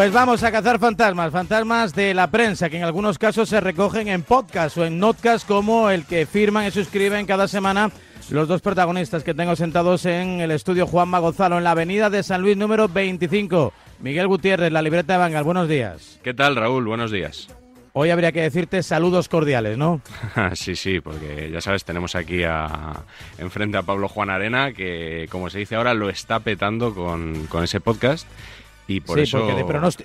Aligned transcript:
Pues 0.00 0.14
vamos 0.14 0.42
a 0.44 0.50
cazar 0.50 0.78
fantasmas, 0.78 1.30
fantasmas 1.30 1.94
de 1.94 2.14
la 2.14 2.30
prensa, 2.30 2.70
que 2.70 2.78
en 2.78 2.84
algunos 2.84 3.18
casos 3.18 3.50
se 3.50 3.60
recogen 3.60 4.08
en 4.08 4.22
podcast 4.22 4.78
o 4.78 4.86
en 4.86 4.98
notcast 4.98 5.46
como 5.46 5.90
el 5.90 6.06
que 6.06 6.24
firman 6.24 6.66
y 6.66 6.70
suscriben 6.70 7.26
cada 7.26 7.46
semana 7.46 7.90
los 8.30 8.48
dos 8.48 8.62
protagonistas 8.62 9.22
que 9.22 9.34
tengo 9.34 9.56
sentados 9.56 10.06
en 10.06 10.40
el 10.40 10.52
estudio 10.52 10.86
Juanma 10.86 11.18
Gonzalo 11.18 11.58
en 11.58 11.64
la 11.64 11.72
avenida 11.72 12.08
de 12.08 12.22
San 12.22 12.40
Luis 12.40 12.56
número 12.56 12.88
25. 12.88 13.74
Miguel 13.98 14.26
Gutiérrez, 14.26 14.72
la 14.72 14.80
libreta 14.80 15.12
de 15.12 15.18
Bangal, 15.18 15.44
buenos 15.44 15.68
días. 15.68 16.18
¿Qué 16.24 16.32
tal, 16.32 16.56
Raúl? 16.56 16.86
Buenos 16.86 17.10
días. 17.10 17.48
Hoy 17.92 18.08
habría 18.08 18.32
que 18.32 18.40
decirte 18.40 18.82
saludos 18.82 19.28
cordiales, 19.28 19.76
¿no? 19.76 20.00
sí, 20.54 20.76
sí, 20.76 21.00
porque 21.00 21.50
ya 21.52 21.60
sabes, 21.60 21.84
tenemos 21.84 22.14
aquí 22.14 22.42
a, 22.44 23.04
enfrente 23.36 23.76
a 23.76 23.82
Pablo 23.82 24.08
Juan 24.08 24.30
Arena, 24.30 24.72
que 24.72 25.26
como 25.30 25.50
se 25.50 25.58
dice 25.58 25.74
ahora, 25.74 25.92
lo 25.92 26.08
está 26.08 26.40
petando 26.40 26.94
con, 26.94 27.48
con 27.48 27.64
ese 27.64 27.80
podcast 27.80 28.26
sí, 28.90 29.00
porque 29.00 29.22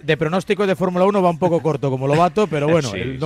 de, 0.03 0.17
pronóstico, 0.17 0.67
de 0.67 0.75
Fórmula 0.75 1.05
1 1.05 1.21
va 1.21 1.29
un 1.29 1.39
poco 1.39 1.61
corto 1.61 1.89
como 1.89 2.07
Lobato, 2.07 2.47
pero 2.47 2.67
bueno, 2.69 2.93
el, 2.93 3.17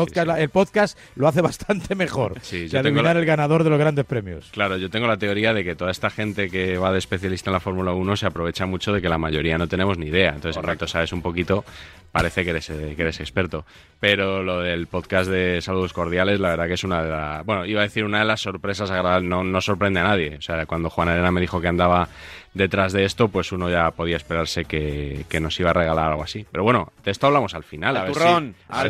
podcast, 0.49 0.97
lo 1.15 1.27
hace 1.27 1.41
bastante 1.41 1.95
mejor 1.95 2.35
sí, 2.41 2.69
adivinar 2.75 3.17
el 3.17 3.25
ganador 3.25 3.63
de 3.63 3.69
los 3.69 3.79
grandes 3.79 4.05
premios. 4.05 4.49
Claro, 4.51 4.77
yo 4.77 4.89
tengo 4.89 5.07
la 5.07 5.17
teoría 5.17 5.53
de 5.53 5.63
que 5.63 5.75
toda 5.75 5.91
esta 5.91 6.09
gente 6.09 6.49
que 6.49 6.77
va 6.77 6.91
de 6.91 6.99
especialista 6.99 7.49
en 7.49 7.53
la 7.53 7.59
Fórmula 7.59 7.91
1 7.91 8.15
se 8.15 8.25
aprovecha 8.25 8.65
mucho 8.65 8.93
de 8.93 9.01
que 9.01 9.09
la 9.09 9.17
mayoría 9.17 9.57
no 9.57 9.67
tenemos 9.67 9.97
ni 9.97 10.07
idea. 10.07 10.29
Entonces, 10.29 10.57
en 10.57 10.63
rato 10.63 10.87
sabes 10.87 11.11
un 11.11 11.21
poquito, 11.21 11.65
parece 12.11 12.43
que 12.43 12.51
eres, 12.51 12.67
que 12.67 12.95
eres 12.97 13.19
experto. 13.19 13.66
Pero 13.99 14.44
lo 14.44 14.61
del 14.61 14.88
podcast 14.88 15.29
de 15.29 15.61
Saludos 15.61 15.94
Cordiales, 15.94 16.39
la 16.39 16.49
verdad 16.49 16.67
que 16.67 16.73
es 16.75 16.83
una 16.83 17.03
de 17.03 17.09
las... 17.09 17.45
Bueno, 17.45 17.66
iba 17.66 17.81
a 17.81 17.83
decir 17.83 18.05
una 18.05 18.19
de 18.19 18.25
las 18.25 18.41
sorpresas 18.41 18.89
agradables, 18.91 19.29
no, 19.29 19.44
no 19.44 19.61
sorprende 19.61 19.99
a 19.99 20.03
nadie. 20.03 20.38
O 20.38 20.41
sea, 20.41 20.66
cuando 20.66 20.89
Juan 20.89 21.09
Arena 21.09 21.31
me 21.31 21.41
dijo 21.41 21.59
que 21.59 21.67
andaba 21.67 22.07
detrás 22.53 22.94
de 22.94 23.05
esto, 23.05 23.30
pues 23.30 23.52
uno 23.52 23.69
ya 23.69 23.92
podía 23.92 24.17
esperarse 24.17 24.66
que, 24.66 25.25
nos 25.39 25.59
iba 25.59 25.69
a 25.69 25.73
regalar 25.73 26.11
algo 26.11 26.23
así. 26.23 26.45
Pero 26.52 26.64
bueno, 26.64 26.91
de 27.03 27.11
esto 27.11 27.28
hablamos 27.28 27.53
al 27.53 27.64
final. 27.64 27.97
A 27.97 28.03
ver, 28.03 28.14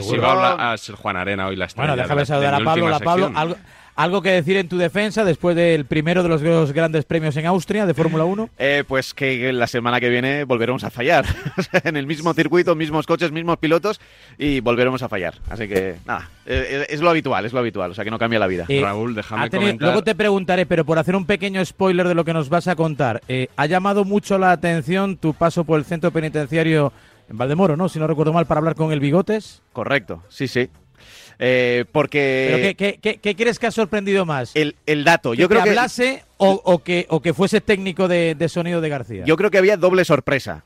si, 0.03 0.17
va 0.17 0.71
a, 0.71 0.77
ser 0.77 0.95
Juan 0.95 1.17
Arena 1.17 1.47
hoy 1.47 1.55
la 1.55 1.65
estrella. 1.65 1.89
Bueno, 1.89 2.01
déjame 2.01 2.25
saludar 2.25 2.55
a 2.55 2.59
Pablo. 2.63 2.95
A 2.95 2.99
Pablo 2.99 3.31
algo, 3.35 3.55
¿Algo 3.99 4.21
que 4.21 4.31
decir 4.31 4.55
en 4.55 4.69
tu 4.69 4.77
defensa 4.77 5.25
después 5.25 5.57
del 5.57 5.83
primero 5.83 6.23
de 6.23 6.29
los 6.29 6.71
grandes 6.71 7.03
premios 7.03 7.35
en 7.35 7.45
Austria 7.45 7.85
de 7.85 7.93
Fórmula 7.93 8.23
1? 8.23 8.49
Eh, 8.59 8.83
pues 8.87 9.13
que 9.13 9.51
la 9.51 9.67
semana 9.67 9.99
que 9.99 10.09
viene 10.09 10.43
volveremos 10.45 10.83
a 10.83 10.89
fallar. 10.89 11.25
en 11.83 11.97
el 11.97 12.07
mismo 12.07 12.33
circuito, 12.33 12.75
mismos 12.75 13.05
coches, 13.05 13.31
mismos 13.31 13.57
pilotos 13.57 13.99
y 14.37 14.61
volveremos 14.61 15.03
a 15.03 15.09
fallar. 15.09 15.35
Así 15.49 15.67
que 15.67 15.95
nada, 16.05 16.29
eh, 16.45 16.65
eh, 16.69 16.85
es 16.89 17.01
lo 17.01 17.09
habitual, 17.09 17.45
es 17.45 17.51
lo 17.51 17.59
habitual. 17.59 17.91
O 17.91 17.93
sea 17.93 18.05
que 18.05 18.11
no 18.11 18.17
cambia 18.19 18.39
la 18.39 18.47
vida. 18.47 18.65
Raúl, 18.81 19.15
déjame 19.15 19.49
comentar. 19.49 19.87
Luego 19.87 20.03
te 20.03 20.15
preguntaré, 20.15 20.65
pero 20.65 20.85
por 20.85 20.97
hacer 20.97 21.15
un 21.15 21.25
pequeño 21.25 21.63
spoiler 21.65 22.07
de 22.07 22.15
lo 22.15 22.23
que 22.23 22.33
nos 22.33 22.47
vas 22.47 22.67
a 22.69 22.77
contar, 22.77 23.21
¿ha 23.57 23.65
llamado 23.65 24.05
mucho 24.05 24.37
la 24.37 24.51
atención 24.51 25.17
tu 25.17 25.33
paso 25.33 25.65
por 25.65 25.77
el 25.77 25.83
centro 25.83 26.11
penitenciario 26.11 26.93
en 27.29 27.37
Valdemoro, 27.37 27.75
¿no? 27.75 27.89
Si 27.89 27.99
no 27.99 28.07
recuerdo 28.07 28.31
mal, 28.31 28.45
para 28.45 28.59
hablar 28.59 28.75
con 28.75 28.93
el 28.93 28.99
Bigotes. 29.01 29.61
Correcto, 29.73 30.23
sí, 30.29 30.47
sí. 30.47 30.69
Eh, 31.41 31.85
porque... 31.93 32.75
qué, 32.77 33.35
crees 33.35 33.59
que 33.59 33.67
ha 33.67 33.71
sorprendido 33.71 34.25
más? 34.25 34.51
El, 34.55 35.03
dato. 35.05 35.33
Yo 35.33 35.47
creo 35.47 35.63
que 35.63 35.69
hablase 35.69 36.23
o, 36.37 36.83
que, 36.83 37.05
o 37.09 37.21
que 37.21 37.33
fuese 37.33 37.61
técnico 37.61 38.09
de, 38.09 38.35
sonido 38.49 38.81
de 38.81 38.89
García. 38.89 39.23
Yo 39.25 39.37
creo 39.37 39.49
que 39.49 39.57
había 39.57 39.77
doble 39.77 40.03
sorpresa. 40.03 40.65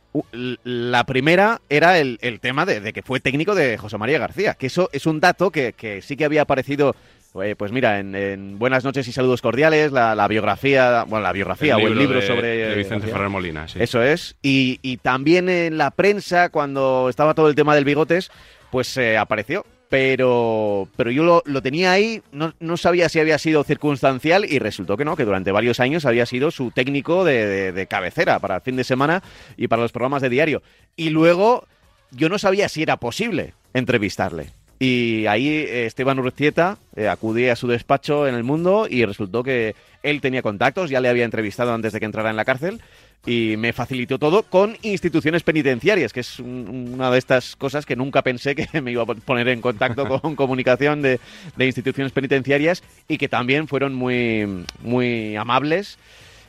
La 0.64 1.06
primera 1.06 1.62
era 1.70 2.00
el, 2.00 2.18
tema 2.42 2.66
de, 2.66 2.92
que 2.92 3.04
fue 3.04 3.20
técnico 3.20 3.54
de 3.54 3.78
José 3.78 4.00
María 4.00 4.18
García, 4.18 4.56
que 4.56 4.68
eso 4.68 4.90
es 4.92 5.06
un 5.06 5.20
dato 5.20 5.52
que, 5.52 6.02
sí 6.04 6.18
que 6.18 6.26
había 6.26 6.42
aparecido 6.42 6.96
eh, 7.44 7.56
pues 7.58 7.72
mira, 7.72 8.00
en, 8.00 8.60
Buenas 8.60 8.84
noches 8.84 9.08
y 9.08 9.12
saludos 9.12 9.42
cordiales, 9.42 9.92
la, 9.92 10.28
biografía, 10.28 11.04
bueno, 11.04 11.24
la 11.24 11.32
biografía 11.32 11.78
o 11.78 11.88
el 11.88 11.98
libro 11.98 12.22
sobre... 12.22 12.76
Vicente 12.76 13.08
Ferrer 13.08 13.30
Molina, 13.30 13.68
sí. 13.68 13.80
Eso 13.82 14.04
es. 14.04 14.36
Y, 14.44 14.80
y, 14.84 14.98
también 14.98 15.50
en 15.50 15.78
la 15.80 15.92
prensa, 15.92 16.50
cuando 16.50 17.10
estaba 17.10 17.34
todo 17.34 17.48
el 17.50 17.56
tema 17.56 17.74
del 17.74 17.86
bigotes, 17.86 18.30
pues 18.70 18.98
eh, 18.98 19.18
apareció 19.18 19.66
pero, 19.94 20.88
pero 20.96 21.12
yo 21.12 21.44
lo, 21.46 21.62
tenía 21.62 21.92
ahí, 21.92 22.24
no, 22.32 22.78
sabía 22.78 23.10
si 23.10 23.20
había 23.20 23.38
sido 23.38 23.64
circunstancial 23.64 24.44
y 24.44 24.58
resultó 24.58 24.98
que 24.98 25.06
no, 25.06 25.16
que 25.16 25.24
durante 25.24 25.52
varios 25.52 25.80
años 25.80 26.08
había 26.08 26.26
sido 26.26 26.50
su 26.50 26.72
técnico 26.72 27.24
de, 27.24 27.86
cabecera 27.88 28.40
para 28.40 28.56
el 28.56 28.62
fin 28.62 28.76
de 28.76 28.86
semana 28.86 29.22
y 29.56 29.68
para 29.68 29.84
los 29.84 29.92
programas 29.92 30.24
de 30.24 30.30
diario. 30.30 30.64
Y 30.96 31.12
luego 31.12 31.68
yo 32.10 32.28
no 32.28 32.40
sabía 32.40 32.70
si 32.70 32.82
era 32.82 32.98
posible 32.98 33.54
entrevistarle. 33.76 34.48
Y 34.80 35.28
ahí 35.28 35.48
eh, 35.48 35.86
Esteban 35.86 36.18
Urcieta 36.18 36.80
eh, 36.96 37.08
a 37.08 37.56
su 37.56 37.68
despacho 37.68 38.28
en 38.28 38.34
el 38.34 38.44
mundo 38.44 38.88
y 38.90 39.06
resultó 39.06 39.44
que 39.44 39.76
él 40.02 40.22
tenía 40.22 40.42
contactos, 40.42 40.90
ya 40.90 41.02
le 41.02 41.10
había 41.10 41.24
entrevistado 41.24 41.72
antes 41.72 41.94
de 41.94 42.00
que 42.00 42.06
entrara 42.06 42.32
en 42.32 42.36
la 42.36 42.46
cárcel 42.46 42.82
y 43.26 43.56
me 43.58 43.72
facilitó 43.72 44.20
todo 44.20 44.44
con 44.44 44.78
instituciones 44.82 45.44
penitenciarias, 45.44 46.12
que 46.12 46.20
es 46.20 46.40
una 46.40 47.10
de 47.10 47.18
estas 47.18 47.56
cosas 47.56 47.86
que 47.86 47.96
nunca 47.96 48.22
pensé 48.22 48.54
que 48.56 48.68
me 48.82 48.92
iba 48.92 49.04
a 49.04 49.06
poner 49.06 49.48
en 49.48 49.62
contacto 49.62 50.08
con 50.08 50.36
comunicación 50.36 51.02
de, 51.02 51.20
instituciones 51.60 52.12
penitenciarias 52.12 52.84
y 53.08 53.18
que 53.18 53.30
también 53.30 53.68
fueron 53.68 53.94
muy, 53.94 54.66
muy 54.82 55.36
amables. 55.36 55.98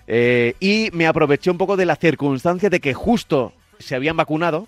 Eh, 0.07 0.55
y 0.61 0.91
me 0.93 1.07
aproveché 1.07 1.51
un 1.51 1.59
poco 1.59 1.77
de 1.77 1.87
la 1.87 1.97
circunstancia 1.97 2.69
de 2.69 2.81
que 2.81 2.93
justo 2.93 3.53
se 3.79 3.95
habían 3.95 4.17
vacunado, 4.17 4.67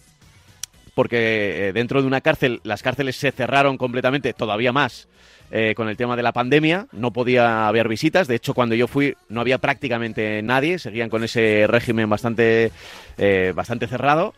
porque 0.96 1.68
eh, 1.68 1.72
dentro 1.72 2.00
de 2.00 2.08
una 2.08 2.20
cárcel 2.20 2.60
las 2.64 2.82
cárceles 2.82 3.14
se 3.14 3.30
cerraron 3.30 3.78
completamente, 3.78 4.32
todavía 4.32 4.72
más 4.72 5.06
eh, 5.52 5.74
con 5.76 5.88
el 5.88 5.96
tema 5.96 6.16
de 6.16 6.24
la 6.24 6.32
pandemia, 6.32 6.88
no 6.90 7.12
podía 7.12 7.68
haber 7.68 7.86
visitas, 7.86 8.26
de 8.26 8.34
hecho 8.34 8.52
cuando 8.52 8.74
yo 8.74 8.88
fui 8.88 9.14
no 9.28 9.40
había 9.40 9.58
prácticamente 9.58 10.42
nadie, 10.42 10.80
seguían 10.80 11.08
con 11.08 11.22
ese 11.22 11.66
régimen 11.68 12.10
bastante, 12.10 12.72
eh, 13.16 13.52
bastante 13.54 13.86
cerrado. 13.86 14.34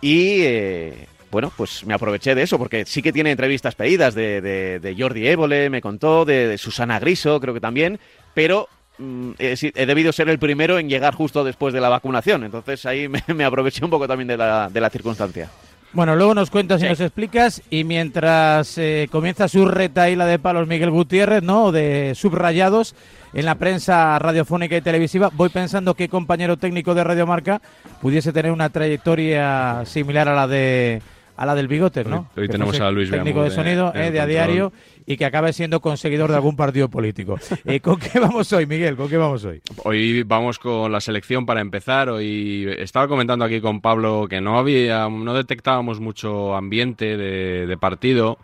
Y 0.00 0.42
eh, 0.42 1.08
bueno, 1.32 1.52
pues 1.56 1.84
me 1.84 1.94
aproveché 1.94 2.36
de 2.36 2.42
eso, 2.42 2.58
porque 2.58 2.84
sí 2.86 3.02
que 3.02 3.12
tiene 3.12 3.32
entrevistas 3.32 3.74
pedidas 3.74 4.14
de, 4.14 4.94
Jordi 4.96 5.26
Évole, 5.26 5.68
me 5.68 5.80
contó, 5.80 6.24
de, 6.24 6.56
Susana 6.58 7.00
Griso, 7.00 7.40
creo 7.40 7.54
que 7.54 7.60
también, 7.60 7.98
pero 8.32 8.68
mm, 8.98 9.32
he, 9.40 9.86
debido 9.86 10.12
ser 10.12 10.28
el 10.28 10.38
primero 10.38 10.78
en 10.78 10.88
llegar 10.88 11.14
justo 11.14 11.42
después 11.42 11.74
de 11.74 11.80
la 11.80 11.88
vacunación, 11.88 12.44
entonces 12.44 12.86
ahí 12.86 13.08
me, 13.34 13.44
aproveché 13.44 13.84
un 13.84 13.90
poco 13.90 14.06
también 14.06 14.28
de 14.28 14.36
la, 14.36 14.68
de 14.68 14.80
la 14.80 14.90
circunstancia. 14.90 15.50
Bueno, 15.94 16.16
luego 16.16 16.34
nos 16.34 16.48
cuentas 16.48 16.82
y 16.82 16.88
nos 16.88 17.00
explicas. 17.00 17.62
Y 17.68 17.84
mientras 17.84 18.78
eh, 18.78 19.08
comienza 19.12 19.46
su 19.46 19.66
retaíla 19.66 20.24
de 20.24 20.38
palos 20.38 20.66
Miguel 20.66 20.90
Gutiérrez, 20.90 21.42
¿no? 21.42 21.70
De 21.70 22.14
subrayados 22.14 22.94
en 23.34 23.44
la 23.44 23.56
prensa 23.56 24.18
radiofónica 24.18 24.74
y 24.74 24.80
televisiva, 24.80 25.30
voy 25.34 25.50
pensando 25.50 25.94
qué 25.94 26.08
compañero 26.08 26.56
técnico 26.56 26.94
de 26.94 27.04
Radiomarca 27.04 27.60
pudiese 28.00 28.32
tener 28.32 28.52
una 28.52 28.70
trayectoria 28.70 29.82
similar 29.84 30.28
a 30.28 30.34
la 30.34 30.46
de 30.46 31.02
a 31.42 31.46
la 31.46 31.56
del 31.56 31.66
bigote, 31.66 32.04
¿no? 32.04 32.28
Hoy, 32.36 32.46
tenemos 32.46 32.78
a 32.78 32.88
Luis 32.92 33.10
técnico 33.10 33.42
de, 33.42 33.50
sonido 33.50 33.92
eh, 33.96 34.12
de 34.12 34.20
a 34.20 34.26
diario 34.26 34.72
y 35.04 35.16
que 35.16 35.24
acabe 35.24 35.52
siendo 35.52 35.80
conseguidor 35.80 36.30
de 36.30 36.36
algún 36.36 36.54
partido 36.54 36.88
político. 36.88 37.36
Eh, 37.64 37.80
¿Con 37.80 37.98
qué 37.98 38.18
vamos 38.20 38.52
hoy, 38.52 38.66
Miguel? 38.66 38.96
¿Con 38.96 39.08
qué 39.08 39.16
vamos 39.16 39.44
hoy? 39.44 39.60
Hoy 39.84 40.24
vamos 40.24 40.58
con 40.58 40.90
la 40.90 41.00
selección 41.00 41.46
para 41.46 41.60
empezar. 41.60 42.10
Hoy 42.10 42.68
estaba 42.78 43.08
comentando 43.08 43.44
aquí 43.44 43.60
con 43.60 43.80
Pablo 43.80 44.26
que 44.28 44.40
no 44.40 44.58
había, 44.58 45.08
no 45.08 45.34
detectábamos 45.34 46.00
mucho 46.00 46.54
ambiente 46.54 47.16
de, 47.16 47.76
partido. 47.76 48.38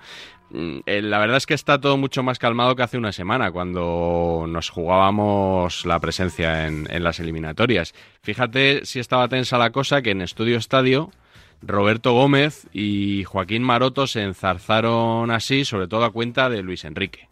Mm, 0.50 0.78
eh, 0.86 1.02
la 1.02 1.18
verdad 1.18 1.36
es 1.36 1.46
que 1.46 1.54
está 1.54 1.80
todo 1.80 1.96
mucho 1.96 2.22
más 2.22 2.38
calmado 2.38 2.74
que 2.74 2.82
hace 2.82 2.96
una 2.98 3.12
semana, 3.12 3.50
cuando 3.50 4.46
nos 4.48 4.70
jugábamos 4.70 5.84
la 5.84 6.00
presencia 6.00 6.66
en, 6.66 6.86
en 6.90 7.04
las 7.04 7.20
eliminatorias. 7.20 7.94
Fíjate 8.22 8.84
si 8.84 8.98
estaba 8.98 9.28
tensa 9.28 9.58
la 9.58 9.70
cosa 9.70 10.02
que 10.02 10.10
en 10.10 10.22
Estudio 10.22 10.56
Estadio 10.56 11.10
Roberto 11.62 12.12
Gómez 12.12 12.66
y 12.72 13.24
Joaquín 13.24 13.62
Maroto 13.62 14.06
se 14.06 14.22
enzarzaron 14.22 15.30
así, 15.30 15.64
sobre 15.64 15.88
todo 15.88 16.04
a 16.04 16.12
cuenta 16.12 16.48
de 16.48 16.62
Luis 16.62 16.84
Enrique. 16.84 17.28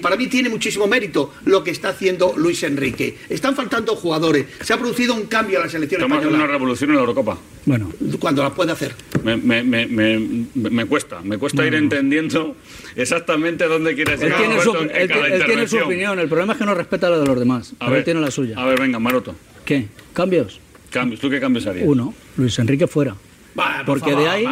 Para 0.00 0.16
mí 0.16 0.28
tiene 0.28 0.48
muchísimo 0.48 0.86
mérito 0.86 1.32
lo 1.44 1.62
que 1.62 1.70
está 1.70 1.90
haciendo 1.90 2.32
Luis 2.36 2.62
Enrique. 2.62 3.18
Están 3.28 3.54
faltando 3.54 3.94
jugadores. 3.96 4.46
Se 4.62 4.72
ha 4.72 4.78
producido 4.78 5.14
un 5.14 5.26
cambio 5.26 5.58
a 5.60 5.64
la 5.64 5.68
selección 5.68 6.00
Estamos 6.00 6.18
española. 6.18 6.44
una 6.44 6.52
revolución 6.52 6.90
en 6.90 6.96
la 6.96 7.00
Eurocopa. 7.02 7.38
Bueno, 7.66 7.92
cuando 8.18 8.42
la 8.42 8.50
puede 8.50 8.72
hacer. 8.72 8.94
Me, 9.22 10.86
cuesta, 10.86 11.20
me 11.20 11.36
cuesta 11.36 11.66
ir 11.66 11.74
entendiendo 11.74 12.56
exactamente 12.96 13.66
dónde 13.66 13.94
quiere 13.94 14.16
llegar. 14.16 14.40
Él 14.40 14.48
tiene, 14.48 14.62
su, 14.62 14.74
él, 14.74 15.44
tiene 15.44 15.68
su 15.68 15.78
opinión. 15.78 16.18
El 16.18 16.28
problema 16.28 16.54
es 16.54 16.58
que 16.58 16.64
no 16.64 16.74
respeta 16.74 17.10
la 17.10 17.18
de 17.18 17.26
los 17.26 17.38
demás. 17.38 17.74
A 17.78 17.90
ver, 17.90 17.98
él 17.98 18.04
tiene 18.04 18.20
la 18.20 18.30
suya. 18.30 18.58
A 18.58 18.64
ver, 18.64 18.80
venga, 18.80 18.98
Maroto. 18.98 19.34
¿Qué? 19.66 19.88
¿Cambios? 20.14 20.60
Cambios. 20.88 21.20
¿Tú 21.20 21.28
qué 21.28 21.40
cambios 21.40 21.66
harías? 21.66 21.86
Uno. 21.86 22.14
Luis 22.38 22.58
Enrique 22.58 22.86
fuera. 22.86 23.14
Porque 23.86 24.14
de, 24.14 24.28
ahí, 24.28 24.46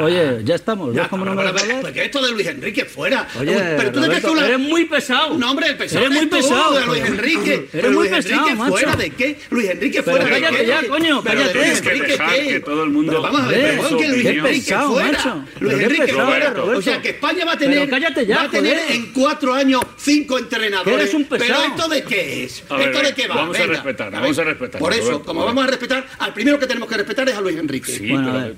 oye, 0.00 0.40
ya 0.44 0.54
estamos. 0.54 0.94
Ya, 0.94 1.08
cómo 1.08 1.24
no 1.24 1.34
me 1.34 1.44
Porque 1.80 2.04
esto 2.04 2.24
de 2.24 2.32
Luis 2.32 2.46
Enrique 2.46 2.84
fuera. 2.84 3.28
Oye, 3.38 3.56
pero 3.76 3.92
tú 3.92 4.00
Roberto, 4.00 4.34
te 4.34 4.44
eres 4.44 4.58
muy 4.58 4.84
pesado. 4.86 5.38
No, 5.38 5.50
hombre, 5.50 5.68
el 5.68 5.76
pesado. 5.76 6.04
Eres 6.06 6.18
muy 6.18 6.26
pesado. 6.26 6.74
De 6.74 6.86
Luis 6.86 7.04
Enrique. 7.04 7.68
Eres 7.72 7.92
muy 7.92 8.08
Luis 8.08 8.24
pesado, 8.24 8.48
Enrique 8.48 8.70
fuera 8.70 8.96
de 8.96 9.10
qué? 9.10 9.38
Luis 9.50 9.70
Enrique 9.70 10.02
fuera 10.02 10.24
de 10.24 10.30
cállate 10.30 10.66
ya, 10.66 10.86
coño, 10.88 11.22
cállate. 11.22 11.54
Luis 11.54 11.78
Enrique 11.78 12.18
qué? 12.18 12.48
Que 12.48 12.60
todo 12.60 12.84
el 12.84 12.90
mundo. 12.90 13.22
vamos 13.22 13.40
a 13.40 13.46
ver, 13.48 13.80
que 13.80 14.08
Luis 14.08 14.26
Enrique 14.26 14.74
fuera. 14.74 15.46
Luis 15.60 15.80
Enrique 15.80 16.12
fuera. 16.12 16.54
O 16.62 16.82
sea, 16.82 17.02
que 17.02 17.10
España 17.10 17.44
va 17.44 17.52
a 17.52 17.58
tener. 17.58 17.90
Va 17.90 18.42
a 18.42 18.50
tener 18.50 18.78
en 18.90 19.12
cuatro 19.12 19.54
años 19.54 19.82
cinco 19.96 20.38
entrenadores. 20.38 21.00
Eres 21.00 21.14
un 21.14 21.24
pesado. 21.24 21.60
Pero 21.62 21.74
esto 21.74 21.88
de 21.88 22.02
qué 22.04 22.44
es? 22.44 22.58
¿Esto 22.58 22.76
de 22.76 23.14
qué 23.14 23.26
va? 23.28 23.36
Vamos 23.36 23.58
a 23.58 23.66
respetar, 23.66 24.10
vamos 24.10 24.38
a 24.38 24.44
respetar. 24.44 24.80
Por 24.80 24.92
eso, 24.92 25.22
como 25.22 25.44
vamos 25.44 25.64
a 25.64 25.66
respetar, 25.66 26.06
al 26.18 26.32
primero 26.32 26.58
que 26.58 26.66
tenemos 26.66 26.88
que 26.88 26.96
respetar 26.96 27.28
es 27.28 27.36
a 27.36 27.40
Luis 27.40 27.56
Enrique. 27.56 27.92
Pero 28.32 28.54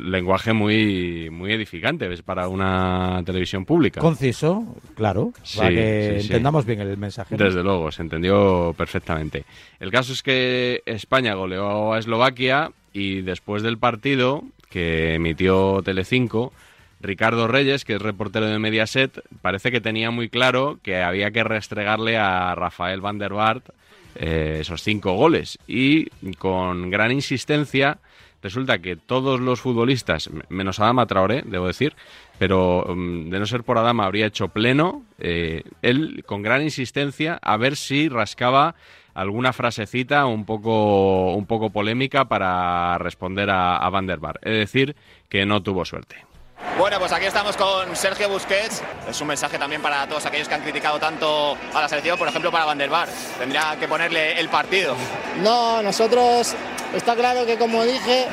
lenguaje 0.00 0.52
muy, 0.52 1.28
muy 1.30 1.52
edificante 1.52 2.08
¿ves? 2.08 2.22
para 2.22 2.48
una 2.48 3.22
televisión 3.24 3.64
pública. 3.64 4.00
Conciso, 4.00 4.76
claro, 4.94 5.32
para 5.56 5.68
que 5.70 6.20
entendamos 6.20 6.64
bien 6.64 6.80
el 6.80 6.96
mensaje. 6.96 7.36
Desde 7.36 7.62
luego, 7.62 7.92
se 7.92 8.02
entendió 8.02 8.74
perfectamente. 8.76 9.44
El 9.80 9.90
caso 9.90 10.12
es 10.12 10.22
que 10.22 10.82
España 10.86 11.34
goleó 11.34 11.92
a 11.92 11.98
Eslovaquia 11.98 12.72
y 12.92 13.22
después 13.22 13.62
del 13.62 13.78
partido 13.78 14.44
que 14.70 15.14
emitió 15.14 15.82
Telecinco, 15.84 16.52
Ricardo 17.00 17.48
Reyes, 17.48 17.84
que 17.84 17.96
es 17.96 18.02
reportero 18.02 18.46
de 18.46 18.58
Mediaset, 18.58 19.22
parece 19.42 19.70
que 19.70 19.80
tenía 19.80 20.10
muy 20.10 20.28
claro 20.28 20.78
que 20.82 21.02
había 21.02 21.30
que 21.30 21.44
restregarle 21.44 22.16
a 22.16 22.54
Rafael 22.54 23.00
van 23.00 23.18
der 23.18 23.32
Vaart 23.32 23.68
eh, 24.14 24.58
esos 24.60 24.82
cinco 24.82 25.14
goles 25.14 25.58
y 25.66 26.06
con 26.38 26.90
gran 26.90 27.10
insistencia 27.12 27.98
resulta 28.42 28.78
que 28.80 28.96
todos 28.96 29.40
los 29.40 29.60
futbolistas, 29.60 30.30
menos 30.48 30.80
Adama 30.80 31.06
Traoré, 31.06 31.42
debo 31.46 31.66
decir, 31.66 31.94
pero 32.38 32.84
mm, 32.88 33.30
de 33.30 33.38
no 33.38 33.46
ser 33.46 33.62
por 33.62 33.78
Adama 33.78 34.04
habría 34.04 34.26
hecho 34.26 34.48
pleno, 34.48 35.04
eh, 35.18 35.62
él 35.80 36.24
con 36.26 36.42
gran 36.42 36.62
insistencia 36.62 37.38
a 37.40 37.56
ver 37.56 37.76
si 37.76 38.08
rascaba 38.08 38.74
alguna 39.14 39.52
frasecita 39.52 40.26
un 40.26 40.44
poco, 40.44 41.34
un 41.34 41.46
poco 41.46 41.70
polémica 41.70 42.26
para 42.26 42.98
responder 42.98 43.50
a, 43.50 43.76
a 43.76 43.90
Van 43.90 44.06
der. 44.06 44.18
Es 44.42 44.58
decir, 44.58 44.96
que 45.28 45.46
no 45.46 45.62
tuvo 45.62 45.84
suerte. 45.84 46.31
Bueno, 46.78 46.98
pues 46.98 47.12
aquí 47.12 47.26
estamos 47.26 47.56
con 47.56 47.94
Sergio 47.94 48.28
Busquets. 48.28 48.82
Es 49.08 49.20
un 49.20 49.28
mensaje 49.28 49.58
también 49.58 49.82
para 49.82 50.06
todos 50.06 50.24
aquellos 50.26 50.48
que 50.48 50.54
han 50.54 50.62
criticado 50.62 50.98
tanto 50.98 51.56
a 51.74 51.80
la 51.80 51.88
selección, 51.88 52.18
por 52.18 52.28
ejemplo, 52.28 52.50
para 52.50 52.64
Van 52.64 52.78
der 52.78 52.90
Bar. 52.90 53.08
Tendría 53.38 53.76
que 53.78 53.86
ponerle 53.86 54.38
el 54.40 54.48
partido. 54.48 54.96
No, 55.42 55.82
nosotros 55.82 56.54
está 56.94 57.14
claro 57.14 57.44
que, 57.44 57.58
como 57.58 57.84
dije, 57.84 58.26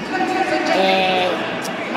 eh, 0.76 1.28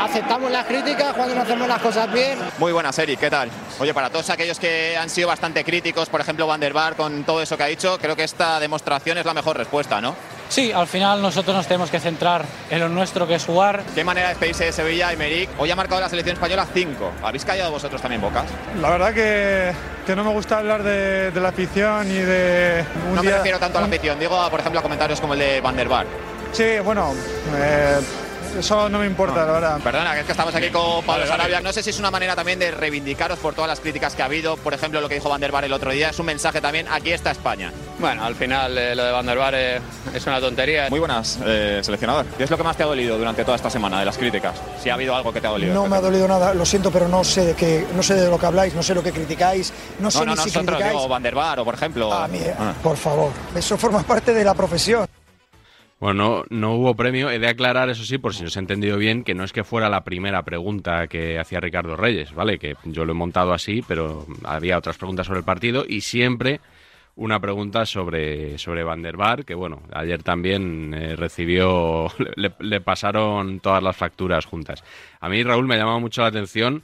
aceptamos 0.00 0.50
las 0.50 0.66
críticas 0.66 1.14
cuando 1.14 1.34
no 1.34 1.42
hacemos 1.42 1.68
las 1.68 1.80
cosas 1.80 2.12
bien. 2.12 2.38
Muy 2.58 2.72
buena 2.72 2.92
serie, 2.92 3.16
¿qué 3.16 3.30
tal? 3.30 3.48
Oye, 3.78 3.94
para 3.94 4.10
todos 4.10 4.28
aquellos 4.30 4.58
que 4.58 4.96
han 4.96 5.10
sido 5.10 5.28
bastante 5.28 5.64
críticos, 5.64 6.08
por 6.08 6.20
ejemplo, 6.20 6.46
Van 6.46 6.60
der 6.60 6.72
Bar, 6.72 6.96
con 6.96 7.24
todo 7.24 7.40
eso 7.40 7.56
que 7.56 7.62
ha 7.62 7.66
dicho, 7.66 7.98
creo 8.00 8.16
que 8.16 8.24
esta 8.24 8.58
demostración 8.58 9.16
es 9.16 9.24
la 9.24 9.34
mejor 9.34 9.56
respuesta, 9.56 10.00
¿no? 10.00 10.14
Sí, 10.52 10.70
al 10.70 10.86
final 10.86 11.22
nosotros 11.22 11.56
nos 11.56 11.66
tenemos 11.66 11.90
que 11.90 11.98
centrar 11.98 12.44
en 12.68 12.78
lo 12.78 12.90
nuestro 12.90 13.26
que 13.26 13.36
es 13.36 13.44
jugar. 13.46 13.82
¿Qué 13.94 14.04
manera 14.04 14.28
de 14.28 14.34
despedirse 14.34 14.66
de 14.66 14.72
Sevilla, 14.72 15.10
Emerick? 15.10 15.48
Hoy 15.58 15.70
ha 15.70 15.76
marcado 15.76 15.98
la 16.02 16.10
selección 16.10 16.34
española 16.34 16.66
5. 16.70 17.12
¿Habéis 17.22 17.46
callado 17.46 17.70
vosotros 17.70 18.02
también 18.02 18.20
bocas? 18.20 18.44
La 18.78 18.90
verdad 18.90 19.14
que, 19.14 19.72
que 20.06 20.14
no 20.14 20.22
me 20.22 20.30
gusta 20.30 20.58
hablar 20.58 20.82
de, 20.82 21.32
la 21.40 21.48
afición 21.48 22.06
y 22.06 22.18
de... 22.18 22.84
no 23.14 23.22
me 23.22 23.30
refiero 23.30 23.58
tanto 23.58 23.78
a 23.78 23.80
la 23.80 23.86
afición, 23.86 24.18
digo, 24.18 24.50
por 24.50 24.60
ejemplo, 24.60 24.80
a 24.80 24.82
comentarios 24.82 25.22
como 25.22 25.32
el 25.32 25.40
de 25.40 25.62
Van 25.62 25.74
der 25.74 25.88
Bar. 25.88 26.06
Sí, 26.52 26.80
bueno, 26.84 27.14
eh, 27.56 27.98
eso 28.58 28.88
no 28.88 28.98
me 28.98 29.06
importa, 29.06 29.44
la 29.46 29.52
verdad. 29.52 29.80
Perdona, 29.82 30.14
que 30.14 30.20
es 30.20 30.26
que 30.26 30.32
estamos 30.32 30.54
aquí 30.54 30.68
con 30.68 31.04
Pablo 31.04 31.26
Sarabia. 31.26 31.60
No 31.60 31.72
sé 31.72 31.82
si 31.82 31.90
es 31.90 31.98
una 31.98 32.10
manera 32.10 32.34
también 32.34 32.58
de 32.58 32.70
reivindicaros 32.70 33.38
por 33.38 33.54
todas 33.54 33.68
las 33.68 33.80
críticas 33.80 34.14
que 34.14 34.22
ha 34.22 34.26
habido. 34.26 34.56
Por 34.56 34.74
ejemplo, 34.74 35.00
lo 35.00 35.08
que 35.08 35.14
dijo 35.16 35.28
Van 35.28 35.40
der 35.40 35.52
Bar 35.52 35.64
el 35.64 35.72
otro 35.72 35.90
día. 35.90 36.10
Es 36.10 36.18
un 36.18 36.26
mensaje 36.26 36.60
también, 36.60 36.86
aquí 36.90 37.12
está 37.12 37.30
España. 37.30 37.72
Bueno, 37.98 38.24
al 38.24 38.34
final 38.34 38.76
eh, 38.76 38.94
lo 38.94 39.04
de 39.04 39.12
Van 39.12 39.26
der 39.26 39.38
Bar 39.38 39.54
eh, 39.56 39.80
es 40.14 40.26
una 40.26 40.40
tontería. 40.40 40.88
Muy 40.90 40.98
buenas, 40.98 41.38
eh, 41.44 41.80
seleccionador. 41.82 42.26
¿Qué 42.26 42.44
es 42.44 42.50
lo 42.50 42.56
que 42.56 42.62
más 42.62 42.76
te 42.76 42.82
ha 42.82 42.86
dolido 42.86 43.16
durante 43.18 43.44
toda 43.44 43.56
esta 43.56 43.70
semana 43.70 44.00
de 44.00 44.06
las 44.06 44.18
críticas? 44.18 44.54
Si 44.82 44.90
ha 44.90 44.94
habido 44.94 45.14
algo 45.14 45.32
que 45.32 45.40
te 45.40 45.46
ha 45.46 45.50
dolido. 45.50 45.74
No 45.74 45.86
me 45.86 45.96
ha 45.96 46.00
dolido 46.00 46.26
nada, 46.28 46.54
lo 46.54 46.64
siento, 46.64 46.90
pero 46.90 47.08
no 47.08 47.24
sé 47.24 47.44
de 47.44 47.54
qué, 47.54 47.86
no 47.94 48.02
sé 48.02 48.14
de 48.14 48.28
lo 48.28 48.38
que 48.38 48.46
habláis, 48.46 48.74
no 48.74 48.82
sé 48.82 48.94
lo 48.94 49.02
que 49.02 49.12
criticáis, 49.12 49.72
no 50.00 50.10
sé 50.10 50.20
no, 50.20 50.34
no, 50.34 50.42
si 50.42 50.48
nosotros 50.48 50.82
digo 50.82 51.08
Van 51.08 51.22
der 51.22 51.34
Bar 51.34 51.60
o 51.60 51.64
por 51.64 51.74
ejemplo. 51.74 52.12
Ah, 52.12 52.28
por 52.82 52.96
favor, 52.96 53.30
eso 53.54 53.76
forma 53.76 54.02
parte 54.06 54.32
de 54.32 54.44
la 54.44 54.54
profesión. 54.54 55.06
Bueno, 56.02 56.42
no, 56.50 56.74
hubo 56.74 56.96
premio. 56.96 57.30
He 57.30 57.38
de 57.38 57.46
aclarar, 57.46 57.88
eso 57.88 58.02
sí, 58.04 58.18
por 58.18 58.34
si 58.34 58.44
os 58.44 58.56
he 58.56 58.58
entendido 58.58 58.98
bien, 58.98 59.22
que 59.22 59.34
no 59.34 59.44
es 59.44 59.52
que 59.52 59.62
fuera 59.62 59.88
la 59.88 60.02
primera 60.02 60.42
pregunta 60.42 61.06
que 61.06 61.38
hacía 61.38 61.60
Ricardo 61.60 61.94
Reyes, 61.94 62.34
¿vale? 62.34 62.58
Que 62.58 62.74
yo 62.86 63.04
lo 63.04 63.12
he 63.12 63.14
montado 63.14 63.52
así, 63.52 63.84
pero 63.86 64.26
había 64.42 64.78
otras 64.78 64.98
preguntas 64.98 65.28
sobre 65.28 65.38
el 65.38 65.44
partido 65.44 65.84
y 65.88 66.00
siempre 66.00 66.60
una 67.14 67.38
pregunta 67.38 67.86
sobre, 67.86 68.58
sobre 68.58 68.82
Van 68.82 69.04
que 69.46 69.54
bueno, 69.54 69.82
ayer 69.92 70.24
también 70.24 70.92
eh, 70.92 71.14
recibió, 71.14 72.08
le, 72.36 72.80
pasaron 72.80 73.60
todas 73.60 73.80
las 73.80 73.96
facturas 73.96 74.44
juntas. 74.44 74.82
A 75.20 75.28
mí, 75.28 75.44
Raúl, 75.44 75.68
me 75.68 75.76
llamado 75.76 76.00
mucho 76.00 76.22
la 76.22 76.28
atención 76.28 76.82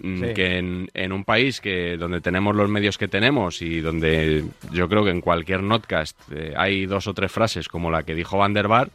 Mm, 0.00 0.32
que 0.32 0.58
en, 0.58 1.12
un 1.12 1.24
país 1.24 1.60
que 1.60 1.96
donde 1.96 2.20
tenemos 2.20 2.54
los 2.54 2.68
medios 2.68 2.98
que 2.98 3.08
tenemos 3.08 3.60
y 3.62 3.80
donde 3.80 4.44
yo 4.70 4.88
creo 4.88 5.04
que 5.04 5.10
en 5.10 5.20
cualquier 5.20 5.62
notcast 5.62 6.16
eh, 6.32 6.54
hay 6.56 6.86
dos 6.86 7.08
o 7.08 7.14
tres 7.14 7.32
frases 7.32 7.68
como 7.68 7.90
la 7.90 8.04
que 8.04 8.14
dijo 8.14 8.38
Van 8.38 8.52
der 8.52 8.68
Bart, 8.68 8.92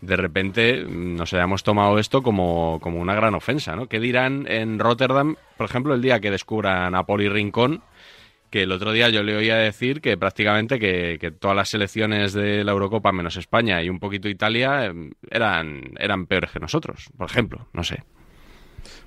de 0.00 0.16
repente 0.16 0.82
mm, 0.82 1.16
nos 1.16 1.34
hayamos 1.34 1.62
tomado 1.62 1.98
esto 1.98 2.22
como, 2.22 2.78
como 2.80 3.00
una 3.00 3.14
gran 3.14 3.34
ofensa, 3.34 3.76
¿no? 3.76 3.86
¿Qué 3.86 4.00
dirán 4.00 4.46
en 4.48 4.78
Rotterdam, 4.78 5.36
por 5.58 5.66
ejemplo, 5.66 5.94
el 5.94 6.00
día 6.00 6.20
que 6.20 6.30
descubran 6.30 6.94
a 6.94 7.04
Poli 7.04 7.28
Rincón? 7.28 7.82
Que 8.50 8.62
el 8.62 8.72
otro 8.72 8.92
día 8.92 9.10
yo 9.10 9.22
le 9.22 9.36
oía 9.36 9.56
decir 9.56 10.00
que 10.00 10.16
prácticamente 10.16 10.78
que, 10.78 11.18
que 11.20 11.32
todas 11.32 11.56
las 11.56 11.68
selecciones 11.68 12.32
de 12.32 12.64
la 12.64 12.72
Eurocopa, 12.72 13.12
menos 13.12 13.36
España 13.36 13.82
y 13.82 13.90
un 13.90 13.98
poquito 13.98 14.28
Italia, 14.28 14.86
em, 14.86 15.10
eran, 15.30 15.92
eran 15.98 16.26
peores 16.26 16.52
que 16.52 16.60
nosotros, 16.60 17.10
por 17.18 17.28
ejemplo, 17.28 17.66
no 17.74 17.84
sé. 17.84 18.04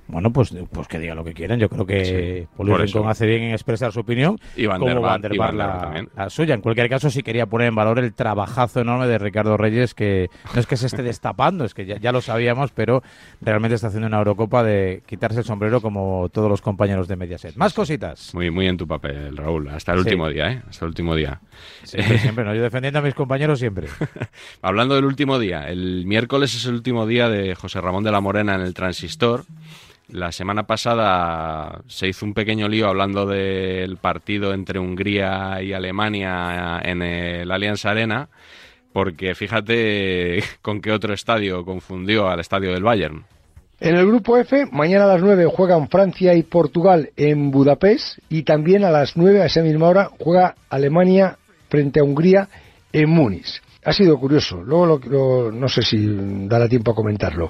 Bueno, 0.09 0.33
pues, 0.33 0.53
pues 0.71 0.87
que 0.87 0.97
diga 0.97 1.13
lo 1.13 1.23
que 1.23 1.33
quieran. 1.33 1.59
Yo 1.59 1.69
creo 1.69 1.85
que 1.85 2.47
sí, 2.57 2.99
hace 3.05 3.27
bien 3.27 3.43
en 3.43 3.51
expresar 3.51 3.91
su 3.91 3.99
opinión. 3.99 4.39
Y 4.55 4.65
Van 4.65 4.81
der 4.81 4.99
Bar, 4.99 5.53
la, 5.53 6.29
suya. 6.29 6.55
En 6.55 6.61
cualquier 6.61 6.89
caso, 6.89 7.11
sí 7.11 7.21
quería 7.21 7.45
poner 7.45 7.67
en 7.67 7.75
valor 7.75 7.99
el 7.99 8.13
trabajazo 8.13 8.81
enorme 8.81 9.07
de 9.07 9.19
Ricardo 9.19 9.55
Reyes, 9.55 9.93
que 9.93 10.29
no 10.53 10.59
es 10.59 10.65
que 10.65 10.77
se 10.77 10.87
esté 10.87 11.03
destapando, 11.03 11.63
es 11.63 11.75
que 11.75 11.85
ya, 11.85 12.11
lo 12.11 12.21
sabíamos, 12.21 12.71
pero 12.71 13.03
realmente 13.39 13.75
está 13.75 13.87
haciendo 13.87 14.07
una 14.07 14.17
Eurocopa 14.17 14.63
de 14.63 15.03
quitarse 15.05 15.39
el 15.39 15.45
sombrero 15.45 15.79
como 15.79 16.29
todos 16.29 16.49
los 16.49 16.61
compañeros 16.61 17.07
de 17.07 17.15
Mediaset. 17.15 17.55
Más 17.55 17.73
cositas. 17.73 18.33
Muy, 18.33 18.49
muy 18.49 18.67
en 18.67 18.77
tu 18.77 18.87
papel, 18.87 19.37
Raúl. 19.37 19.69
Hasta 19.69 19.93
el 19.93 19.99
último 19.99 20.27
día, 20.27 20.51
¿eh? 20.51 20.61
Hasta 20.67 20.85
el 20.85 20.89
último 20.89 21.15
día. 21.15 21.39
Siempre, 21.83 22.43
¿no? 22.45 22.55
Yo 22.55 22.63
defendiendo 22.63 22.99
a 22.99 23.01
mis 23.03 23.13
compañeros 23.13 23.59
siempre. 23.59 23.87
Hablando 24.63 24.95
del 24.95 25.05
último 25.05 25.37
día, 25.37 25.69
el 25.69 26.05
miércoles 26.07 26.55
es 26.55 26.65
el 26.65 26.73
último 26.73 27.05
día 27.05 27.29
de 27.29 27.53
José 27.53 27.79
Ramón 27.79 28.03
de 28.03 28.11
la 28.11 28.21
Morena 28.21 28.55
en 28.55 28.61
el 28.61 28.73
Transistor. 28.73 29.45
La 30.11 30.31
semana 30.31 30.63
pasada 30.63 31.81
se 31.87 32.07
hizo 32.07 32.25
un 32.25 32.33
pequeño 32.33 32.67
lío 32.67 32.87
hablando 32.87 33.27
del 33.27 33.97
partido 33.97 34.53
entre 34.53 34.79
Hungría 34.79 35.61
y 35.61 35.73
Alemania 35.73 36.79
en 36.83 37.03
el 37.03 37.51
Allianz 37.51 37.85
Arena, 37.85 38.27
porque 38.91 39.35
fíjate 39.35 40.43
con 40.63 40.81
qué 40.81 40.91
otro 40.91 41.13
estadio 41.13 41.63
confundió 41.63 42.27
al 42.27 42.39
estadio 42.39 42.73
del 42.73 42.83
Bayern. 42.83 43.23
En 43.79 43.95
el 43.95 44.07
grupo 44.07 44.35
F, 44.37 44.65
mañana 44.71 45.05
a 45.05 45.09
las 45.09 45.21
9 45.21 45.45
juegan 45.45 45.87
Francia 45.89 46.33
y 46.33 46.41
Portugal 46.41 47.11
en 47.15 47.51
Budapest 47.51 48.17
y 48.29 48.41
también 48.43 48.83
a 48.83 48.91
las 48.91 49.15
9 49.15 49.43
a 49.43 49.45
esa 49.45 49.61
misma 49.61 49.89
hora 49.89 50.09
juega 50.19 50.55
Alemania 50.69 51.37
frente 51.69 51.99
a 51.99 52.03
Hungría 52.03 52.49
en 52.91 53.09
Múnich. 53.09 53.61
Ha 53.85 53.93
sido 53.93 54.19
curioso, 54.19 54.61
luego 54.61 55.51
no 55.51 55.69
sé 55.69 55.83
si 55.83 55.97
dará 56.47 56.67
tiempo 56.67 56.91
a 56.91 56.95
comentarlo. 56.95 57.49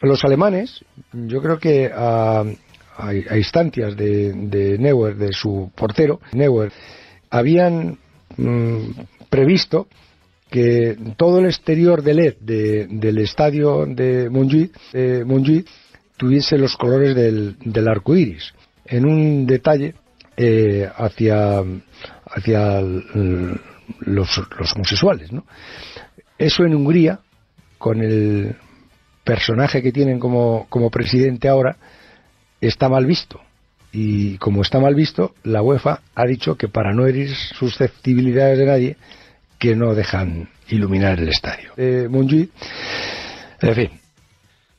Los 0.00 0.24
alemanes, 0.24 0.84
yo 1.12 1.40
creo 1.40 1.58
que 1.58 1.90
a, 1.94 2.44
instancias 3.36 3.96
de, 3.96 4.76
Neuer, 4.78 5.16
de 5.16 5.32
su 5.32 5.70
portero, 5.74 6.20
Neuer, 6.32 6.72
habían 7.30 7.98
mm, 8.36 8.90
previsto 9.30 9.88
que 10.50 10.96
todo 11.16 11.40
el 11.40 11.46
exterior 11.46 12.02
de 12.02 12.14
LED 12.14 12.36
del 12.88 13.18
estadio 13.18 13.86
de 13.86 14.28
Montjuic, 14.30 15.66
tuviese 16.16 16.58
los 16.58 16.76
colores 16.76 17.14
del, 17.16 17.88
arco 17.88 18.14
iris, 18.14 18.54
en 18.84 19.04
un 19.04 19.46
detalle 19.46 19.94
eh, 20.36 20.88
hacia, 20.96 21.58
hacia 22.26 22.80
los, 22.80 24.42
los 24.58 24.72
homosexuales. 24.76 25.32
¿no? 25.32 25.44
Eso 26.38 26.64
en 26.64 26.74
Hungría, 26.74 27.20
con 27.78 28.00
el 28.00 28.56
personaje 29.24 29.82
que 29.82 29.92
tienen 29.92 30.18
como, 30.18 30.66
como 30.68 30.90
presidente 30.90 31.48
ahora 31.48 31.76
está 32.60 32.88
mal 32.88 33.06
visto. 33.06 33.40
Y 33.92 34.38
como 34.38 34.62
está 34.62 34.80
mal 34.80 34.94
visto, 34.94 35.34
la 35.44 35.62
UEFA 35.62 36.00
ha 36.14 36.26
dicho 36.26 36.56
que 36.56 36.68
para 36.68 36.92
no 36.92 37.06
herir 37.06 37.34
susceptibilidades 37.34 38.58
de 38.58 38.66
nadie, 38.66 38.96
que 39.58 39.76
no 39.76 39.94
dejan 39.94 40.48
iluminar 40.68 41.18
el 41.20 41.28
estadio. 41.28 41.72
Eh, 41.76 42.08
en 43.60 43.74
fin, 43.74 43.90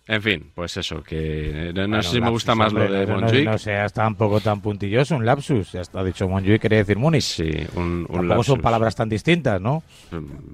en 0.07 0.21
fin, 0.21 0.51
pues 0.53 0.77
eso, 0.77 1.01
que 1.01 1.71
no, 1.73 2.01
sé 2.03 2.11
si 2.11 2.21
me 2.21 2.29
gusta 2.29 2.53
más 2.53 2.71
lo 2.71 2.87
de 2.87 3.07
Montjuic. 3.07 3.45
No, 3.45 3.51
no, 3.53 3.57
sea, 3.57 3.85
está 3.85 4.07
un 4.07 4.13
poco 4.13 4.39
tan 4.39 4.61
puntilloso, 4.61 5.15
un 5.15 5.25
lapsus. 5.25 5.71
Ya 5.71 5.81
está 5.81 6.03
dicho 6.03 6.27
Montjuic, 6.27 6.61
quería 6.61 6.79
decir 6.79 6.97
Múnich. 6.97 7.23
Sí, 7.23 7.49
un, 7.75 8.05
un 8.07 8.15
Tampoco 8.15 8.43
son 8.43 8.61
palabras 8.61 8.95
tan 8.95 9.09
distintas, 9.09 9.59
¿no? 9.59 9.81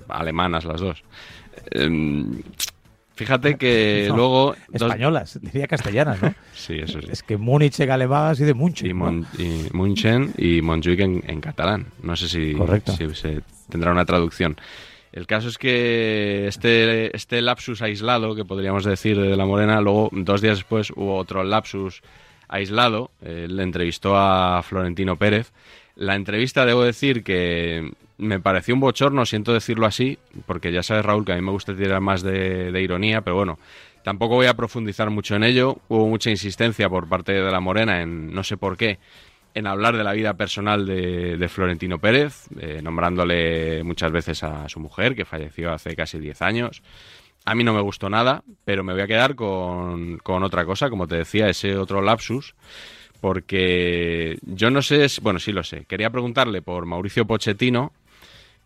Alemanas 0.07 0.63
las 0.63 0.79
dos. 0.79 1.03
Em, 1.71 2.41
Fíjate 3.21 3.55
que 3.57 4.09
luego... 4.13 4.55
Españolas, 4.73 5.39
diría 5.41 5.67
castellanas, 5.67 6.21
¿no? 6.21 6.33
sí, 6.53 6.79
eso 6.79 6.99
sí. 7.01 7.07
Es 7.11 7.21
que 7.21 7.37
Múnich 7.37 7.79
en 7.79 7.91
alemán 7.91 8.31
así 8.31 8.43
de 8.43 8.53
Munchen. 8.53 8.89
Y, 8.89 8.93
Mon 8.93 9.27
y 9.37 9.67
Munchen 9.73 10.33
y 10.37 10.61
Montjuic 10.61 10.99
en, 10.99 11.41
catalán. 11.41 11.87
No 12.01 12.15
sé 12.15 12.27
si, 12.27 12.55
si 12.97 13.15
se 13.15 13.41
tendrá 13.69 13.91
una 13.91 14.05
traducción. 14.05 14.57
El 15.11 15.27
caso 15.27 15.49
es 15.49 15.57
que 15.57 16.47
este, 16.47 17.15
este 17.15 17.41
lapsus 17.41 17.81
aislado, 17.81 18.33
que 18.33 18.45
podríamos 18.45 18.85
decir 18.85 19.19
de 19.19 19.35
la 19.35 19.45
Morena, 19.45 19.81
luego 19.81 20.09
dos 20.11 20.41
días 20.41 20.57
después 20.57 20.89
hubo 20.91 21.17
otro 21.17 21.43
lapsus 21.43 22.01
aislado. 22.47 23.11
le 23.21 23.63
entrevistó 23.63 24.17
a 24.17 24.63
Florentino 24.63 25.17
Pérez. 25.17 25.51
La 25.95 26.15
entrevista, 26.15 26.65
debo 26.65 26.83
decir 26.83 27.23
que 27.23 27.91
me 28.21 28.39
pareció 28.39 28.75
un 28.75 28.79
bochorno, 28.79 29.25
siento 29.25 29.51
decirlo 29.51 29.87
así, 29.87 30.19
porque 30.45 30.71
ya 30.71 30.83
sabes, 30.83 31.03
Raúl, 31.03 31.25
que 31.25 31.33
a 31.33 31.35
mí 31.35 31.41
me 31.41 31.51
gusta 31.51 31.75
tirar 31.75 31.99
más 32.01 32.21
de, 32.21 32.79
ironía, 32.79 33.21
pero 33.21 33.35
bueno, 33.35 33.57
tampoco 34.03 34.35
voy 34.35 34.45
a 34.45 34.53
profundizar 34.53 35.09
mucho 35.09 35.35
en 35.35 35.43
ello. 35.43 35.79
Hubo 35.87 36.07
mucha 36.07 36.29
insistencia 36.29 36.87
por 36.87 37.09
parte 37.09 37.33
de 37.33 37.51
la 37.51 37.59
Morena 37.59 38.01
en 38.01 38.31
no 38.31 38.43
sé 38.43 38.57
por 38.57 38.77
qué 38.77 38.99
en 39.53 39.67
hablar 39.67 39.97
de 39.97 40.03
la 40.03 40.13
vida 40.13 40.35
personal 40.35 40.85
de, 40.85 41.49
Florentino 41.49 41.99
Pérez, 41.99 42.47
eh, 42.59 42.79
nombrándole 42.81 43.83
muchas 43.83 44.11
veces 44.11 44.43
a 44.43 44.69
su 44.69 44.79
mujer, 44.79 45.13
que 45.15 45.25
falleció 45.25 45.73
hace 45.73 45.95
casi 45.95 46.19
10 46.19 46.41
años. 46.43 46.83
A 47.43 47.55
mí 47.55 47.63
no 47.63 47.73
me 47.73 47.81
gustó 47.81 48.09
nada, 48.09 48.43
pero 48.63 48.83
me 48.83 48.93
voy 48.93 49.01
a 49.01 49.07
quedar 49.07 49.35
con, 49.35 50.19
con 50.19 50.43
otra 50.43 50.63
cosa, 50.63 50.89
como 50.89 51.07
te 51.07 51.15
decía, 51.15 51.49
ese 51.49 51.75
otro 51.75 52.01
lapsus, 52.01 52.55
porque 53.19 54.37
yo 54.43 54.69
no 54.71 54.81
sé, 54.81 55.07
bueno, 55.21 55.39
sí 55.39 55.51
lo 55.51 55.63
sé, 55.63 55.85
quería 55.85 56.11
preguntarle 56.11 56.61
por 56.61 56.85
Mauricio 56.85 57.25
Pochettino, 57.25 57.91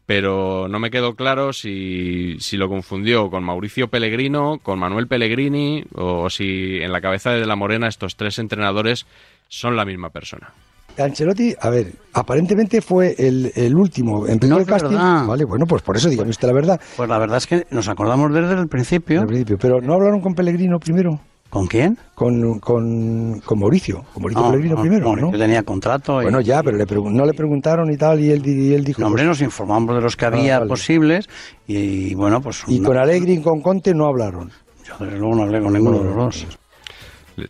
pero 0.05 0.67
no 0.67 0.79
me 0.79 0.91
quedó 0.91 1.15
claro 1.15 1.51
si, 1.53 2.37
si, 2.39 2.57
lo 2.57 2.69
confundió 2.69 3.29
con 3.29 3.43
Mauricio 3.43 3.87
Pellegrino, 3.87 4.59
con 4.61 4.79
Manuel 4.79 5.07
Pellegrini, 5.07 5.83
o 5.95 6.29
si 6.29 6.77
en 6.81 6.91
la 6.91 7.01
cabeza 7.01 7.31
de 7.31 7.45
la 7.45 7.55
Morena 7.55 7.87
estos 7.87 8.15
tres 8.15 8.37
entrenadores 8.39 9.05
son 9.47 9.75
la 9.75 9.85
misma 9.85 10.09
persona. 10.09 10.53
Ancelotti, 10.97 11.53
a 11.59 11.69
ver, 11.69 11.93
aparentemente 12.13 12.81
fue 12.81 13.15
el, 13.17 13.51
el 13.55 13.75
último 13.75 14.27
en 14.27 14.39
primer 14.39 14.65
casting. 14.65 14.95
Vale, 14.95 15.43
bueno, 15.43 15.65
pues 15.65 15.81
por 15.81 15.97
eso 15.97 16.09
dígame 16.09 16.29
usted 16.29 16.47
la 16.47 16.53
verdad. 16.53 16.81
Pues 16.95 17.09
la 17.09 17.17
verdad 17.17 17.37
es 17.37 17.47
que 17.47 17.65
nos 17.71 17.89
acordamos 17.89 18.33
desde 18.33 18.53
el 18.53 18.67
principio. 18.67 19.21
Desde 19.21 19.23
el 19.23 19.45
principio, 19.45 19.57
pero 19.59 19.81
¿no 19.81 19.93
hablaron 19.93 20.21
con 20.21 20.33
Pellegrino 20.33 20.79
primero? 20.79 21.19
¿Con 21.55 21.67
quién? 21.67 21.97
Con, 22.15 22.59
con, 22.59 23.39
con 23.39 23.59
Mauricio, 23.59 24.03
con 24.13 24.23
Mauricio 24.23 24.51
Pellegrino 24.51 24.75
primero, 24.75 25.15
¿no? 25.15 25.31
Yo 25.31 25.37
tenía 25.37 25.63
contrato. 25.63 26.15
Bueno, 26.15 26.41
ya, 26.41 26.61
pero 26.61 26.75
le 26.75 26.85
no 26.85 27.25
le 27.25 27.33
preguntaron 27.33 27.89
y 27.89 27.95
tal, 27.95 28.19
y 28.19 28.29
él, 28.29 28.45
y 28.45 28.73
él 28.73 28.83
dijo... 28.83 28.99
No, 28.99 29.07
hombre, 29.07 29.23
pues 29.23 29.39
nos 29.39 29.41
informamos 29.41 29.95
de 29.95 30.01
los 30.01 30.17
que 30.17 30.25
había 30.25 30.57
ah, 30.57 30.65
posibles 30.65 31.29
y, 31.65 32.13
bueno, 32.13 32.41
pues... 32.41 32.65
Y 32.67 32.81
con 32.81 32.97
Alegri 32.97 33.35
y 33.35 33.41
con 33.41 33.61
Conte 33.61 33.93
no 33.93 34.05
hablaron. 34.05 34.51
Yo 34.83 34.95
desde 34.99 35.17
luego 35.17 35.33
no 35.33 35.43
hablé 35.43 35.61
con 35.61 35.71
ninguno 35.71 35.99
de 35.99 36.03
los 36.03 36.15
dos. 36.17 36.45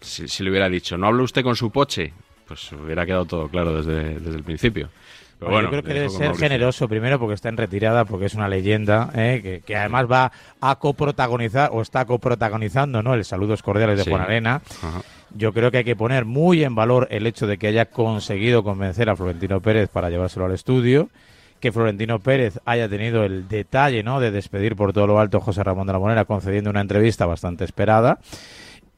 Si, 0.01 0.27
si, 0.27 0.43
le 0.43 0.51
hubiera 0.51 0.69
dicho, 0.69 1.00
¿no 1.00 1.07
habla 1.07 1.24
usted 1.24 1.41
con 1.41 1.55
su 1.55 1.71
poche? 1.71 2.13
pues 2.47 2.71
hubiera 2.74 3.05
quedado 3.05 3.25
todo 3.25 3.47
claro 3.47 3.75
desde, 3.75 4.19
desde 4.19 4.38
el 4.38 4.43
principio. 4.43 4.89
Pero 5.39 5.51
bueno, 5.51 5.67
yo 5.67 5.71
creo 5.71 5.83
que 5.83 5.93
debe 5.93 6.09
ser 6.09 6.35
generoso 6.35 6.87
primero 6.87 7.19
porque 7.19 7.33
está 7.33 7.49
en 7.49 7.57
retirada, 7.57 8.05
porque 8.05 8.25
es 8.25 8.35
una 8.35 8.47
leyenda, 8.47 9.09
¿eh? 9.15 9.61
que, 9.65 9.75
además 9.75 10.05
va 10.09 10.31
a 10.61 10.75
coprotagonizar 10.77 11.69
o 11.73 11.81
está 11.81 12.05
coprotagonizando 12.05 13.03
¿no? 13.03 13.13
el 13.13 13.25
Saludos 13.25 13.61
Cordiales 13.61 14.03
de 14.03 14.09
Juan 14.09 14.23
Arena. 14.23 14.61
Yo 15.33 15.51
creo 15.51 15.71
que 15.71 15.79
hay 15.79 15.83
que 15.83 15.97
poner 15.97 16.23
muy 16.23 16.63
en 16.63 16.75
valor 16.75 17.07
el 17.11 17.27
hecho 17.27 17.47
de 17.47 17.57
que 17.57 17.67
haya 17.67 17.85
conseguido 17.85 18.63
convencer 18.63 19.09
a 19.09 19.15
Florentino 19.17 19.59
Pérez 19.59 19.89
para 19.89 20.09
llevárselo 20.09 20.45
al 20.45 20.53
estudio, 20.53 21.09
que 21.59 21.73
Florentino 21.73 22.19
Pérez 22.19 22.59
haya 22.63 22.87
tenido 22.87 23.25
el 23.25 23.49
detalle 23.49 24.03
¿no? 24.03 24.21
de 24.21 24.31
despedir 24.31 24.77
por 24.77 24.93
todo 24.93 25.07
lo 25.07 25.19
alto 25.19 25.37
a 25.37 25.41
José 25.41 25.63
Ramón 25.63 25.87
de 25.87 25.93
la 25.93 25.99
Monera 25.99 26.23
concediendo 26.23 26.69
una 26.69 26.81
entrevista 26.81 27.25
bastante 27.25 27.65
esperada 27.65 28.19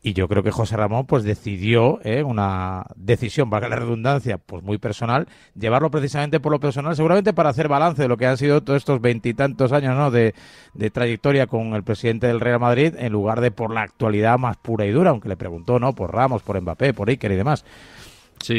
y 0.08 0.14
yo 0.14 0.30
creo 0.30 0.42
que 0.42 0.52
José 0.52 0.78
Ramón 0.78 1.06
pues 1.06 1.26
decidió, 1.26 2.00
¿eh? 2.02 2.24
una 2.24 2.86
decisión, 2.96 3.50
valga 3.50 3.68
la 3.68 3.76
redundancia, 3.76 4.38
pues 4.38 4.64
muy 4.64 4.78
personal, 4.78 5.28
llevarlo 5.54 5.92
precisamente 5.92 6.40
por 6.40 6.54
lo 6.54 6.62
personal, 6.62 6.96
seguramente 6.96 7.34
para 7.34 7.50
hacer 7.50 7.68
balance 7.68 8.04
de 8.04 8.08
lo 8.08 8.16
que 8.16 8.26
han 8.26 8.38
sido 8.38 8.64
todos 8.64 8.78
estos 8.78 9.02
veintitantos 9.02 9.74
años 9.74 9.98
¿no? 9.98 10.10
de, 10.10 10.34
de, 10.74 10.90
trayectoria 10.92 11.48
con 11.48 11.74
el 11.74 11.84
presidente 11.84 12.28
del 12.28 12.40
Real 12.40 12.62
Madrid, 12.62 12.94
en 12.98 13.12
lugar 13.12 13.42
de 13.42 13.52
por 13.52 13.74
la 13.74 13.82
actualidad 13.82 14.40
más 14.40 14.56
pura 14.56 14.86
y 14.86 14.92
dura, 14.92 15.10
aunque 15.10 15.28
le 15.28 15.36
preguntó, 15.36 15.78
¿no? 15.78 15.94
Por 15.94 16.14
Ramos, 16.14 16.42
por 16.42 16.60
Mbappé, 16.62 16.94
por 16.94 17.10
Iker 17.10 17.34
y 17.34 17.36
demás. 17.36 17.66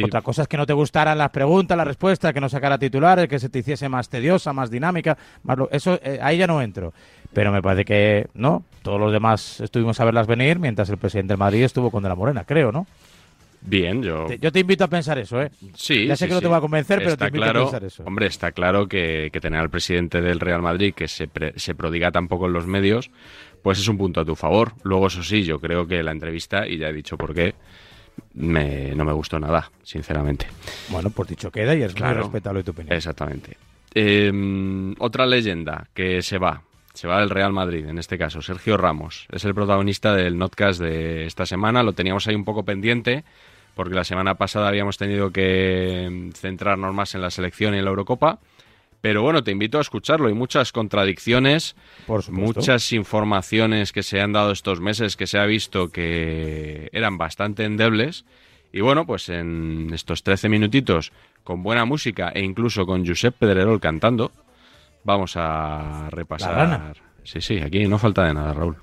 Otra 0.05 0.23
cosa 0.23 0.43
es 0.43 0.49
que 0.49 0.57
no 0.57 0.67
te 0.67 0.73
gustaran 0.73 1.17
las 1.17 1.31
preguntas, 1.31 1.77
las 1.77 1.87
respuestas, 1.87 2.33
que 2.33 2.41
no 2.41 2.49
sacara 2.49 2.79
titulares, 2.79 3.29
que 3.29 3.39
se 3.39 3.49
te 3.49 3.61
hiciese 3.61 3.89
más 3.89 4.09
tediosa, 4.09 4.53
más 4.53 4.71
dinámica. 4.71 5.17
Más 5.43 5.59
eso 5.71 5.99
eh, 6.03 6.19
Ahí 6.23 6.39
ya 6.39 6.47
no 6.47 6.61
entro. 6.61 6.93
Pero 7.33 7.53
me 7.53 7.63
parece 7.63 7.85
que, 7.85 8.29
¿no? 8.35 8.65
Todos 8.83 9.01
los 9.01 9.13
demás 9.13 9.61
estuvimos 9.61 10.01
a 10.01 10.05
verlas 10.05 10.27
venir 10.27 10.59
mientras 10.59 10.89
el 10.91 10.99
presidente 10.99 11.33
del 11.33 11.39
Madrid 11.39 11.65
estuvo 11.65 11.91
con 11.91 12.03
De 12.03 12.09
la 12.09 12.15
Morena, 12.15 12.45
creo, 12.45 12.73
¿no? 12.73 12.87
Bien, 13.61 14.03
yo... 14.03 14.29
yo 14.31 14.53
te 14.53 14.61
invito 14.61 14.85
a 14.85 14.89
pensar 14.89 15.19
eso, 15.19 15.43
¿eh? 15.43 15.51
Sí, 15.75 16.07
Ya 16.07 16.17
sé 16.17 16.29
que 16.29 16.35
no 16.35 16.41
te 16.41 16.47
voy 16.47 16.57
a 16.57 16.61
convencer, 16.61 16.99
pero 16.99 17.17
te 17.17 17.25
invito 17.25 17.43
claro, 17.43 17.61
a 17.61 17.63
pensar 17.65 17.85
eso. 17.85 18.05
Hombre, 18.05 18.27
está 18.27 18.53
claro 18.53 18.87
que, 18.89 19.31
tener 19.41 19.61
al 19.61 19.69
presidente 19.69 20.21
del 20.21 20.39
Real 20.41 20.63
Madrid 20.63 20.95
que 20.95 21.09
se, 21.09 21.29
se 21.57 21.75
prodiga 21.75 22.13
tampoco 22.13 22.47
en 22.47 22.53
los 22.53 22.67
medios, 22.67 23.11
pues 23.63 23.81
es 23.81 23.89
un 23.89 23.99
punto 23.99 24.21
a 24.21 24.25
tu 24.25 24.37
favor. 24.37 24.75
Luego, 24.85 25.09
eso 25.09 25.23
sí, 25.23 25.43
yo 25.43 25.61
creo 25.61 25.87
que 25.87 26.03
la 26.03 26.13
entrevista, 26.13 26.69
y 26.69 26.79
ya 26.79 26.89
he 26.89 26.93
dicho 26.93 27.19
por 27.19 27.35
qué, 27.35 27.55
me, 28.35 28.95
no 28.95 29.05
me 29.05 29.13
gustó 29.13 29.39
nada, 29.39 29.71
sinceramente. 29.83 30.47
Bueno, 30.89 31.11
pues 31.11 31.29
dicho 31.29 31.51
queda 31.51 31.75
y 31.75 31.83
es 31.83 31.95
claro, 31.95 32.17
muy 32.17 32.23
respetable 32.25 32.63
tu 32.63 32.73
opinión. 32.73 32.97
Exactamente. 32.97 33.57
Em, 33.95 34.95
otra 34.99 35.27
leyenda 35.27 35.89
que 35.95 36.23
se 36.23 36.39
va, 36.39 36.63
se 36.93 37.09
va 37.09 37.21
del 37.21 37.31
Real 37.31 37.53
Madrid, 37.53 37.87
en 37.87 37.99
este 37.99 38.19
caso, 38.19 38.43
Sergio 38.43 38.77
Ramos. 38.77 39.27
Es 39.31 39.45
el 39.45 39.55
protagonista 39.55 40.15
del 40.15 40.37
notcast 40.37 40.81
de 40.81 41.27
esta 41.27 41.47
semana. 41.47 41.83
Lo 41.83 41.93
teníamos 41.93 42.27
ahí 42.29 42.35
un 42.35 42.45
poco 42.45 42.65
pendiente, 42.65 43.25
porque 43.75 43.95
la 43.95 44.05
semana 44.05 44.35
pasada 44.35 44.69
habíamos 44.69 44.99
tenido 44.99 45.31
que 45.31 46.31
centrarnos 46.35 46.95
más 46.95 47.15
en 47.15 47.23
la 47.23 47.31
selección 47.31 47.75
y 47.75 47.79
en 47.79 47.85
la 47.85 47.91
Eurocopa. 47.91 48.39
Pero 49.01 49.23
bueno, 49.23 49.45
te 49.45 49.53
invito 49.53 49.79
a 49.79 49.81
escucharlo. 49.81 50.29
Hay 50.29 50.35
muchas 50.35 50.73
contradicciones, 50.73 51.77
muchas 52.31 52.93
informaciones 52.93 53.93
que 53.93 54.03
se 54.03 54.21
han 54.21 54.33
dado 54.33 54.51
estos 54.51 54.81
meses 54.81 55.17
que 55.17 55.27
se 55.27 55.39
ha 55.39 55.47
visto 55.47 55.91
que 55.91 56.89
eran 56.93 57.17
bastante 57.17 57.65
endebles. 57.65 58.25
Y 58.73 58.81
bueno, 58.81 59.07
pues 59.07 59.29
en 59.29 59.91
estos 59.95 60.23
13 60.23 60.49
minutitos, 60.49 61.13
con 61.45 61.63
buena 61.63 61.85
música 61.85 62.31
e 62.35 62.43
incluso 62.43 62.85
con 62.87 63.07
Josep 63.07 63.35
Pedrerol 63.37 63.81
cantando, 63.81 64.33
vamos 65.05 65.37
a 65.37 66.09
repasar. 66.11 66.97
Sí, 67.23 67.41
sí, 67.41 67.59
aquí 67.59 67.87
no 67.87 67.99
falta 67.99 68.25
de 68.25 68.35
nada, 68.35 68.53
Raúl. 68.53 68.77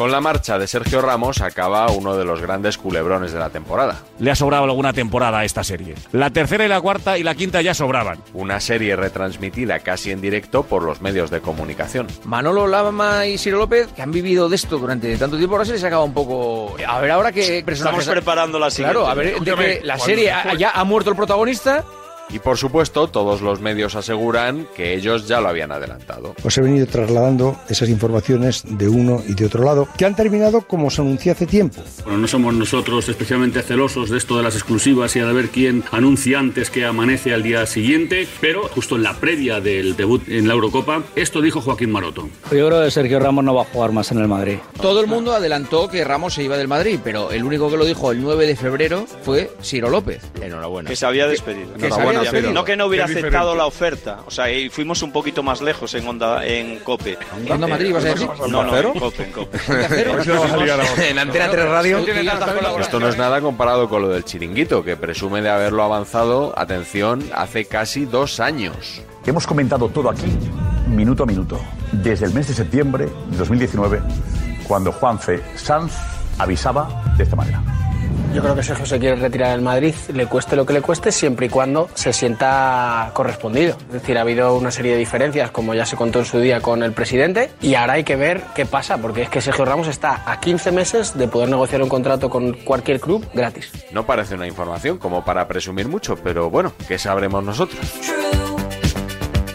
Con 0.00 0.10
la 0.10 0.22
marcha 0.22 0.58
de 0.58 0.66
Sergio 0.66 1.02
Ramos 1.02 1.42
acaba 1.42 1.90
uno 1.90 2.16
de 2.16 2.24
los 2.24 2.40
grandes 2.40 2.78
culebrones 2.78 3.32
de 3.32 3.38
la 3.38 3.50
temporada. 3.50 4.00
Le 4.18 4.30
ha 4.30 4.34
sobrado 4.34 4.64
alguna 4.64 4.94
temporada 4.94 5.40
a 5.40 5.44
esta 5.44 5.62
serie. 5.62 5.94
La 6.12 6.30
tercera 6.30 6.64
y 6.64 6.68
la 6.68 6.80
cuarta 6.80 7.18
y 7.18 7.22
la 7.22 7.34
quinta 7.34 7.60
ya 7.60 7.74
sobraban. 7.74 8.18
Una 8.32 8.60
serie 8.60 8.96
retransmitida 8.96 9.80
casi 9.80 10.10
en 10.10 10.22
directo 10.22 10.62
por 10.62 10.84
los 10.84 11.02
medios 11.02 11.30
de 11.30 11.42
comunicación. 11.42 12.06
Manolo 12.24 12.66
Lama 12.66 13.26
y 13.26 13.36
Ciro 13.36 13.58
López, 13.58 13.88
que 13.88 14.00
han 14.00 14.10
vivido 14.10 14.48
de 14.48 14.56
esto 14.56 14.78
durante 14.78 15.14
tanto 15.18 15.36
tiempo, 15.36 15.56
ahora 15.56 15.66
se 15.66 15.72
les 15.72 15.84
acaba 15.84 16.02
un 16.02 16.14
poco... 16.14 16.76
A 16.88 16.98
ver 16.98 17.10
ahora 17.10 17.30
que... 17.30 17.58
Estamos 17.58 18.08
preparando 18.08 18.58
la 18.58 18.70
siguiente. 18.70 18.94
Claro, 18.94 19.06
a 19.06 19.12
ver, 19.12 19.38
de 19.38 19.54
que 19.54 19.80
la 19.84 19.98
serie 19.98 20.32
ya 20.56 20.70
ha 20.70 20.84
muerto 20.84 21.10
el 21.10 21.16
protagonista 21.16 21.84
y 22.32 22.38
por 22.38 22.56
supuesto, 22.56 23.08
todos 23.08 23.40
los 23.40 23.60
medios 23.60 23.94
aseguran 23.94 24.66
que 24.74 24.94
ellos 24.94 25.26
ya 25.26 25.40
lo 25.40 25.48
habían 25.48 25.72
adelantado. 25.72 26.34
Os 26.42 26.56
he 26.58 26.60
venido 26.60 26.86
trasladando 26.86 27.56
esas 27.68 27.88
informaciones 27.88 28.62
de 28.66 28.88
uno 28.88 29.22
y 29.26 29.34
de 29.34 29.46
otro 29.46 29.64
lado, 29.64 29.88
que 29.96 30.04
han 30.04 30.16
terminado 30.16 30.62
como 30.62 30.90
se 30.90 31.02
anunció 31.02 31.32
hace 31.32 31.46
tiempo. 31.46 31.82
Bueno, 32.04 32.20
no 32.20 32.28
somos 32.28 32.54
nosotros 32.54 33.08
especialmente 33.08 33.62
celosos 33.62 34.10
de 34.10 34.18
esto 34.18 34.36
de 34.36 34.42
las 34.42 34.54
exclusivas 34.54 35.14
y 35.16 35.20
de 35.20 35.32
ver 35.32 35.48
quién 35.48 35.84
anuncia 35.92 36.38
antes 36.38 36.70
que 36.70 36.84
amanece 36.84 37.34
al 37.34 37.42
día 37.42 37.66
siguiente, 37.66 38.26
pero 38.40 38.68
justo 38.68 38.96
en 38.96 39.02
la 39.02 39.14
previa 39.14 39.60
del 39.60 39.96
debut 39.96 40.28
en 40.28 40.48
la 40.48 40.54
Eurocopa, 40.54 41.02
esto 41.16 41.40
dijo 41.40 41.60
Joaquín 41.60 41.90
Maroto. 41.90 42.28
Yo 42.52 42.68
creo 42.68 42.84
que 42.84 42.90
Sergio 42.90 43.20
Ramos 43.20 43.44
no 43.44 43.54
va 43.54 43.62
a 43.62 43.66
jugar 43.66 43.92
más 43.92 44.10
en 44.12 44.18
el 44.18 44.28
Madrid. 44.28 44.58
Todo 44.80 45.00
el 45.00 45.06
mundo 45.06 45.32
adelantó 45.32 45.88
que 45.88 46.04
Ramos 46.04 46.34
se 46.34 46.42
iba 46.42 46.56
del 46.56 46.68
Madrid, 46.68 46.98
pero 47.02 47.30
el 47.30 47.44
único 47.44 47.70
que 47.70 47.76
lo 47.76 47.84
dijo 47.84 48.12
el 48.12 48.20
9 48.22 48.46
de 48.46 48.56
febrero 48.56 49.06
fue 49.22 49.50
Ciro 49.62 49.90
López. 49.90 50.22
Enhorabuena. 50.40 50.90
Que 50.90 50.96
se 50.96 51.06
había 51.06 51.26
despedido. 51.26 51.70
No 52.52 52.64
que 52.64 52.76
no 52.76 52.86
hubiera 52.86 53.04
aceptado 53.04 53.54
la 53.54 53.66
oferta. 53.66 54.20
O 54.26 54.30
sea, 54.30 54.50
y 54.50 54.68
fuimos 54.68 55.02
un 55.02 55.12
poquito 55.12 55.42
más 55.42 55.60
lejos 55.60 55.94
en 55.94 56.06
Onda, 56.06 56.44
en 56.44 56.78
Cope. 56.80 57.18
¿En 57.44 57.52
Onda 57.52 57.66
Madrid 57.66 57.92
vas 57.92 58.04
a 58.04 58.08
decir? 58.08 58.28
No, 58.48 58.62
no, 58.64 58.76
en 58.76 58.98
Cope, 58.98 59.24
en 59.24 59.32
Cope. 59.32 59.58
en 61.08 61.18
Antena 61.18 61.50
3 61.50 61.68
Radio. 61.68 61.98
Esto 62.78 63.00
no 63.00 63.08
es 63.08 63.16
nada 63.16 63.40
comparado 63.40 63.88
con 63.88 64.02
lo 64.02 64.08
del 64.08 64.24
chiringuito, 64.24 64.84
que 64.84 64.96
presume 64.96 65.42
de 65.42 65.50
haberlo 65.50 65.82
avanzado, 65.82 66.52
atención, 66.56 67.22
hace 67.34 67.64
casi 67.64 68.04
dos 68.04 68.40
años. 68.40 69.02
Hemos 69.26 69.46
comentado 69.46 69.88
todo 69.88 70.08
aquí, 70.10 70.26
minuto 70.88 71.22
a 71.24 71.26
minuto, 71.26 71.60
desde 71.92 72.26
el 72.26 72.34
mes 72.34 72.48
de 72.48 72.54
septiembre 72.54 73.06
de 73.30 73.36
2019, 73.36 74.00
cuando 74.66 74.92
Juanfe 74.92 75.42
Sanz 75.56 75.92
avisaba 76.38 77.02
de 77.16 77.24
esta 77.24 77.36
manera. 77.36 77.79
Yo 78.32 78.42
creo 78.42 78.54
que 78.54 78.62
Sergio 78.62 78.86
se 78.86 78.98
quiere 79.00 79.16
retirar 79.16 79.50
del 79.50 79.60
Madrid, 79.60 79.92
le 80.14 80.26
cueste 80.26 80.54
lo 80.54 80.64
que 80.64 80.72
le 80.72 80.80
cueste, 80.80 81.10
siempre 81.10 81.46
y 81.46 81.48
cuando 81.48 81.88
se 81.94 82.12
sienta 82.12 83.10
correspondido. 83.12 83.76
Es 83.88 83.92
decir, 83.94 84.16
ha 84.18 84.20
habido 84.20 84.56
una 84.56 84.70
serie 84.70 84.92
de 84.92 84.98
diferencias, 84.98 85.50
como 85.50 85.74
ya 85.74 85.84
se 85.84 85.96
contó 85.96 86.20
en 86.20 86.24
su 86.24 86.38
día 86.38 86.60
con 86.60 86.84
el 86.84 86.92
presidente, 86.92 87.50
y 87.60 87.74
ahora 87.74 87.94
hay 87.94 88.04
que 88.04 88.14
ver 88.14 88.42
qué 88.54 88.66
pasa, 88.66 88.98
porque 88.98 89.22
es 89.22 89.28
que 89.30 89.40
Sergio 89.40 89.64
Ramos 89.64 89.88
está 89.88 90.22
a 90.30 90.38
15 90.38 90.70
meses 90.70 91.18
de 91.18 91.26
poder 91.26 91.48
negociar 91.48 91.82
un 91.82 91.88
contrato 91.88 92.30
con 92.30 92.52
cualquier 92.52 93.00
club 93.00 93.26
gratis. 93.34 93.72
No 93.90 94.06
parece 94.06 94.36
una 94.36 94.46
información 94.46 94.98
como 94.98 95.24
para 95.24 95.48
presumir 95.48 95.88
mucho, 95.88 96.14
pero 96.16 96.50
bueno, 96.50 96.72
¿qué 96.86 96.98
sabremos 96.98 97.42
nosotros? 97.42 97.80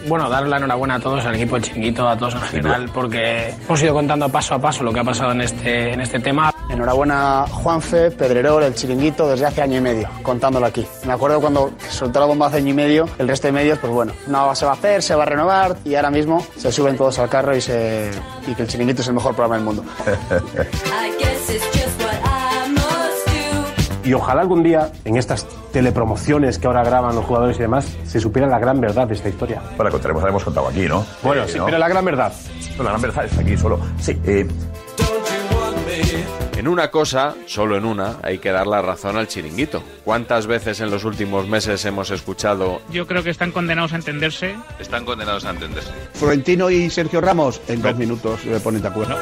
Bueno, 0.08 0.28
dar 0.28 0.46
la 0.46 0.56
enhorabuena 0.56 0.96
a 0.96 1.00
todos, 1.00 1.24
al 1.24 1.34
equipo 1.34 1.56
de 1.56 1.62
Chiringuito, 1.62 2.08
a 2.08 2.16
todos 2.16 2.34
en 2.34 2.40
general, 2.42 2.90
porque 2.92 3.54
hemos 3.64 3.82
ido 3.82 3.94
contando 3.94 4.28
paso 4.28 4.54
a 4.54 4.58
paso 4.58 4.84
lo 4.84 4.92
que 4.92 5.00
ha 5.00 5.04
pasado 5.04 5.32
en 5.32 5.40
este, 5.40 5.92
en 5.92 6.00
este 6.00 6.20
tema. 6.20 6.52
Enhorabuena 6.68 7.46
Juanfe, 7.50 8.10
Pedrerol, 8.10 8.62
el 8.62 8.74
Chiringuito, 8.74 9.28
desde 9.28 9.46
hace 9.46 9.62
año 9.62 9.78
y 9.78 9.80
medio, 9.80 10.08
contándolo 10.22 10.66
aquí. 10.66 10.86
Me 11.06 11.12
acuerdo 11.12 11.40
cuando 11.40 11.72
soltó 11.88 12.20
la 12.20 12.26
bomba 12.26 12.46
hace 12.46 12.58
año 12.58 12.70
y 12.70 12.74
medio, 12.74 13.08
el 13.18 13.28
resto 13.28 13.48
de 13.48 13.52
medios, 13.52 13.78
pues 13.78 13.92
bueno, 13.92 14.12
no 14.26 14.54
se 14.54 14.64
va 14.64 14.72
a 14.72 14.74
hacer, 14.74 15.02
se 15.02 15.14
va 15.14 15.24
a 15.24 15.26
renovar 15.26 15.76
y 15.84 15.94
ahora 15.94 16.10
mismo 16.10 16.44
se 16.56 16.72
suben 16.72 16.96
todos 16.96 17.18
al 17.18 17.28
carro 17.28 17.56
y, 17.56 17.60
se, 17.60 18.10
y 18.46 18.54
que 18.54 18.62
el 18.62 18.68
Chiringuito 18.68 19.02
es 19.02 19.08
el 19.08 19.14
mejor 19.14 19.34
programa 19.34 19.56
del 19.56 19.64
mundo. 19.64 19.84
Y 24.06 24.14
ojalá 24.14 24.40
algún 24.40 24.62
día, 24.62 24.92
en 25.04 25.16
estas 25.16 25.46
telepromociones 25.72 26.58
que 26.58 26.66
ahora 26.68 26.84
graban 26.84 27.14
los 27.16 27.24
jugadores 27.24 27.56
y 27.56 27.60
demás, 27.62 27.86
se 28.04 28.20
supiera 28.20 28.46
la 28.48 28.58
gran 28.60 28.80
verdad 28.80 29.08
de 29.08 29.14
esta 29.14 29.28
historia. 29.28 29.60
Bueno, 29.70 29.84
la 29.84 29.90
contaremos, 29.90 30.22
la 30.22 30.28
hemos 30.28 30.44
contado 30.44 30.68
aquí, 30.68 30.86
¿no? 30.86 31.04
Bueno, 31.22 31.42
Eh, 31.42 31.48
sí, 31.48 31.58
¿no? 31.58 31.64
pero 31.66 31.78
la 31.78 31.88
gran 31.88 32.04
verdad. 32.04 32.32
No, 32.78 32.84
la 32.84 32.90
gran 32.90 33.02
verdad 33.02 33.24
está 33.24 33.40
aquí 33.40 33.56
solo. 33.56 33.80
Sí, 34.00 34.16
eh, 34.24 34.46
En 36.56 36.68
una 36.68 36.90
cosa, 36.90 37.34
solo 37.46 37.76
en 37.76 37.84
una, 37.84 38.16
hay 38.22 38.38
que 38.38 38.50
dar 38.50 38.66
la 38.66 38.80
razón 38.80 39.16
al 39.16 39.28
chiringuito. 39.28 39.82
¿Cuántas 40.04 40.46
veces 40.46 40.80
en 40.80 40.90
los 40.90 41.04
últimos 41.04 41.46
meses 41.48 41.84
hemos 41.84 42.10
escuchado 42.10 42.80
Yo 42.90 43.06
creo 43.06 43.22
que 43.22 43.30
están 43.30 43.52
condenados 43.52 43.92
a 43.92 43.96
entenderse. 43.96 44.54
están 44.78 45.04
condenados 45.04 45.44
a 45.44 45.50
entenderse? 45.50 45.90
Florentino 46.14 46.70
y 46.70 46.88
Sergio 46.90 47.20
Ramos, 47.20 47.60
en 47.68 47.82
dos 47.82 47.96
minutos 47.96 48.40
se 48.40 48.58
ponen 48.60 48.82
de 48.82 48.88
acuerdo. 48.88 49.16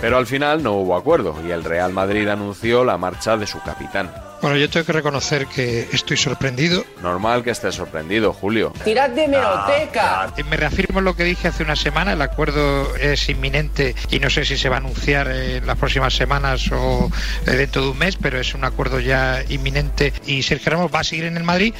Pero 0.00 0.16
al 0.16 0.26
final 0.26 0.62
no 0.62 0.74
hubo 0.74 0.96
acuerdo 0.96 1.34
y 1.46 1.50
el 1.50 1.64
Real 1.64 1.92
Madrid 1.92 2.28
anunció 2.28 2.84
la 2.84 2.98
marcha 2.98 3.36
de 3.36 3.46
su 3.46 3.60
capitán. 3.60 4.10
Bueno, 4.40 4.56
yo 4.56 4.70
tengo 4.70 4.86
que 4.86 4.92
reconocer 4.92 5.46
que 5.46 5.88
estoy 5.92 6.16
sorprendido. 6.16 6.84
Normal 7.02 7.42
que 7.42 7.50
estés 7.50 7.74
sorprendido, 7.74 8.32
Julio. 8.32 8.72
¡Tirad 8.84 9.10
de 9.10 9.26
meroteca! 9.26 10.32
Me 10.48 10.56
reafirmo 10.56 11.00
lo 11.00 11.16
que 11.16 11.24
dije 11.24 11.48
hace 11.48 11.64
una 11.64 11.74
semana, 11.74 12.12
el 12.12 12.22
acuerdo 12.22 12.94
es 12.96 13.28
inminente 13.28 13.96
y 14.10 14.20
no 14.20 14.30
sé 14.30 14.44
si 14.44 14.56
se 14.56 14.68
va 14.68 14.76
a 14.76 14.78
anunciar 14.78 15.28
en 15.28 15.66
las 15.66 15.76
próximas 15.76 16.14
semanas 16.14 16.70
o 16.70 17.10
eh, 17.46 17.50
dentro 17.50 17.82
de 17.82 17.90
un 17.90 17.98
mes, 17.98 18.16
pero 18.16 18.38
es 18.38 18.54
un 18.54 18.64
acuerdo 18.64 19.00
ya 19.00 19.42
inminente 19.48 20.12
y 20.24 20.42
Sergio 20.42 20.70
Ramos 20.70 20.94
va 20.94 21.00
a 21.00 21.04
seguir 21.04 21.24
en 21.24 21.36
el 21.36 21.42
Madrid. 21.42 21.74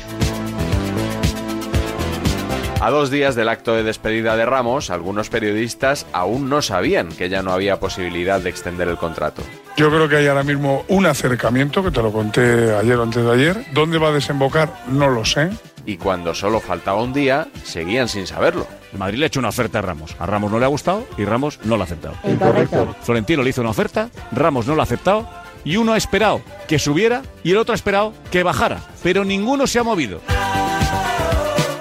A 2.81 2.91
dos 2.91 3.11
días 3.11 3.35
del 3.35 3.49
acto 3.49 3.75
de 3.75 3.83
despedida 3.83 4.37
de 4.37 4.47
Ramos, 4.47 4.91
algunos 4.91 5.29
periodistas 5.31 6.07
aún 6.13 6.49
no 6.49 6.63
sabían 6.63 7.09
que 7.09 7.29
ya 7.29 7.43
no 7.43 7.53
había 7.53 7.81
posibilidad 7.81 8.41
de 8.41 8.51
extender 8.51 8.87
el 8.87 8.97
contrato. 8.97 9.43
Yo 9.77 9.91
creo 9.91 10.09
que 10.09 10.17
hay 10.17 10.29
ahora 10.29 10.45
mismo 10.45 10.85
un 10.87 11.07
acercamiento, 11.07 11.83
que 11.83 11.91
te 11.91 12.01
lo 12.01 12.13
conté 12.13 12.77
ayer 12.77 12.97
o 12.97 13.03
antes 13.03 13.25
de 13.25 13.33
ayer. 13.33 13.67
¿Dónde 13.73 13.99
va 13.99 14.09
a 14.09 14.13
desembocar? 14.13 14.73
No 14.87 15.09
lo 15.09 15.25
sé. 15.25 15.51
Y 15.87 15.97
cuando 15.97 16.35
solo 16.35 16.61
faltaba 16.61 17.03
un 17.03 17.13
día, 17.13 17.49
seguían 17.65 18.09
sin 18.09 18.29
saberlo. 18.29 18.69
El 18.93 19.01
Madrid 19.01 19.19
le 19.19 19.25
ha 19.25 19.27
hecho 19.27 19.41
una 19.41 19.49
oferta 19.49 19.81
a 19.81 19.83
Ramos. 19.83 20.15
A 20.21 20.27
Ramos 20.27 20.53
no 20.53 20.61
le 20.61 20.65
ha 20.65 20.69
gustado 20.69 21.05
y 21.17 21.25
Ramos 21.25 21.59
no 21.65 21.77
lo 21.77 21.83
ha 21.83 21.87
aceptado. 21.87 22.15
Incorrecto. 22.23 22.95
Florentino 23.03 23.43
le 23.43 23.51
hizo 23.51 23.61
una 23.61 23.71
oferta, 23.71 24.09
Ramos 24.31 24.69
no 24.69 24.77
lo 24.77 24.83
ha 24.83 24.85
aceptado 24.85 25.29
y 25.65 25.79
uno 25.79 25.95
ha 25.95 25.97
esperado 25.97 26.43
que 26.69 26.79
subiera 26.79 27.23
y 27.43 27.51
el 27.51 27.57
otro 27.57 27.73
ha 27.73 27.75
esperado 27.75 28.15
que 28.31 28.45
bajara. 28.45 28.79
Pero 29.03 29.25
ninguno 29.25 29.67
se 29.67 29.81
ha 29.81 29.83
movido. 29.83 30.21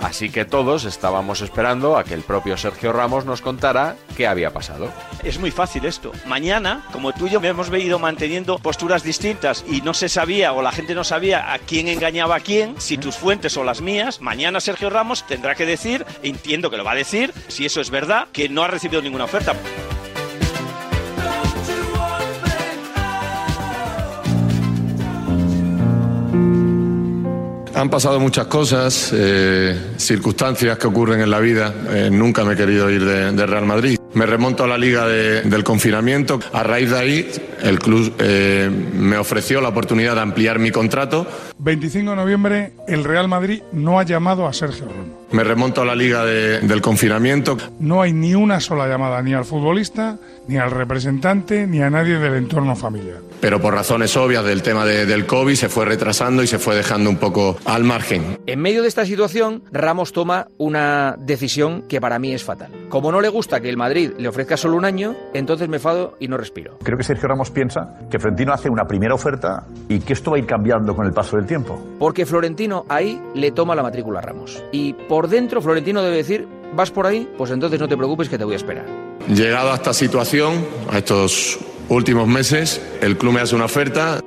Así 0.07 0.29
que 0.29 0.45
todos 0.45 0.85
estábamos 0.85 1.41
esperando 1.41 1.97
a 1.97 2.05
que 2.05 2.13
el 2.13 2.21
propio 2.21 2.55
Sergio 2.55 2.93
Ramos 2.93 3.25
nos 3.25 3.41
contara 3.41 3.97
qué 4.15 4.25
había 4.25 4.53
pasado. 4.53 4.89
Es 5.21 5.37
muy 5.37 5.51
fácil 5.51 5.83
esto. 5.83 6.13
Mañana, 6.25 6.85
como 6.93 7.11
tú 7.11 7.27
y 7.27 7.31
yo 7.31 7.43
hemos 7.43 7.69
venido 7.69 7.99
manteniendo 7.99 8.57
posturas 8.57 9.03
distintas 9.03 9.65
y 9.67 9.81
no 9.81 9.93
se 9.93 10.07
sabía 10.07 10.53
o 10.53 10.61
la 10.61 10.71
gente 10.71 10.95
no 10.95 11.03
sabía 11.03 11.51
a 11.51 11.59
quién 11.59 11.89
engañaba 11.89 12.37
a 12.37 12.39
quién, 12.39 12.75
si 12.79 12.97
tus 12.97 13.17
fuentes 13.17 13.57
o 13.57 13.65
las 13.65 13.81
mías, 13.81 14.21
mañana 14.21 14.61
Sergio 14.61 14.89
Ramos 14.89 15.27
tendrá 15.27 15.55
que 15.55 15.65
decir, 15.65 16.05
entiendo 16.23 16.69
que 16.69 16.77
lo 16.77 16.85
va 16.85 16.91
a 16.91 16.95
decir, 16.95 17.33
si 17.49 17.65
eso 17.65 17.81
es 17.81 17.89
verdad, 17.89 18.29
que 18.31 18.47
no 18.47 18.63
ha 18.63 18.69
recibido 18.69 19.01
ninguna 19.01 19.25
oferta. 19.25 19.55
Han 27.77 27.91
pasado 27.91 28.19
muchas 28.19 28.47
cosas, 28.47 29.11
eh, 29.13 29.77
circunstancias 29.97 30.79
que 30.79 30.87
ocurren 30.87 31.21
en 31.21 31.29
la 31.29 31.39
vida. 31.39 31.71
Eh, 31.91 32.09
nunca 32.11 32.43
me 32.43 32.53
he 32.53 32.57
querido 32.57 32.89
ir 32.89 33.05
de, 33.05 33.45
Real 33.45 33.67
Madrid. 33.67 33.99
Me 34.15 34.25
remonto 34.25 34.63
a 34.63 34.67
la 34.67 34.79
liga 34.79 35.05
de- 35.07 35.43
del 35.43 35.63
confinamiento. 35.63 36.39
A 36.53 36.63
raíz 36.63 36.89
de 36.89 36.97
ahí, 36.97 37.31
el 37.61 37.79
club 37.79 38.13
eh, 38.19 38.69
me 38.93 39.17
ofreció 39.17 39.61
la 39.61 39.69
oportunidad 39.69 40.15
de 40.15 40.21
ampliar 40.21 40.59
mi 40.59 40.71
contrato. 40.71 41.27
25 41.59 42.11
de 42.11 42.15
noviembre, 42.15 42.73
el 42.87 43.03
Real 43.03 43.27
Madrid 43.27 43.61
no 43.71 43.99
ha 43.99 44.03
llamado 44.03 44.47
a 44.47 44.53
Sergio 44.53 44.85
Ramos. 44.87 45.17
Me 45.31 45.43
remonto 45.43 45.81
a 45.81 45.85
la 45.85 45.93
liga 45.95 46.23
de- 46.23 46.61
del 46.61 46.81
confinamiento. 46.81 47.57
No 47.81 48.01
hay 48.01 48.13
ni 48.13 48.33
una 48.33 48.61
sola 48.61 48.87
llamada 48.87 49.21
ni 49.21 49.33
al 49.33 49.43
futbolista, 49.43 50.17
ni 50.47 50.55
al 50.57 50.71
representante, 50.71 51.67
ni 51.67 51.81
a 51.81 51.89
nadie 51.89 52.17
del 52.17 52.35
entorno 52.35 52.77
familiar. 52.77 53.17
Pero 53.41 53.61
por 53.61 53.73
razones 53.73 54.15
obvias 54.15 54.45
del 54.45 54.61
tema 54.63 54.85
de- 54.85 55.05
del 55.05 55.25
COVID 55.25 55.55
se 55.55 55.67
fue 55.67 55.83
retrasando 55.83 56.43
y 56.43 56.47
se 56.47 56.59
fue 56.59 56.75
dejando 56.77 57.09
un 57.09 57.17
poco 57.17 57.57
al 57.65 57.83
margen. 57.83 58.37
En 58.47 58.61
medio 58.61 58.81
de 58.81 58.87
esta 58.87 59.05
situación, 59.05 59.63
Ramos 59.71 60.13
toma 60.13 60.47
una 60.57 61.15
decisión 61.19 61.83
que 61.89 61.99
para 61.99 62.19
mí 62.19 62.33
es 62.33 62.43
fatal. 62.45 62.71
Como 62.87 63.11
no 63.11 63.19
le 63.19 63.27
gusta 63.27 63.59
que 63.59 63.67
el 63.69 63.75
Madrid 63.77 64.11
le 64.17 64.29
ofrezca 64.29 64.55
solo 64.55 64.77
un 64.77 64.85
año, 64.85 65.13
entonces 65.33 65.67
me 65.67 65.79
fado 65.79 66.15
y 66.21 66.29
no 66.29 66.37
respiro. 66.37 66.77
creo 66.83 66.97
que 66.97 67.03
Sergio 67.03 67.27
Ramos 67.27 67.46
piensa 67.49 67.95
que 68.09 68.19
Florentino 68.19 68.53
hace 68.53 68.69
una 68.69 68.85
primera 68.85 69.13
oferta 69.13 69.63
y 69.89 69.99
que 69.99 70.13
esto 70.13 70.31
va 70.31 70.37
a 70.37 70.39
ir 70.39 70.45
cambiando 70.45 70.95
con 70.95 71.05
el 71.05 71.13
paso 71.13 71.37
del 71.37 71.45
tiempo. 71.45 71.79
Porque 71.99 72.25
Florentino 72.25 72.85
ahí 72.89 73.21
le 73.35 73.51
toma 73.51 73.75
la 73.75 73.83
matrícula 73.83 74.19
a 74.19 74.21
Ramos. 74.21 74.63
Y 74.71 74.93
por 74.93 75.27
dentro 75.27 75.61
Florentino 75.61 76.01
debe 76.01 76.17
decir, 76.17 76.47
vas 76.75 76.91
por 76.91 77.05
ahí, 77.05 77.27
pues 77.37 77.51
entonces 77.51 77.79
no 77.79 77.87
te 77.87 77.97
preocupes 77.97 78.29
que 78.29 78.37
te 78.37 78.43
voy 78.43 78.53
a 78.53 78.57
esperar. 78.57 78.85
Llegado 79.27 79.71
a 79.71 79.75
esta 79.75 79.93
situación, 79.93 80.65
a 80.91 80.99
estos 80.99 81.59
últimos 81.89 82.27
meses, 82.27 82.81
el 83.01 83.17
club 83.17 83.33
me 83.33 83.41
hace 83.41 83.55
una 83.55 83.65
oferta. 83.65 84.19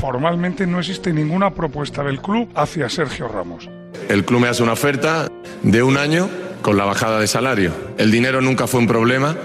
Formalmente 0.00 0.66
no 0.66 0.78
existe 0.78 1.12
ninguna 1.12 1.50
propuesta 1.50 2.02
del 2.02 2.20
club 2.20 2.48
hacia 2.54 2.88
Sergio 2.88 3.28
Ramos. 3.28 3.68
El 4.08 4.24
club 4.24 4.40
me 4.40 4.48
hace 4.48 4.62
una 4.62 4.72
oferta 4.72 5.28
de 5.62 5.82
un 5.82 5.96
año 5.96 6.28
con 6.62 6.76
la 6.76 6.84
bajada 6.84 7.20
de 7.20 7.26
salario. 7.26 7.72
El 7.98 8.10
dinero 8.10 8.40
nunca 8.40 8.66
fue 8.66 8.80
un 8.80 8.86
problema, 8.86 9.36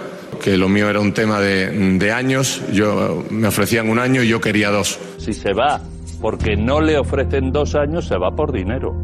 que 0.43 0.57
lo 0.57 0.67
mío 0.67 0.89
era 0.89 0.99
un 0.99 1.13
tema 1.13 1.39
de, 1.39 1.69
de 1.97 2.11
años. 2.11 2.61
Yo 2.73 3.23
me 3.29 3.47
ofrecían 3.47 3.89
un 3.89 3.97
año 3.97 4.21
y 4.21 4.27
yo 4.27 4.41
quería 4.41 4.69
dos. 4.71 4.99
Si 5.17 5.33
se 5.33 5.53
va 5.53 5.81
porque 6.21 6.55
no 6.55 6.79
le 6.79 6.97
ofrecen 6.97 7.51
dos 7.51 7.75
años, 7.75 8.05
se 8.05 8.17
va 8.17 8.31
por 8.33 8.51
dinero. 8.51 8.95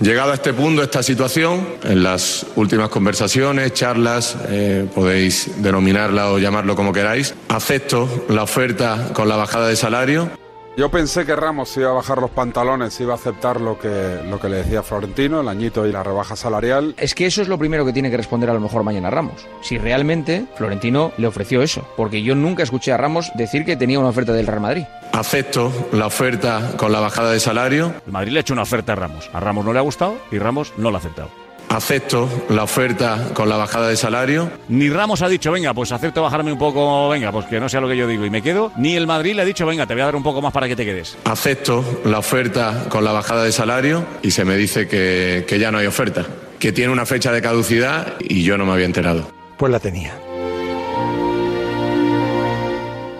Llegado 0.00 0.30
a 0.30 0.34
este 0.34 0.52
punto, 0.52 0.82
esta 0.82 1.02
situación, 1.02 1.66
en 1.82 2.04
las 2.04 2.46
últimas 2.54 2.88
conversaciones, 2.88 3.72
charlas, 3.74 4.36
eh, 4.48 4.86
podéis 4.94 5.60
denominarla 5.60 6.30
o 6.30 6.38
llamarlo 6.38 6.76
como 6.76 6.92
queráis, 6.92 7.34
acepto 7.48 8.08
la 8.28 8.44
oferta 8.44 9.10
con 9.12 9.28
la 9.28 9.34
bajada 9.34 9.66
de 9.66 9.74
salario. 9.74 10.30
Yo 10.78 10.92
pensé 10.92 11.26
que 11.26 11.34
Ramos 11.34 11.76
iba 11.76 11.90
a 11.90 11.92
bajar 11.92 12.18
los 12.18 12.30
pantalones, 12.30 13.00
iba 13.00 13.12
a 13.12 13.16
aceptar 13.16 13.60
lo 13.60 13.80
que, 13.80 14.20
lo 14.30 14.38
que 14.38 14.48
le 14.48 14.58
decía 14.58 14.84
Florentino, 14.84 15.40
el 15.40 15.48
añito 15.48 15.84
y 15.84 15.90
la 15.90 16.04
rebaja 16.04 16.36
salarial. 16.36 16.94
Es 16.96 17.16
que 17.16 17.26
eso 17.26 17.42
es 17.42 17.48
lo 17.48 17.58
primero 17.58 17.84
que 17.84 17.92
tiene 17.92 18.12
que 18.12 18.16
responder 18.16 18.48
a 18.48 18.54
lo 18.54 18.60
mejor 18.60 18.84
mañana 18.84 19.10
Ramos. 19.10 19.44
Si 19.60 19.76
realmente 19.76 20.46
Florentino 20.54 21.10
le 21.16 21.26
ofreció 21.26 21.62
eso. 21.62 21.84
Porque 21.96 22.22
yo 22.22 22.36
nunca 22.36 22.62
escuché 22.62 22.92
a 22.92 22.96
Ramos 22.96 23.32
decir 23.34 23.64
que 23.64 23.76
tenía 23.76 23.98
una 23.98 24.10
oferta 24.10 24.32
del 24.32 24.46
Real 24.46 24.60
Madrid. 24.60 24.84
Acepto 25.10 25.72
la 25.90 26.06
oferta 26.06 26.76
con 26.76 26.92
la 26.92 27.00
bajada 27.00 27.32
de 27.32 27.40
salario. 27.40 27.94
El 28.06 28.12
Madrid 28.12 28.30
le 28.30 28.38
ha 28.38 28.42
hecho 28.42 28.52
una 28.52 28.62
oferta 28.62 28.92
a 28.92 28.94
Ramos. 28.94 29.28
A 29.32 29.40
Ramos 29.40 29.64
no 29.64 29.72
le 29.72 29.80
ha 29.80 29.82
gustado 29.82 30.16
y 30.30 30.38
Ramos 30.38 30.74
no 30.76 30.92
lo 30.92 30.96
ha 30.96 31.00
aceptado. 31.00 31.47
Acepto 31.68 32.28
la 32.48 32.62
oferta 32.64 33.28
con 33.34 33.48
la 33.48 33.56
bajada 33.56 33.88
de 33.88 33.96
salario. 33.96 34.50
Ni 34.68 34.88
Ramos 34.88 35.22
ha 35.22 35.28
dicho, 35.28 35.52
venga, 35.52 35.74
pues 35.74 35.92
acepto 35.92 36.22
bajarme 36.22 36.52
un 36.52 36.58
poco, 36.58 37.08
venga, 37.08 37.30
pues 37.30 37.46
que 37.46 37.60
no 37.60 37.68
sea 37.68 37.80
lo 37.80 37.88
que 37.88 37.96
yo 37.96 38.06
digo 38.06 38.24
y 38.24 38.30
me 38.30 38.42
quedo. 38.42 38.72
Ni 38.76 38.96
el 38.96 39.06
Madrid 39.06 39.34
le 39.34 39.42
ha 39.42 39.44
dicho, 39.44 39.66
venga, 39.66 39.86
te 39.86 39.94
voy 39.94 40.00
a 40.02 40.06
dar 40.06 40.16
un 40.16 40.22
poco 40.22 40.40
más 40.40 40.52
para 40.52 40.66
que 40.66 40.76
te 40.76 40.84
quedes. 40.84 41.16
Acepto 41.24 41.84
la 42.04 42.18
oferta 42.18 42.86
con 42.88 43.04
la 43.04 43.12
bajada 43.12 43.44
de 43.44 43.52
salario 43.52 44.04
y 44.22 44.30
se 44.30 44.44
me 44.44 44.56
dice 44.56 44.88
que, 44.88 45.44
que 45.46 45.58
ya 45.58 45.70
no 45.70 45.78
hay 45.78 45.86
oferta, 45.86 46.24
que 46.58 46.72
tiene 46.72 46.92
una 46.92 47.06
fecha 47.06 47.32
de 47.32 47.42
caducidad 47.42 48.14
y 48.20 48.42
yo 48.42 48.56
no 48.56 48.64
me 48.64 48.72
había 48.72 48.86
enterado. 48.86 49.30
Pues 49.56 49.70
la 49.70 49.78
tenía. 49.80 50.14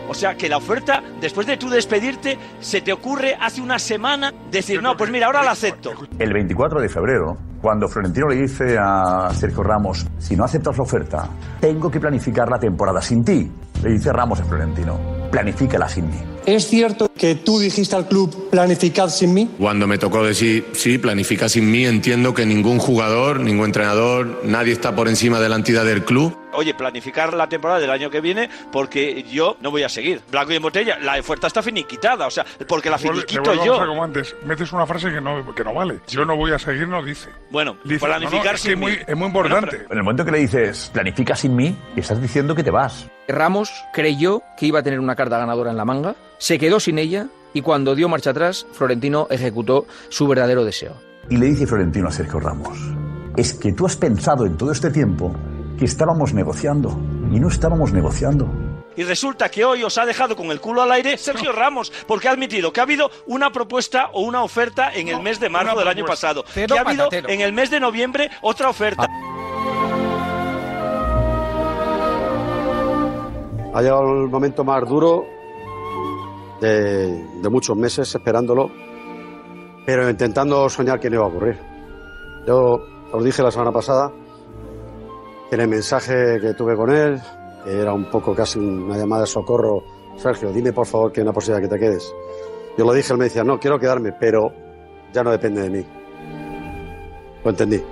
O 0.08 0.14
sea, 0.14 0.34
que 0.36 0.48
la 0.48 0.56
oferta, 0.56 1.02
después 1.20 1.46
de 1.46 1.56
tú 1.56 1.68
despedirte, 1.68 2.38
se 2.60 2.80
te 2.80 2.92
ocurre 2.92 3.36
hace 3.38 3.60
una 3.60 3.78
semana 3.78 4.32
decir, 4.50 4.82
no, 4.82 4.96
pues 4.96 5.10
mira, 5.10 5.26
ahora 5.26 5.42
la 5.42 5.50
acepto. 5.50 5.92
El 6.18 6.32
24 6.32 6.80
de 6.80 6.88
febrero, 6.88 7.36
cuando 7.60 7.88
Florentino 7.88 8.28
le 8.28 8.36
dice 8.36 8.76
a 8.78 9.30
Sergio 9.34 9.62
Ramos, 9.62 10.06
si 10.18 10.34
no 10.34 10.44
aceptas 10.44 10.76
la 10.76 10.82
oferta, 10.82 11.28
tengo 11.60 11.90
que 11.90 12.00
planificar 12.00 12.48
la 12.48 12.58
temporada 12.58 13.02
sin 13.02 13.22
ti, 13.22 13.50
le 13.82 13.90
dice 13.90 14.12
Ramos 14.12 14.40
a 14.40 14.44
Florentino. 14.44 14.98
planifícala 15.30 15.88
sin 15.88 16.08
mí. 16.08 16.16
¿Es 16.46 16.66
cierto 16.66 17.10
que 17.14 17.34
tú 17.34 17.58
dijiste 17.58 17.94
al 17.94 18.08
club 18.08 18.48
planificad 18.48 19.10
sin 19.10 19.34
mí? 19.34 19.50
Cuando 19.58 19.86
me 19.86 19.98
tocó 19.98 20.24
decir, 20.24 20.64
sí, 20.72 20.96
planifica 20.96 21.46
sin 21.50 21.70
mí, 21.70 21.84
entiendo 21.84 22.32
que 22.32 22.46
ningún 22.46 22.78
jugador, 22.78 23.40
ningún 23.40 23.66
entrenador, 23.66 24.40
nadie 24.44 24.72
está 24.72 24.96
por 24.96 25.08
encima 25.08 25.40
de 25.40 25.50
la 25.50 25.56
entidad 25.56 25.84
del 25.84 26.06
club. 26.06 26.34
Oye, 26.58 26.74
planificar 26.74 27.34
la 27.34 27.48
temporada 27.48 27.78
del 27.78 27.90
año 27.90 28.10
que 28.10 28.20
viene 28.20 28.50
porque 28.72 29.22
yo 29.22 29.56
no 29.60 29.70
voy 29.70 29.84
a 29.84 29.88
seguir. 29.88 30.20
Blanco 30.28 30.50
y 30.52 30.56
en 30.56 30.62
botella, 30.62 30.98
la 30.98 31.16
oferta 31.20 31.46
está 31.46 31.62
finiquitada, 31.62 32.26
o 32.26 32.30
sea, 32.32 32.44
porque 32.66 32.90
la 32.90 32.98
finiquito 32.98 33.64
yo. 33.64 33.78
Como 33.78 34.02
antes, 34.02 34.34
metes 34.44 34.72
una 34.72 34.84
frase 34.84 35.10
que 35.12 35.20
no, 35.20 35.54
que 35.54 35.62
no 35.62 35.72
vale. 35.72 36.00
Yo 36.08 36.24
no 36.24 36.36
voy 36.36 36.50
a 36.50 36.58
seguir, 36.58 36.88
no 36.88 37.00
dice. 37.00 37.28
Bueno, 37.52 37.76
Dice, 37.84 38.04
planificar 38.04 38.44
no, 38.44 38.50
no, 38.50 38.56
es, 38.56 38.62
que 38.62 38.70
sin 38.70 38.80
muy, 38.80 38.90
mí. 38.90 38.98
es 39.06 39.16
muy 39.16 39.26
importante. 39.28 39.86
En 39.88 39.96
el 39.98 40.02
momento 40.02 40.24
que 40.24 40.32
le 40.32 40.38
dices, 40.38 40.90
planifica 40.92 41.36
sin 41.36 41.54
mí, 41.54 41.76
estás 41.94 42.20
diciendo 42.20 42.56
que 42.56 42.64
te 42.64 42.72
vas. 42.72 43.06
Ramos 43.28 43.70
creyó 43.92 44.42
que 44.56 44.66
iba 44.66 44.80
a 44.80 44.82
tener 44.82 44.98
una 44.98 45.14
carta 45.14 45.38
ganadora 45.38 45.70
en 45.70 45.76
la 45.76 45.84
manga, 45.84 46.16
se 46.38 46.58
quedó 46.58 46.80
sin 46.80 46.98
ella 46.98 47.28
y 47.54 47.62
cuando 47.62 47.94
dio 47.94 48.08
marcha 48.08 48.30
atrás, 48.30 48.66
Florentino 48.72 49.28
ejecutó 49.30 49.86
su 50.08 50.26
verdadero 50.26 50.64
deseo. 50.64 50.94
Y 51.30 51.36
le 51.36 51.46
dice 51.46 51.66
Florentino 51.66 52.08
a 52.08 52.10
Sergio 52.10 52.40
Ramos, 52.40 52.76
es 53.36 53.54
que 53.54 53.72
tú 53.72 53.86
has 53.86 53.96
pensado 53.96 54.46
en 54.46 54.56
todo 54.56 54.72
este 54.72 54.90
tiempo 54.90 55.32
que 55.78 55.84
estábamos 55.84 56.34
negociando 56.34 56.90
y 57.30 57.38
no 57.38 57.48
estábamos 57.48 57.92
negociando. 57.92 58.48
Y 58.96 59.04
resulta 59.04 59.48
que 59.48 59.64
hoy 59.64 59.84
os 59.84 59.96
ha 59.96 60.04
dejado 60.04 60.34
con 60.34 60.50
el 60.50 60.60
culo 60.60 60.82
al 60.82 60.90
aire 60.90 61.16
Sergio 61.16 61.52
Ramos, 61.52 61.92
porque 62.08 62.26
ha 62.26 62.32
admitido 62.32 62.72
que 62.72 62.80
ha 62.80 62.82
habido 62.82 63.10
una 63.28 63.50
propuesta 63.50 64.10
o 64.12 64.22
una 64.22 64.42
oferta 64.42 64.92
en 64.92 65.06
el 65.06 65.22
mes 65.22 65.38
de 65.38 65.48
marzo 65.48 65.78
del 65.78 65.86
año 65.86 66.04
pasado, 66.04 66.44
que 66.52 66.66
ha 66.76 66.80
habido 66.80 67.08
en 67.12 67.40
el 67.40 67.52
mes 67.52 67.70
de 67.70 67.78
noviembre 67.78 68.28
otra 68.42 68.68
oferta. 68.68 69.06
Ha 73.72 73.82
llegado 73.82 74.02
el 74.24 74.28
momento 74.28 74.64
más 74.64 74.82
duro 74.88 75.24
de, 76.60 77.24
de 77.40 77.48
muchos 77.48 77.76
meses 77.76 78.12
esperándolo, 78.12 78.68
pero 79.86 80.10
intentando 80.10 80.68
soñar 80.68 80.98
que 80.98 81.08
no 81.08 81.16
iba 81.16 81.24
a 81.24 81.28
ocurrir. 81.28 81.56
Yo 82.48 82.80
os 83.12 83.24
dije 83.24 83.44
la 83.44 83.52
semana 83.52 83.70
pasada 83.70 84.10
en 85.50 85.60
el 85.60 85.68
mensaje 85.68 86.38
que 86.40 86.54
tuve 86.54 86.76
con 86.76 86.90
él, 86.90 87.20
que 87.64 87.80
era 87.80 87.92
un 87.92 88.10
poco 88.10 88.34
casi 88.34 88.58
una 88.58 88.96
llamada 88.96 89.22
de 89.22 89.28
socorro, 89.28 89.82
Sergio, 90.16 90.52
dime 90.52 90.72
por 90.72 90.86
favor 90.86 91.12
que 91.12 91.20
hay 91.20 91.22
una 91.22 91.32
posibilidad 91.32 91.68
que 91.68 91.74
te 91.74 91.80
quedes. 91.80 92.12
Yo 92.76 92.84
lo 92.84 92.92
dije, 92.92 93.12
él 93.12 93.18
me 93.18 93.24
decía, 93.24 93.44
no, 93.44 93.58
quiero 93.58 93.78
quedarme, 93.78 94.12
pero 94.12 94.52
ya 95.12 95.22
no 95.22 95.30
depende 95.30 95.62
de 95.62 95.70
mí. 95.70 95.86
Lo 97.42 97.50
entendí. 97.50 97.82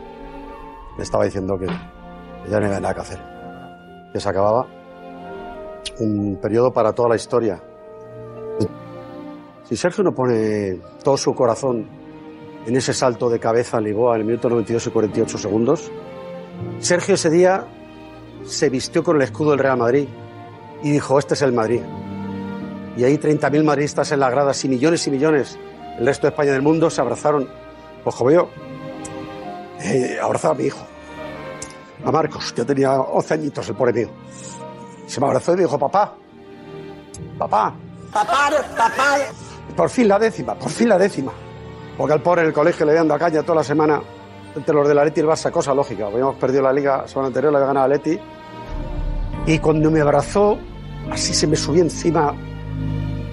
Me 0.97 1.03
estaba 1.03 1.25
diciendo 1.25 1.59
que 1.59 1.67
ya 1.67 2.61
no 2.61 2.67
había 2.67 2.81
nada 2.81 2.95
que 2.95 3.01
hacer, 3.01 3.19
que 4.13 4.21
se 4.21 4.29
acababa 4.29 4.67
un 6.01 6.39
periodo 6.41 6.73
para 6.73 6.93
toda 6.93 7.11
la 7.11 7.17
historia. 7.17 7.63
Si 9.65 9.77
Sergio 9.77 10.05
no 10.05 10.13
pone 10.13 10.81
todo 11.03 11.17
su 11.17 11.35
corazón 11.35 11.87
en 12.67 12.77
ese 12.77 12.93
salto 12.93 13.29
de 13.29 13.39
cabeza 13.39 13.79
a 13.79 13.81
Lisboa 13.81 14.15
en 14.15 14.21
el 14.23 14.27
minuto 14.27 14.49
92 14.49 14.87
y 14.87 14.91
48 14.91 15.39
segundos, 15.39 15.91
Sergio 16.81 17.15
ese 17.15 17.31
día 17.31 17.65
se 18.45 18.69
vistió 18.71 19.03
con 19.03 19.17
el 19.17 19.23
escudo 19.23 19.51
del 19.51 19.59
Real 19.61 19.77
Madrid 19.79 20.09
y 20.83 20.91
dijo, 20.93 21.19
este 21.19 21.35
es 21.35 21.43
el 21.43 21.53
Madrid. 21.53 21.81
Y 22.97 23.05
ahí 23.05 23.17
30.000 23.19 23.65
madridistas 23.65 24.13
en 24.13 24.21
las 24.21 24.31
gradas 24.31 24.65
y 24.65 24.69
millones 24.69 25.07
y 25.07 25.11
millones, 25.11 25.59
el 25.99 26.07
resto 26.07 26.27
de 26.27 26.31
España 26.31 26.51
y 26.51 26.53
del 26.53 26.63
mundo, 26.63 26.89
se 26.91 27.01
abrazaron. 27.01 27.49
Pues 28.05 28.15
como 28.15 28.31
yo, 28.31 28.49
eh, 29.83 30.19
abrazaba 30.23 30.55
a 30.55 30.57
mi 30.59 30.65
hijo, 30.65 30.87
a 32.05 32.11
Marcos, 32.13 32.55
yo 32.57 32.65
tenía 32.65 32.93
11 33.01 33.35
añitos, 33.35 33.69
el 33.69 33.75
pobre 33.75 33.93
mío. 33.93 34.09
Se 35.07 35.21
me 35.21 35.27
abrazó 35.27 35.53
y 35.53 35.57
me 35.57 35.63
dijo, 35.63 35.79
papá, 35.79 36.15
papá, 37.39 37.75
Papá, 38.13 38.49
papá. 38.77 39.19
por 39.77 39.91
fin 39.91 40.09
la 40.09 40.19
décima, 40.19 40.55
por 40.55 40.71
fin 40.71 40.89
la 40.89 40.97
décima. 40.97 41.33
Porque 41.99 42.13
al 42.15 42.23
pobre 42.23 42.43
en 42.43 42.49
el 42.49 42.53
colegio 42.55 42.87
le 42.87 42.93
habían 42.93 43.09
dado 43.09 43.19
caña 43.21 43.43
toda 43.43 43.57
la 43.57 43.65
semana 43.65 44.01
entre 44.57 44.75
los 44.75 44.89
del 44.89 44.99
Atleti 44.99 45.21
y 45.21 45.23
el 45.23 45.29
Barça, 45.29 45.51
cosa 45.51 45.75
lógica. 45.75 46.07
Habíamos 46.07 46.37
perdido 46.37 46.63
la 46.63 46.73
liga 46.73 47.03
la 47.03 47.09
semana 47.09 47.29
anterior, 47.29 47.53
la 47.53 47.59
había 47.59 47.69
ganado 47.69 47.87
el 47.87 47.93
Atleti. 47.93 48.21
Y 49.47 49.59
cuando 49.59 49.91
me 49.91 50.01
abrazó, 50.01 50.59
así 51.11 51.35
se 51.35 51.47
me 51.47 51.57
subió 51.57 51.83
encima 51.83 52.35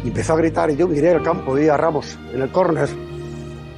y 0.03 0.09
empezó 0.09 0.33
a 0.33 0.37
gritar. 0.37 0.69
Y 0.69 0.75
yo 0.75 0.87
miré 0.87 1.11
al 1.11 1.23
campo, 1.23 1.53
vi 1.53 1.69
a 1.69 1.77
Ramos 1.77 2.19
en 2.33 2.41
el 2.41 2.51
córner, 2.51 2.89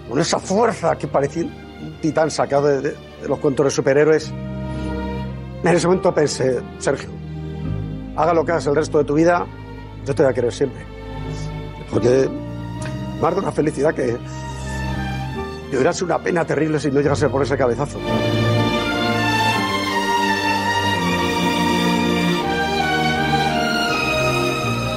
con 0.10 0.20
esa 0.20 0.40
fuerza 0.40 0.96
que 0.96 1.08
parecía 1.08 1.44
un 1.44 1.98
titán 2.02 2.32
sacado 2.32 2.82
de, 2.82 2.96
los 3.28 3.40
cuentos 3.40 3.74
superhéroes. 3.74 4.34
En 5.64 5.68
ese 5.68 5.88
momento 5.88 6.14
pensé, 6.14 6.62
Sergio, 6.78 7.10
haga 8.16 8.34
lo 8.34 8.46
que 8.46 8.52
hagas 8.52 8.68
el 8.68 8.76
resto 8.76 8.98
de 9.00 9.04
tu 9.06 9.14
vida, 9.14 9.46
yo 10.06 10.14
te 10.14 10.24
voy 10.24 10.32
a 10.32 10.34
querer 10.34 10.54
siempre. 10.54 10.86
Porque 11.90 12.30
más 13.22 13.34
de 13.34 13.42
una 13.42 13.52
felicidad 13.52 13.94
que, 13.94 14.18
hubiera 15.70 15.94
sido 15.94 16.08
una 16.08 16.20
pena 16.20 16.46
terrible 16.46 16.80
si 16.80 16.92
no 16.92 17.02
llegase 17.02 17.30
por 17.30 17.42
ese 17.44 17.58
cabezazo. 17.58 18.00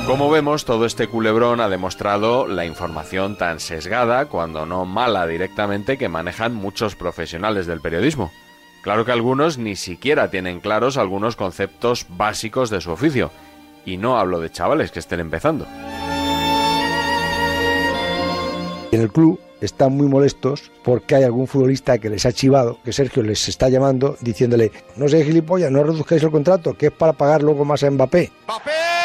Como 0.08 0.30
vemos, 0.30 0.64
todo 0.64 0.86
este 0.86 1.06
culebrón 1.06 1.60
ha 1.60 1.68
demostrado 1.68 2.46
la 2.46 2.64
información 2.64 3.36
tan 3.36 3.60
sesgada, 3.60 4.24
cuando 4.24 4.64
no 4.64 4.86
mala 4.86 5.26
directamente, 5.26 5.98
que 5.98 6.08
manejan 6.08 6.54
muchos 6.54 6.96
profesionales 6.96 7.66
del 7.66 7.82
periodismo. 7.82 8.32
Claro 8.80 9.04
que 9.04 9.12
algunos 9.12 9.58
ni 9.58 9.76
siquiera 9.76 10.30
tienen 10.30 10.60
claros 10.60 10.96
algunos 10.96 11.36
conceptos 11.36 12.06
básicos 12.08 12.70
de 12.70 12.80
su 12.80 12.90
oficio. 12.90 13.30
Y 13.84 13.98
no 13.98 14.18
hablo 14.18 14.40
de 14.40 14.50
chavales 14.50 14.90
que 14.92 14.98
estén 14.98 15.20
empezando. 15.20 15.66
En 18.90 19.02
el 19.02 19.12
club 19.12 19.38
están 19.60 19.92
muy 19.92 20.06
molestos 20.06 20.70
porque 20.84 21.16
hay 21.16 21.24
algún 21.24 21.46
futbolista 21.46 21.98
que 21.98 22.10
les 22.10 22.26
ha 22.26 22.32
chivado, 22.32 22.78
que 22.84 22.92
Sergio 22.92 23.22
les 23.22 23.48
está 23.48 23.68
llamando 23.68 24.16
diciéndole, 24.20 24.70
no 24.96 25.08
sé 25.08 25.24
gilipollas, 25.24 25.70
no 25.70 25.82
reduzcáis 25.82 26.22
el 26.22 26.30
contrato, 26.30 26.74
que 26.74 26.86
es 26.86 26.92
para 26.92 27.12
pagar 27.12 27.42
luego 27.42 27.64
más 27.64 27.82
a 27.82 27.90
Mbappé. 27.90 28.32
Solo 28.46 28.97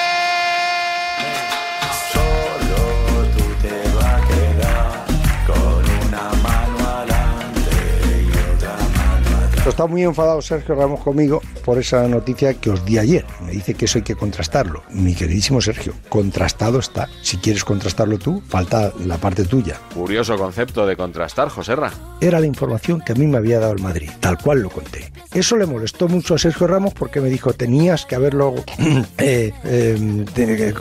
está 9.74 9.88
muy 9.88 10.04
enfadado 10.04 10.40
Sergio 10.40 10.76
Ramos 10.76 11.00
conmigo 11.02 11.42
por 11.66 11.80
esa 11.80 12.08
noticia 12.08 12.54
que 12.54 12.70
os 12.70 12.86
di 12.86 13.00
ayer. 13.00 13.26
Me 13.44 13.52
dice 13.54 13.74
que 13.74 13.86
eso 13.86 13.98
hay 13.98 14.04
que 14.04 14.16
contrastarlo. 14.16 14.84
Mi 14.92 15.16
queridísimo 15.16 15.62
Sergio, 15.62 15.94
contrastado 16.10 16.78
está. 16.78 17.10
Si 17.24 17.38
quieres 17.38 17.64
contrastarlo 17.64 18.20
tú, 18.20 18.44
falta 18.48 18.92
la 19.04 19.18
parte 19.18 19.46
tuya. 19.46 19.80
Curioso 19.96 20.38
concepto 20.38 20.86
de 20.86 20.96
contrastar, 20.96 21.50
Joserra. 21.50 21.92
Era 22.22 22.40
la 22.40 22.46
información 22.46 23.02
que 23.02 23.14
a 23.14 23.16
mí 23.16 23.26
me 23.26 23.38
había 23.38 23.60
dado 23.60 23.74
el 23.74 23.82
Madrid, 23.82 24.12
tal 24.20 24.38
cual 24.38 24.60
lo 24.62 24.70
conté. 24.70 25.12
Eso 25.34 25.58
le 25.58 25.66
molestó 25.66 26.08
mucho 26.08 26.36
a 26.36 26.38
Sergio 26.38 26.68
Ramos 26.68 26.94
porque 26.94 27.20
me 27.20 27.30
dijo, 27.30 27.54
tenías 27.54 28.06
que 28.06 28.14
haberlo, 28.14 28.54
eh, 29.18 29.52
eh, 29.64 30.26
te- 30.36 30.70
eh, 30.70 30.74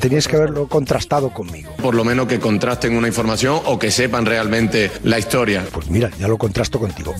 tenías 0.00 0.26
que 0.26 0.36
haberlo 0.36 0.66
contrastado 0.68 1.28
conmigo. 1.34 1.70
Por 1.82 1.94
lo 1.94 2.02
menos 2.02 2.26
que 2.26 2.40
contrasten 2.40 2.96
una 2.96 3.08
información 3.08 3.60
o 3.66 3.78
que 3.78 3.90
sepan 3.90 4.24
realmente 4.24 4.90
la 5.04 5.18
historia. 5.18 5.66
Pues 5.70 5.90
mira, 5.90 6.10
ya 6.18 6.26
lo 6.28 6.38
contrasto 6.38 6.78
contigo. 6.80 7.14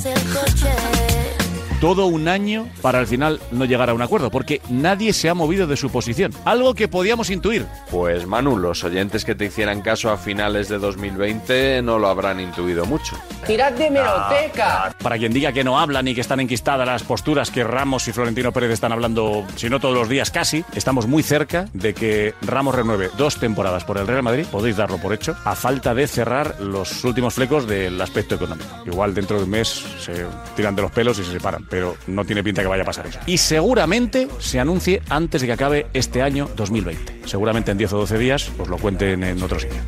Todo 1.80 2.06
un 2.06 2.26
año 2.26 2.66
para 2.80 2.98
al 2.98 3.06
final 3.06 3.38
no 3.50 3.66
llegar 3.66 3.90
a 3.90 3.94
un 3.94 4.00
acuerdo, 4.00 4.30
porque 4.30 4.62
nadie 4.70 5.12
se 5.12 5.28
ha 5.28 5.34
movido 5.34 5.66
de 5.66 5.76
su 5.76 5.90
posición. 5.90 6.32
Algo 6.46 6.74
que 6.74 6.88
podíamos 6.88 7.28
intuir. 7.28 7.66
Pues 7.90 8.26
Manu, 8.26 8.56
los 8.56 8.82
oyentes 8.82 9.26
que 9.26 9.34
te 9.34 9.44
hicieran 9.44 9.82
caso 9.82 10.10
a 10.10 10.16
finales 10.16 10.70
de 10.70 10.78
2020 10.78 11.82
no 11.82 11.98
lo 11.98 12.08
habrán 12.08 12.40
intuido 12.40 12.86
mucho. 12.86 13.16
Tirad 13.46 13.72
de 13.72 13.90
meroteca. 13.90 14.94
Para 15.02 15.18
quien 15.18 15.34
diga 15.34 15.52
que 15.52 15.64
no 15.64 15.78
hablan 15.78 16.08
y 16.08 16.14
que 16.14 16.22
están 16.22 16.40
enquistadas 16.40 16.86
las 16.86 17.02
posturas 17.02 17.50
que 17.50 17.62
Ramos 17.62 18.08
y 18.08 18.12
Florentino 18.12 18.52
Pérez 18.52 18.70
están 18.70 18.92
hablando, 18.92 19.46
si 19.56 19.68
no 19.68 19.78
todos 19.78 19.94
los 19.94 20.08
días 20.08 20.30
casi, 20.30 20.64
estamos 20.74 21.06
muy 21.06 21.22
cerca 21.22 21.66
de 21.74 21.92
que 21.92 22.34
Ramos 22.40 22.74
renueve 22.74 23.10
dos 23.18 23.38
temporadas 23.38 23.84
por 23.84 23.98
el 23.98 24.06
Real 24.06 24.22
Madrid, 24.22 24.46
podéis 24.50 24.76
darlo 24.76 24.96
por 24.96 25.12
hecho, 25.12 25.36
a 25.44 25.54
falta 25.54 25.94
de 25.94 26.06
cerrar 26.06 26.58
los 26.58 27.04
últimos 27.04 27.34
flecos 27.34 27.66
del 27.66 28.00
aspecto 28.00 28.36
económico. 28.36 28.70
Igual 28.86 29.12
dentro 29.12 29.36
de 29.36 29.44
un 29.44 29.50
mes 29.50 29.68
se 30.00 30.24
tiran 30.56 30.74
de 30.74 30.82
los 30.82 30.90
pelos 30.90 31.18
y 31.18 31.24
se 31.24 31.32
separan, 31.32 31.65
pero 31.68 31.96
no 32.06 32.24
tiene 32.24 32.42
pinta 32.44 32.62
que 32.62 32.68
vaya 32.68 32.82
a 32.82 32.86
pasar 32.86 33.06
eso. 33.06 33.18
Y 33.26 33.38
seguramente 33.38 34.28
se 34.38 34.60
anuncie 34.60 35.02
antes 35.08 35.40
de 35.40 35.46
que 35.46 35.52
acabe 35.52 35.86
este 35.92 36.22
año 36.22 36.48
2020. 36.56 37.22
Seguramente 37.26 37.70
en 37.72 37.78
10 37.78 37.92
o 37.94 37.98
12 37.98 38.18
días 38.18 38.50
os 38.58 38.68
lo 38.68 38.76
cuenten 38.78 39.22
en 39.24 39.42
otro 39.42 39.58
sitio. 39.58 39.78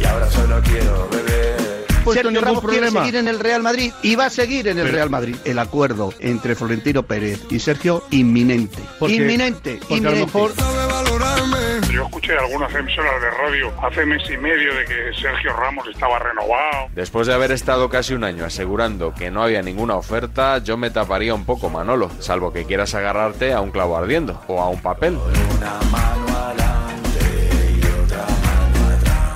Y 0.00 0.04
ahora 0.04 0.30
solo 0.30 0.60
quiero 0.64 1.08
beber. 1.10 1.56
Sergio 2.12 2.40
Ramos 2.40 2.64
quiere 2.64 2.88
seguir 2.90 3.16
en 3.16 3.26
el 3.26 3.40
Real 3.40 3.62
Madrid 3.64 3.92
y 4.02 4.14
va 4.14 4.26
a 4.26 4.30
seguir 4.30 4.68
en 4.68 4.78
el 4.78 4.88
Real 4.92 5.10
Madrid. 5.10 5.34
El 5.44 5.58
acuerdo 5.58 6.14
entre 6.20 6.54
Florentino 6.54 7.02
Pérez 7.02 7.40
y 7.50 7.58
Sergio 7.58 8.04
inminente. 8.12 8.78
Porque- 9.00 9.16
inminente, 9.16 9.80
porque 9.88 9.94
a 10.06 10.10
lo 10.10 10.16
inminente. 10.16 10.26
mejor- 10.26 10.52
Yo 11.96 12.04
escuché 12.04 12.36
algunas 12.36 12.74
emisoras 12.74 13.22
de 13.22 13.30
radio 13.30 13.72
hace 13.82 14.04
mes 14.04 14.22
y 14.28 14.36
medio 14.36 14.74
de 14.74 14.84
que 14.84 15.18
Sergio 15.18 15.50
Ramos 15.54 15.88
estaba 15.88 16.18
renovado. 16.18 16.88
Después 16.92 17.26
de 17.26 17.32
haber 17.32 17.52
estado 17.52 17.88
casi 17.88 18.12
un 18.12 18.22
año 18.22 18.44
asegurando 18.44 19.14
que 19.14 19.30
no 19.30 19.42
había 19.42 19.62
ninguna 19.62 19.94
oferta, 19.94 20.58
yo 20.58 20.76
me 20.76 20.90
taparía 20.90 21.32
un 21.32 21.46
poco, 21.46 21.70
Manolo, 21.70 22.10
salvo 22.18 22.52
que 22.52 22.66
quieras 22.66 22.94
agarrarte 22.94 23.54
a 23.54 23.62
un 23.62 23.70
clavo 23.70 23.96
ardiendo 23.96 24.38
o 24.46 24.60
a 24.60 24.68
un 24.68 24.82
papel. 24.82 25.14
Una 25.56 25.80
mano 25.90 26.36
adelante 26.36 27.20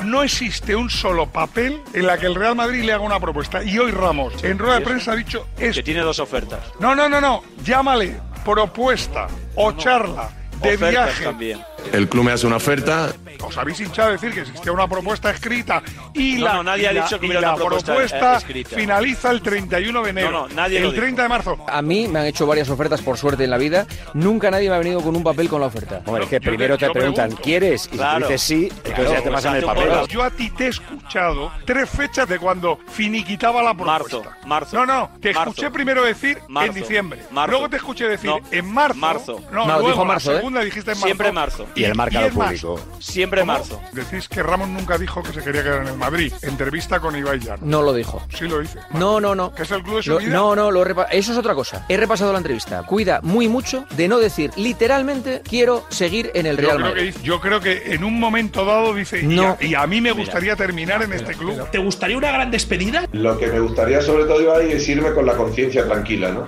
no 0.05 0.23
existe 0.23 0.77
un 0.77 0.91
solo 0.91 1.29
papel 1.29 1.81
en 1.95 2.07
la 2.07 2.19
que 2.19 2.27
el 2.27 2.35
Real 2.35 2.57
Madrid 2.57 2.83
le 2.85 2.93
haga 2.93 3.05
una 3.05 3.21
propuesta. 3.21 3.63
Y 3.63 3.79
hoy 3.79 3.91
Ramos, 3.91 4.45
en 4.45 4.59
rueda 4.59 4.81
de 4.81 4.85
prensa, 4.85 5.13
ha 5.13 5.17
dicho 5.17 5.47
esto. 5.57 5.77
Que 5.77 5.83
tiene 5.83 6.01
dos 6.01 6.19
ofertas. 6.19 6.61
No, 6.79 6.95
no, 6.95 7.09
no, 7.09 7.23
no. 7.23 7.43
Llámale 7.65 8.21
propuesta 8.45 9.29
o 9.55 9.73
charla 9.73 10.29
de 10.61 10.75
Ofertas 10.75 10.91
viaje. 10.91 11.25
también. 11.25 11.70
El 11.93 12.09
club 12.09 12.25
me 12.25 12.33
hace 12.33 12.47
una 12.47 12.57
oferta. 12.57 13.13
Os 13.43 13.57
habéis 13.59 13.81
hinchado 13.81 14.11
a 14.11 14.13
decir 14.13 14.33
que 14.33 14.41
existía 14.41 14.71
una 14.73 14.87
propuesta 14.87 15.31
escrita 15.31 15.83
y 16.15 16.35
No, 16.35 16.45
la, 16.45 16.53
no, 16.55 16.63
nadie 16.63 16.83
y 16.85 16.87
ha 16.87 16.93
la- 16.93 17.03
dicho 17.03 17.19
que 17.19 17.27
hubiera 17.27 17.41
la 17.41 17.49
una 17.49 17.57
propuesta, 17.57 17.93
propuesta 17.95 18.35
eh, 18.35 18.37
escrita. 18.39 18.77
finaliza 18.77 19.31
el 19.31 19.43
31 19.43 20.03
de 20.03 20.11
enero. 20.11 20.31
No, 20.31 20.49
no, 20.49 20.55
nadie 20.55 20.77
el 20.77 20.83
lo 20.85 20.91
dijo. 20.91 21.01
30 21.03 21.23
de 21.23 21.29
marzo. 21.29 21.57
A 21.67 21.83
mí 21.83 22.07
me 22.07 22.21
han 22.21 22.27
hecho 22.27 22.47
varias 22.47 22.69
ofertas 22.71 23.01
por 23.01 23.17
suerte 23.19 23.45
en 23.45 23.51
la 23.51 23.59
vida. 23.59 23.87
Nunca 24.15 24.51
nadie 24.51 24.69
me 24.69 24.75
ha 24.77 24.79
venido 24.79 25.01
con 25.01 25.17
un 25.17 25.23
papel 25.25 25.49
con 25.49 25.61
la 25.61 25.67
oferta. 25.69 26.03
Hombre, 26.07 26.25
es 26.25 26.31
que 26.31 26.41
primero 26.41 26.77
te 26.79 26.91
preguntan, 26.91 27.33
¿quieres? 27.33 27.89
Y 27.93 27.97
Claro. 27.97 28.27
si 28.27 28.33
dices 28.33 28.43
sí, 28.43 28.65
entonces 28.85 28.95
Claro, 28.95 29.11
ya 29.11 29.17
te 29.17 29.23
pues 29.23 29.35
pasan 29.35 29.57
el 29.57 29.65
papel. 29.65 29.89
Yo 30.09 30.23
a 30.23 30.31
ti 30.31 30.51
te 30.51 30.67
he 30.67 30.69
escuchado 30.69 31.53
tres 31.65 31.89
fechas 31.91 32.29
de 32.29 32.39
cuando 32.39 32.79
finiquitaba 32.93 33.63
la 33.63 33.75
propuesta. 33.75 33.91
Marzo, 33.91 34.47
marzo. 34.47 34.77
No, 34.77 34.87
no, 34.87 35.11
te 35.21 35.33
Marzo. 35.33 35.51
escuché 35.51 35.71
primero 35.71 36.05
decir 36.05 36.39
Marzo. 36.49 36.69
en 36.69 36.75
diciembre. 36.75 37.23
Marzo. 37.31 37.51
Luego 37.51 37.69
te 37.69 37.77
escuché 37.77 38.07
decir 38.07 38.31
No. 38.31 38.39
en 38.51 38.73
marzo. 38.73 38.99
Marzo. 38.99 39.41
No, 39.51 39.67
No, 39.67 39.73
luego 39.75 39.89
dijo 39.89 39.99
la 40.01 40.05
marzo, 40.05 40.33
¿eh? 40.33 40.37
segunda 40.37 40.61
dijiste 40.61 40.91
en 40.93 40.97
marzo. 40.99 41.07
Siempre 41.07 41.33
marzo. 41.33 41.67
Y 41.75 41.85
el 41.85 41.95
marca 41.95 42.19
y 42.19 42.23
lo 42.23 42.27
en 42.29 42.37
marzo. 42.39 42.75
publicó. 42.77 43.01
Siempre 43.01 43.41
¿Cómo? 43.41 43.53
marzo. 43.53 43.81
Decís 43.93 44.29
que 44.29 44.43
Ramos 44.43 44.69
nunca 44.69 44.99
dijo 44.99 45.23
que 45.23 45.33
se 45.33 45.41
quería 45.43 45.63
quedar 45.63 45.83
en 45.83 45.89
el 45.89 45.97
Madrid. 45.97 46.33
Entrevista 46.43 47.01
con 47.01 47.17
Ibai 47.17 47.39
Llano. 47.41 47.63
No 47.63 47.83
lo 47.83 47.93
dijo. 47.93 48.23
Sí 48.37 48.47
lo 48.49 48.59
dice. 48.61 48.79
No, 48.95 49.21
no, 49.21 49.35
no. 49.35 49.53
¿Que 49.55 49.63
es 49.63 49.71
el 49.71 49.83
club 49.83 49.97
de 49.97 50.03
su 50.03 50.11
Lo- 50.11 50.19
vida? 50.19 50.31
no, 50.33 50.55
no, 50.57 50.71
lo 50.71 50.83
he 50.83 50.87
repa- 50.95 51.07
eso 51.11 51.33
es 51.33 51.39
otra 51.39 51.55
cosa. 51.55 51.85
He 51.89 51.97
repasado 51.97 52.33
la 52.33 52.39
entrevista. 52.39 52.83
Cuida 52.85 53.21
muy 53.23 53.49
mucho 53.49 53.85
de 53.97 54.09
no 54.09 54.19
decir 54.19 54.51
literalmente 54.57 55.43
quiero 55.49 55.85
seguir 55.91 56.31
en 56.35 56.47
el 56.47 56.57
Yo 56.57 56.63
Real 56.63 56.77
creo, 56.79 56.95
que, 56.95 57.01
Madrid. 57.05 57.15
yo 57.23 57.41
creo 57.41 57.61
que 57.61 57.95
en 57.95 58.05
un 58.05 58.19
momento 58.19 58.65
dado 58.65 58.95
dice, 58.95 59.21
y 59.21 59.27
No. 59.27 59.57
a- 59.61 59.65
y, 59.65 59.75
a, 59.75 59.87
mí 59.87 60.01
me 60.01 60.11
Mira. 60.11 60.25
gustaría 60.25 60.57
terminar 60.57 61.03
en 61.03 61.13
este 61.13 61.35
club. 61.35 61.69
¿Te 61.71 61.79
gustaría 61.79 62.17
una 62.19 62.31
gran 62.33 62.51
despedida? 62.51 63.07
Lo 63.13 63.39
que 63.39 63.47
me 63.49 63.61
gustaría 63.61 64.01
sobre 64.03 64.25
todo, 64.25 64.41
Ibai, 64.41 64.73
es 64.73 64.89
irme 64.89 65.13
con 65.13 65.27
la 65.27 65.35
conciencia 65.37 65.85
tranquila, 65.87 66.31
¿no? 66.31 66.47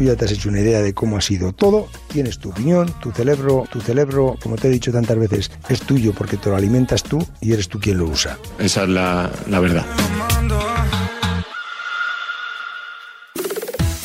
Tú 0.00 0.06
ya 0.06 0.16
te 0.16 0.24
has 0.24 0.32
hecho 0.32 0.48
una 0.48 0.60
idea 0.60 0.80
de 0.80 0.94
cómo 0.94 1.18
ha 1.18 1.20
sido 1.20 1.52
todo, 1.52 1.86
tienes 2.10 2.38
tu 2.38 2.48
opinión, 2.48 2.90
tu 3.02 3.12
cerebro, 3.12 3.66
tu 3.70 3.82
cerebro, 3.82 4.38
como 4.42 4.56
te 4.56 4.68
he 4.68 4.70
dicho 4.70 4.90
tantas 4.90 5.18
veces, 5.18 5.50
es 5.68 5.82
tuyo 5.82 6.14
porque 6.14 6.38
te 6.38 6.48
lo 6.48 6.56
alimentas 6.56 7.02
tú 7.02 7.18
y 7.42 7.52
eres 7.52 7.68
tú 7.68 7.78
quien 7.78 7.98
lo 7.98 8.06
usa. 8.06 8.38
Esa 8.58 8.84
es 8.84 8.88
la, 8.88 9.30
la 9.46 9.60
verdad. 9.60 9.84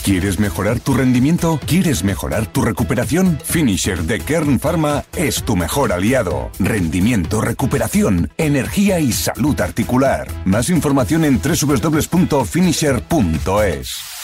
¿Quieres 0.03 0.38
mejorar 0.38 0.81
tu 0.81 0.95
rendimiento? 0.95 1.62
¿Quieres 1.65 2.03
mejorar 2.03 2.45
tu 2.45 2.62
recuperación? 2.62 3.39
Finisher 3.45 4.03
de 4.03 4.19
Kern 4.19 4.60
Pharma 4.60 5.05
es 5.15 5.43
tu 5.43 5.55
mejor 5.55 5.93
aliado. 5.93 6.51
Rendimiento, 6.60 7.39
recuperación, 7.39 8.31
energía 8.38 8.99
y 8.99 9.13
salud 9.13 9.58
articular. 9.62 10.27
Más 10.43 10.69
información 10.69 11.23
en 11.23 11.39
www.finisher.es. 11.41 14.14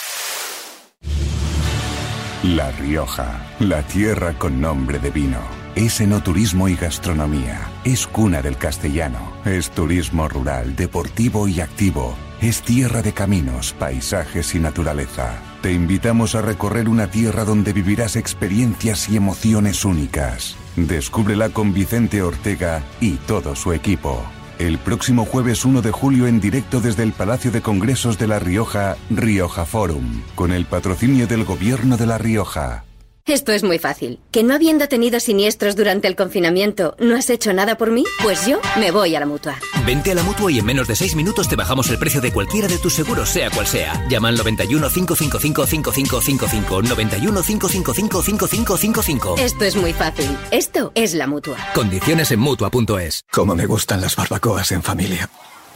La 2.42 2.72
Rioja, 2.72 3.40
la 3.60 3.82
tierra 3.82 4.32
con 4.36 4.60
nombre 4.60 4.98
de 4.98 5.10
vino. 5.10 5.38
Es 5.76 6.00
enoturismo 6.00 6.66
y 6.66 6.74
gastronomía. 6.74 7.70
Es 7.84 8.08
cuna 8.08 8.42
del 8.42 8.56
castellano. 8.56 9.32
Es 9.44 9.70
turismo 9.70 10.28
rural, 10.28 10.74
deportivo 10.74 11.46
y 11.46 11.60
activo. 11.60 12.16
Es 12.40 12.62
tierra 12.62 13.00
de 13.00 13.12
caminos, 13.12 13.74
paisajes 13.78 14.56
y 14.56 14.58
naturaleza. 14.58 15.40
Te 15.62 15.72
invitamos 15.72 16.34
a 16.34 16.42
recorrer 16.42 16.88
una 16.88 17.06
tierra 17.06 17.44
donde 17.44 17.72
vivirás 17.72 18.16
experiencias 18.16 19.08
y 19.08 19.16
emociones 19.16 19.84
únicas. 19.84 20.56
Descúbrela 20.74 21.50
con 21.50 21.72
Vicente 21.72 22.22
Ortega 22.22 22.82
y 23.00 23.12
todo 23.18 23.54
su 23.54 23.72
equipo. 23.72 24.20
El 24.58 24.78
próximo 24.78 25.24
jueves 25.24 25.64
1 25.64 25.82
de 25.82 25.90
julio 25.90 26.26
en 26.26 26.40
directo 26.40 26.80
desde 26.80 27.02
el 27.02 27.12
Palacio 27.12 27.50
de 27.50 27.62
Congresos 27.62 28.18
de 28.18 28.26
La 28.26 28.38
Rioja, 28.38 28.96
Rioja 29.10 29.64
Forum, 29.64 30.22
con 30.34 30.52
el 30.52 30.66
patrocinio 30.66 31.26
del 31.26 31.44
Gobierno 31.44 31.96
de 31.96 32.06
La 32.06 32.18
Rioja. 32.18 32.84
Esto 33.26 33.52
es 33.52 33.62
muy 33.62 33.78
fácil. 33.78 34.18
¿Que 34.32 34.42
no 34.42 34.52
habiendo 34.52 34.88
tenido 34.88 35.20
siniestros 35.20 35.76
durante 35.76 36.08
el 36.08 36.16
confinamiento, 36.16 36.96
no 36.98 37.14
has 37.14 37.30
hecho 37.30 37.52
nada 37.52 37.78
por 37.78 37.92
mí? 37.92 38.02
Pues 38.20 38.46
yo 38.48 38.60
me 38.80 38.90
voy 38.90 39.14
a 39.14 39.20
la 39.20 39.26
mutua. 39.26 39.60
Vente 39.86 40.10
a 40.10 40.16
la 40.16 40.24
mutua 40.24 40.50
y 40.50 40.58
en 40.58 40.64
menos 40.64 40.88
de 40.88 40.96
6 40.96 41.14
minutos 41.14 41.48
te 41.48 41.54
bajamos 41.54 41.88
el 41.90 41.98
precio 41.98 42.20
de 42.20 42.32
cualquiera 42.32 42.66
de 42.66 42.78
tus 42.78 42.94
seguros, 42.94 43.28
sea 43.28 43.48
cual 43.50 43.68
sea. 43.68 44.08
Llama 44.08 44.28
al 44.28 44.38
91 44.38 44.88
555 44.90 45.66
5555. 45.66 46.82
91 46.82 47.42
555 47.42 48.22
5555. 48.22 49.34
Esto 49.38 49.64
es 49.64 49.76
muy 49.76 49.92
fácil. 49.92 50.36
Esto 50.50 50.90
es 50.96 51.14
la 51.14 51.28
mutua. 51.28 51.58
Condiciones 51.76 52.32
en 52.32 52.40
mutua.es. 52.40 53.22
Cómo 53.30 53.54
me 53.54 53.66
gustan 53.66 54.00
las 54.00 54.16
barbacoas 54.16 54.72
en 54.72 54.82
familia. 54.82 55.30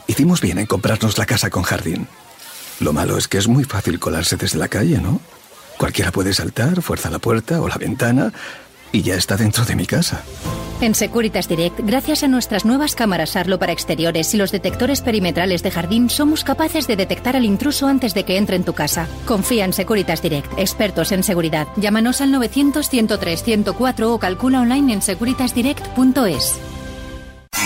Hicimos 0.05 0.41
bien 0.41 0.57
en 0.59 0.65
comprarnos 0.65 1.17
la 1.17 1.25
casa 1.25 1.49
con 1.49 1.63
jardín. 1.63 2.09
Lo 2.81 2.91
malo 2.91 3.17
es 3.17 3.29
que 3.29 3.37
es 3.37 3.47
muy 3.47 3.63
fácil 3.63 3.99
colarse 3.99 4.35
desde 4.35 4.57
la 4.57 4.67
calle, 4.67 4.97
¿no? 4.97 5.21
Cualquiera 5.77 6.11
puede 6.11 6.33
saltar, 6.33 6.81
fuerza 6.81 7.09
la 7.09 7.19
puerta 7.19 7.61
o 7.61 7.67
la 7.67 7.77
ventana 7.77 8.33
y 8.91 9.01
ya 9.01 9.15
está 9.15 9.37
dentro 9.37 9.65
de 9.65 9.75
mi 9.75 9.85
casa. 9.85 10.23
En 10.79 10.93
Securitas 10.93 11.47
Direct, 11.47 11.79
gracias 11.83 12.23
a 12.23 12.27
nuestras 12.27 12.63
nuevas 12.63 12.95
cámaras 12.95 13.35
Arlo 13.35 13.57
para 13.57 13.73
exteriores 13.73 14.33
y 14.35 14.37
los 14.37 14.51
detectores 14.51 15.01
perimetrales 15.01 15.63
de 15.63 15.71
jardín, 15.71 16.09
somos 16.09 16.43
capaces 16.43 16.85
de 16.87 16.95
detectar 16.95 17.35
al 17.35 17.45
intruso 17.45 17.87
antes 17.87 18.13
de 18.13 18.25
que 18.25 18.37
entre 18.37 18.57
en 18.57 18.63
tu 18.63 18.73
casa. 18.73 19.07
Confía 19.25 19.65
en 19.65 19.73
Securitas 19.73 20.21
Direct, 20.21 20.51
expertos 20.57 21.11
en 21.11 21.23
seguridad. 21.23 21.67
Llámanos 21.77 22.21
al 22.21 22.31
900-103-104 22.31 24.03
o 24.03 24.19
calcula 24.19 24.61
online 24.61 24.93
en 24.93 25.01
securitasdirect.es. 25.01 26.59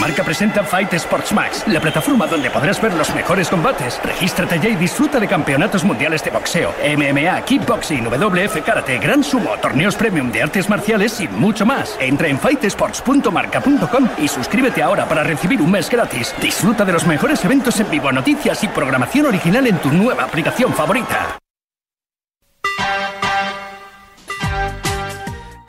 Marca 0.01 0.23
presenta 0.23 0.63
Fight 0.63 0.91
Sports 0.93 1.31
Max, 1.31 1.63
la 1.67 1.79
plataforma 1.79 2.25
donde 2.25 2.49
podrás 2.49 2.81
ver 2.81 2.91
los 2.95 3.13
mejores 3.13 3.47
combates. 3.47 4.01
Regístrate 4.03 4.59
ya 4.59 4.69
y 4.69 4.75
disfruta 4.75 5.19
de 5.19 5.27
campeonatos 5.27 5.83
mundiales 5.83 6.23
de 6.23 6.31
boxeo, 6.31 6.73
MMA, 6.97 7.39
kickboxing, 7.45 8.05
WF 8.05 8.63
karate, 8.65 8.97
gran 8.97 9.23
sumo, 9.23 9.51
torneos 9.61 9.95
premium 9.95 10.31
de 10.31 10.41
artes 10.41 10.67
marciales 10.67 11.21
y 11.21 11.27
mucho 11.27 11.67
más. 11.67 11.95
Entra 11.99 12.29
en 12.29 12.39
fightsports.marca.com 12.39 14.09
y 14.17 14.27
suscríbete 14.27 14.81
ahora 14.81 15.07
para 15.07 15.23
recibir 15.23 15.61
un 15.61 15.69
mes 15.69 15.87
gratis. 15.87 16.33
Disfruta 16.41 16.83
de 16.83 16.93
los 16.93 17.05
mejores 17.05 17.45
eventos 17.45 17.79
en 17.79 17.91
vivo, 17.91 18.11
noticias 18.11 18.63
y 18.63 18.69
programación 18.69 19.27
original 19.27 19.67
en 19.67 19.77
tu 19.77 19.91
nueva 19.91 20.23
aplicación 20.23 20.73
favorita. 20.73 21.37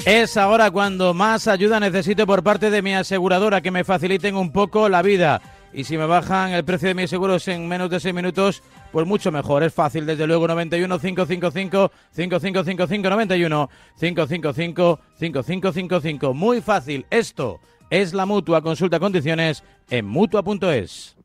Es 0.05 0.37
ahora 0.37 0.73
cuando 0.73 1.15
más 1.15 1.47
ayuda 1.47 1.79
necesito 1.79 2.27
por 2.27 2.43
parte 2.43 2.71
de 2.71 2.83
mi 2.83 2.93
aseguradora, 2.93 3.61
que 3.61 3.71
me 3.71 3.85
faciliten 3.85 4.35
un 4.35 4.51
poco 4.51 4.89
la 4.89 5.01
vida. 5.01 5.41
Y 5.73 5.85
si 5.85 5.97
me 5.97 6.07
bajan 6.07 6.51
el 6.51 6.65
precio 6.65 6.89
de 6.89 6.95
mis 6.95 7.09
seguros 7.09 7.47
en 7.47 7.69
menos 7.69 7.89
de 7.89 8.01
6 8.01 8.13
minutos, 8.13 8.65
pues 8.91 9.07
mucho 9.07 9.31
mejor. 9.31 9.63
Es 9.63 9.73
fácil, 9.73 10.05
desde 10.05 10.27
luego, 10.27 10.49
91 10.49 10.99
555 10.99 11.93
5555 12.11 13.11
91 13.11 13.71
555 13.99 15.01
5555. 15.21 16.35
Muy 16.35 16.61
fácil. 16.61 17.07
Esto 17.09 17.61
es 17.89 18.13
la 18.13 18.27
mutua. 18.27 18.61
Consulta 18.61 18.99
condiciones 18.99 19.63
en 19.89 20.05
mutua.es. 20.05 21.17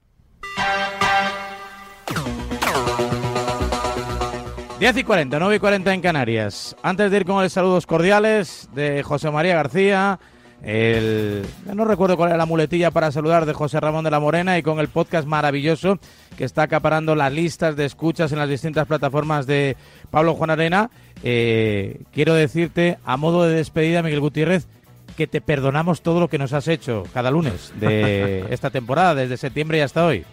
10 4.79 4.95
y 4.95 5.03
40, 5.03 5.39
9 5.39 5.55
y 5.55 5.59
40 5.59 5.93
en 5.95 6.01
Canarias. 6.01 6.75
Antes 6.83 7.09
de 7.09 7.17
ir 7.17 7.25
con 7.25 7.41
los 7.41 7.51
saludos 7.51 7.87
cordiales 7.87 8.69
de 8.75 9.01
José 9.01 9.31
María 9.31 9.55
García, 9.55 10.19
el, 10.63 11.47
no 11.73 11.83
recuerdo 11.83 12.15
cuál 12.15 12.29
era 12.29 12.37
la 12.37 12.45
muletilla 12.45 12.91
para 12.91 13.11
saludar 13.11 13.47
de 13.47 13.53
José 13.53 13.79
Ramón 13.79 14.03
de 14.03 14.11
la 14.11 14.19
Morena 14.19 14.55
y 14.55 14.61
con 14.61 14.79
el 14.79 14.87
podcast 14.87 15.27
maravilloso 15.27 15.97
que 16.37 16.43
está 16.43 16.61
acaparando 16.61 17.15
las 17.15 17.33
listas 17.33 17.75
de 17.75 17.85
escuchas 17.85 18.31
en 18.31 18.37
las 18.37 18.49
distintas 18.49 18.85
plataformas 18.85 19.47
de 19.47 19.75
Pablo 20.11 20.35
Juan 20.35 20.51
Arena, 20.51 20.91
eh, 21.23 22.01
quiero 22.13 22.35
decirte 22.35 22.99
a 23.03 23.17
modo 23.17 23.45
de 23.45 23.55
despedida, 23.55 24.03
Miguel 24.03 24.19
Gutiérrez, 24.19 24.67
que 25.17 25.25
te 25.25 25.41
perdonamos 25.41 26.01
todo 26.01 26.19
lo 26.19 26.27
que 26.27 26.37
nos 26.37 26.53
has 26.53 26.67
hecho 26.67 27.01
cada 27.15 27.31
lunes 27.31 27.73
de 27.79 28.45
esta 28.51 28.69
temporada, 28.69 29.15
desde 29.15 29.37
septiembre 29.37 29.79
y 29.79 29.81
hasta 29.81 30.05
hoy. 30.05 30.23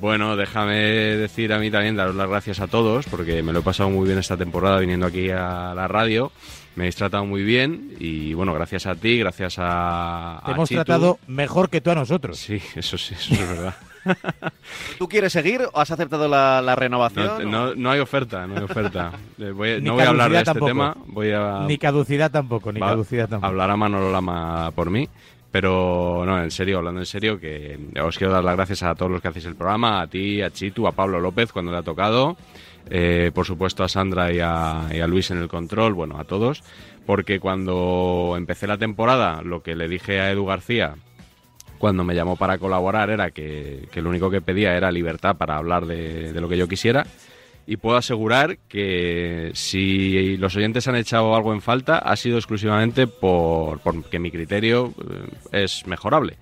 Bueno, 0.00 0.36
déjame 0.36 0.74
decir 0.76 1.52
a 1.52 1.58
mí 1.58 1.70
también, 1.70 1.94
daros 1.96 2.14
las 2.14 2.28
gracias 2.28 2.60
a 2.60 2.66
todos, 2.66 3.06
porque 3.06 3.42
me 3.42 3.52
lo 3.52 3.60
he 3.60 3.62
pasado 3.62 3.90
muy 3.90 4.06
bien 4.06 4.18
esta 4.18 4.36
temporada 4.36 4.78
viniendo 4.80 5.06
aquí 5.06 5.30
a 5.30 5.72
la 5.74 5.86
radio. 5.88 6.32
Me 6.74 6.84
habéis 6.84 6.96
tratado 6.96 7.26
muy 7.26 7.42
bien 7.42 7.90
y 8.00 8.32
bueno, 8.32 8.54
gracias 8.54 8.86
a 8.86 8.94
ti, 8.94 9.18
gracias 9.18 9.56
a. 9.58 10.40
Te 10.44 10.50
a 10.50 10.54
hemos 10.54 10.68
Chitu. 10.68 10.82
tratado 10.84 11.18
mejor 11.26 11.68
que 11.68 11.80
tú 11.82 11.90
a 11.90 11.94
nosotros. 11.94 12.38
Sí, 12.38 12.60
eso 12.74 12.96
sí, 12.96 13.14
eso 13.14 13.34
es 13.34 13.48
verdad. 13.48 13.74
¿Tú 14.98 15.06
quieres 15.08 15.32
seguir 15.32 15.62
o 15.72 15.78
has 15.78 15.90
aceptado 15.90 16.26
la, 16.28 16.60
la 16.62 16.74
renovación? 16.74 17.50
No, 17.50 17.66
no, 17.68 17.74
no 17.74 17.90
hay 17.90 18.00
oferta, 18.00 18.46
no 18.46 18.56
hay 18.56 18.62
oferta. 18.62 19.12
Eh, 19.38 19.50
voy- 19.50 19.80
no 19.82 19.92
voy 19.94 20.02
a 20.02 20.08
hablar 20.08 20.30
de 20.30 20.36
caducidad 20.36 20.40
este 20.40 20.44
tampoco. 20.44 20.66
tema, 20.66 20.96
voy 21.06 21.30
a... 21.32 21.64
Ni 21.68 21.78
caducidad 21.78 22.30
tampoco, 22.30 22.72
ni 22.72 22.80
Va- 22.80 22.88
caducidad 22.88 23.28
tampoco. 23.28 23.46
Hablará 23.48 23.76
Manolo 23.76 24.10
Lama 24.10 24.70
por 24.74 24.90
mí. 24.90 25.08
Pero 25.52 26.24
no, 26.24 26.42
en 26.42 26.50
serio, 26.50 26.78
hablando 26.78 27.00
en 27.00 27.06
serio, 27.06 27.38
que 27.38 27.78
os 28.02 28.16
quiero 28.16 28.32
dar 28.32 28.42
las 28.42 28.56
gracias 28.56 28.82
a 28.82 28.94
todos 28.94 29.12
los 29.12 29.20
que 29.20 29.28
hacéis 29.28 29.44
el 29.44 29.54
programa, 29.54 30.00
a 30.00 30.06
ti, 30.06 30.40
a 30.40 30.50
Chitu, 30.50 30.86
a 30.86 30.92
Pablo 30.92 31.20
López 31.20 31.52
cuando 31.52 31.70
le 31.70 31.76
ha 31.76 31.82
tocado, 31.82 32.38
eh, 32.88 33.30
por 33.34 33.44
supuesto 33.44 33.84
a 33.84 33.88
Sandra 33.88 34.32
y 34.32 34.40
a, 34.40 35.06
Luis 35.06 35.30
en 35.30 35.38
el 35.38 35.48
control, 35.48 35.92
bueno, 35.92 36.18
a 36.18 36.24
todos, 36.24 36.62
porque 37.04 37.38
cuando 37.38 38.34
empecé 38.38 38.66
la 38.66 38.78
temporada, 38.78 39.42
lo 39.42 39.62
que 39.62 39.76
le 39.76 39.88
dije 39.88 40.20
a 40.20 40.30
Edu 40.30 40.46
García 40.46 40.94
cuando 41.78 42.02
me 42.02 42.14
llamó 42.14 42.36
para 42.36 42.56
colaborar 42.56 43.10
era 43.10 43.30
que, 43.30 43.88
lo 43.94 44.08
único 44.08 44.30
que 44.30 44.40
pedía 44.40 44.74
era 44.74 44.90
libertad 44.90 45.36
para 45.36 45.56
hablar 45.56 45.84
de 45.84 46.32
lo 46.40 46.48
que 46.48 46.56
yo 46.56 46.66
quisiera. 46.66 47.04
Y 47.66 47.76
puedo 47.76 47.96
asegurar 47.96 48.58
que 48.68 49.50
si 49.54 50.36
los 50.36 50.56
oyentes 50.56 50.88
han 50.88 50.96
echado 50.96 51.34
algo 51.36 51.52
en 51.52 51.60
falta, 51.62 51.98
ha 51.98 52.16
sido 52.16 52.36
exclusivamente 52.38 53.06
por, 53.06 53.78
porque 53.80 54.18
mi 54.18 54.30
criterio 54.32 54.92
eh, 55.52 55.64
es 55.64 55.86
mejorable. 55.86 56.36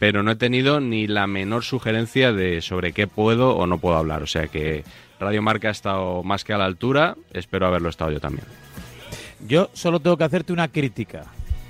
Pero 0.00 0.24
no 0.24 0.32
he 0.32 0.36
tenido 0.36 0.80
ni 0.80 1.06
la 1.06 1.28
menor 1.28 1.62
sugerencia 1.62 2.32
de 2.32 2.60
sobre 2.60 2.92
qué 2.92 3.06
puedo 3.06 3.56
o 3.56 3.66
no 3.68 3.78
puedo 3.78 3.96
hablar. 3.96 4.24
O 4.24 4.26
sea 4.26 4.48
que 4.48 4.82
Radio 5.20 5.40
Marca 5.42 5.68
ha 5.68 5.70
estado 5.70 6.24
más 6.24 6.42
que 6.42 6.52
a 6.52 6.58
la 6.58 6.64
altura. 6.64 7.16
Espero 7.32 7.66
haberlo 7.68 7.88
estado 7.88 8.10
yo 8.10 8.18
también. 8.20 8.46
Yo 9.46 9.70
solo 9.72 10.00
tengo 10.00 10.16
que 10.16 10.24
hacerte 10.24 10.52
una 10.52 10.66
crítica. 10.68 11.26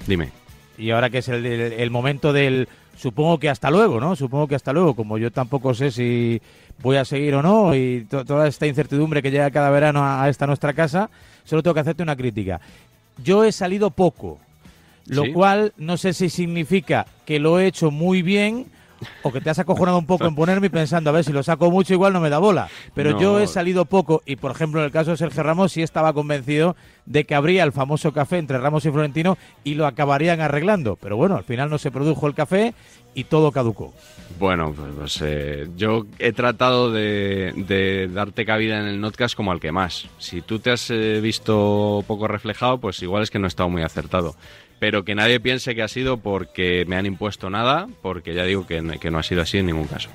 Dime. 0.06 0.30
Y 0.78 0.90
ahora 0.90 1.10
que 1.10 1.18
es 1.18 1.28
el, 1.28 1.44
el- 1.44 1.72
el 1.74 1.90
momento 1.90 2.32
del... 2.32 2.68
Supongo 2.96 3.38
que 3.40 3.48
hasta 3.50 3.70
luego, 3.72 3.98
¿no? 4.00 4.14
Supongo 4.14 4.46
que 4.46 4.54
hasta 4.54 4.72
luego. 4.72 4.94
Como 4.94 5.18
yo 5.18 5.30
tampoco 5.32 5.74
sé 5.74 5.90
si 5.90 6.40
voy 6.82 6.96
a 6.96 7.04
seguir 7.04 7.34
o 7.34 7.42
no 7.42 7.74
y 7.74 8.06
to- 8.10 8.24
toda 8.24 8.46
esta 8.46 8.66
incertidumbre 8.66 9.22
que 9.22 9.30
llega 9.30 9.50
cada 9.50 9.70
verano 9.70 10.02
a, 10.04 10.22
a 10.24 10.28
esta 10.28 10.46
nuestra 10.46 10.72
casa, 10.72 11.10
solo 11.44 11.62
tengo 11.62 11.74
que 11.74 11.80
hacerte 11.80 12.02
una 12.02 12.16
crítica. 12.16 12.60
Yo 13.22 13.44
he 13.44 13.52
salido 13.52 13.90
poco, 13.90 14.38
lo 15.06 15.22
¿Sí? 15.24 15.32
cual 15.32 15.72
no 15.76 15.96
sé 15.96 16.12
si 16.12 16.28
significa 16.28 17.06
que 17.24 17.38
lo 17.38 17.58
he 17.58 17.66
hecho 17.66 17.90
muy 17.90 18.22
bien 18.22 18.66
o 19.22 19.32
que 19.32 19.40
te 19.40 19.50
has 19.50 19.58
acojonado 19.58 19.98
un 19.98 20.06
poco 20.06 20.26
en 20.26 20.34
ponerme 20.34 20.70
pensando, 20.70 21.10
a 21.10 21.12
ver, 21.12 21.24
si 21.24 21.32
lo 21.32 21.42
saco 21.42 21.70
mucho 21.70 21.94
igual 21.94 22.12
no 22.12 22.20
me 22.20 22.30
da 22.30 22.38
bola. 22.38 22.68
Pero 22.94 23.12
No. 23.12 23.20
yo 23.20 23.40
he 23.40 23.46
salido 23.46 23.84
poco 23.84 24.22
y, 24.26 24.36
por 24.36 24.50
ejemplo, 24.52 24.80
en 24.80 24.86
el 24.86 24.92
caso 24.92 25.10
de 25.12 25.16
Sergio 25.16 25.42
Ramos 25.42 25.72
sí 25.72 25.82
estaba 25.82 26.12
convencido 26.12 26.76
de 27.06 27.24
que 27.24 27.34
habría 27.34 27.64
el 27.64 27.72
famoso 27.72 28.12
café 28.12 28.38
entre 28.38 28.58
Ramos 28.58 28.84
y 28.86 28.90
Florentino 28.90 29.36
y 29.62 29.74
lo 29.74 29.86
acabarían 29.86 30.40
arreglando. 30.40 30.96
Pero 30.96 31.16
bueno, 31.16 31.36
al 31.36 31.44
final 31.44 31.68
no 31.70 31.78
se 31.78 31.90
produjo 31.90 32.26
el 32.26 32.34
café 32.34 32.74
y 33.14 33.24
todo 33.24 33.52
caducó. 33.52 33.92
Bueno, 34.40 34.72
pues, 34.74 34.88
pues, 34.98 35.18
eh, 35.22 35.68
yo 35.76 36.06
he 36.18 36.32
tratado 36.32 36.90
de, 36.90 37.52
de 37.56 38.08
darte 38.08 38.44
cabida 38.44 38.80
en 38.80 38.86
el 38.86 39.00
notcast 39.00 39.36
como 39.36 39.52
al 39.52 39.60
que 39.60 39.70
más. 39.70 40.06
Si 40.18 40.40
tú 40.42 40.58
te 40.58 40.72
has 40.72 40.90
eh, 40.90 41.20
visto 41.20 42.02
poco 42.06 42.26
reflejado, 42.26 42.78
pues 42.78 43.00
igual 43.02 43.22
es 43.22 43.30
que 43.30 43.38
no 43.38 43.46
he 43.46 43.48
estado 43.48 43.68
muy 43.68 43.82
acertado. 43.82 44.34
Pero 44.84 45.02
que 45.02 45.14
nadie 45.14 45.40
piense 45.40 45.74
que 45.74 45.82
ha 45.82 45.88
sido 45.88 46.18
porque 46.18 46.84
me 46.86 46.96
han 46.96 47.06
impuesto 47.06 47.48
nada, 47.48 47.88
porque 48.02 48.34
ya 48.34 48.44
digo 48.44 48.66
que, 48.66 48.82
no 48.82 49.18
ha 49.18 49.22
sido 49.22 49.40
así 49.40 49.56
en 49.56 49.64
ningún 49.64 49.86
caso. 49.86 50.10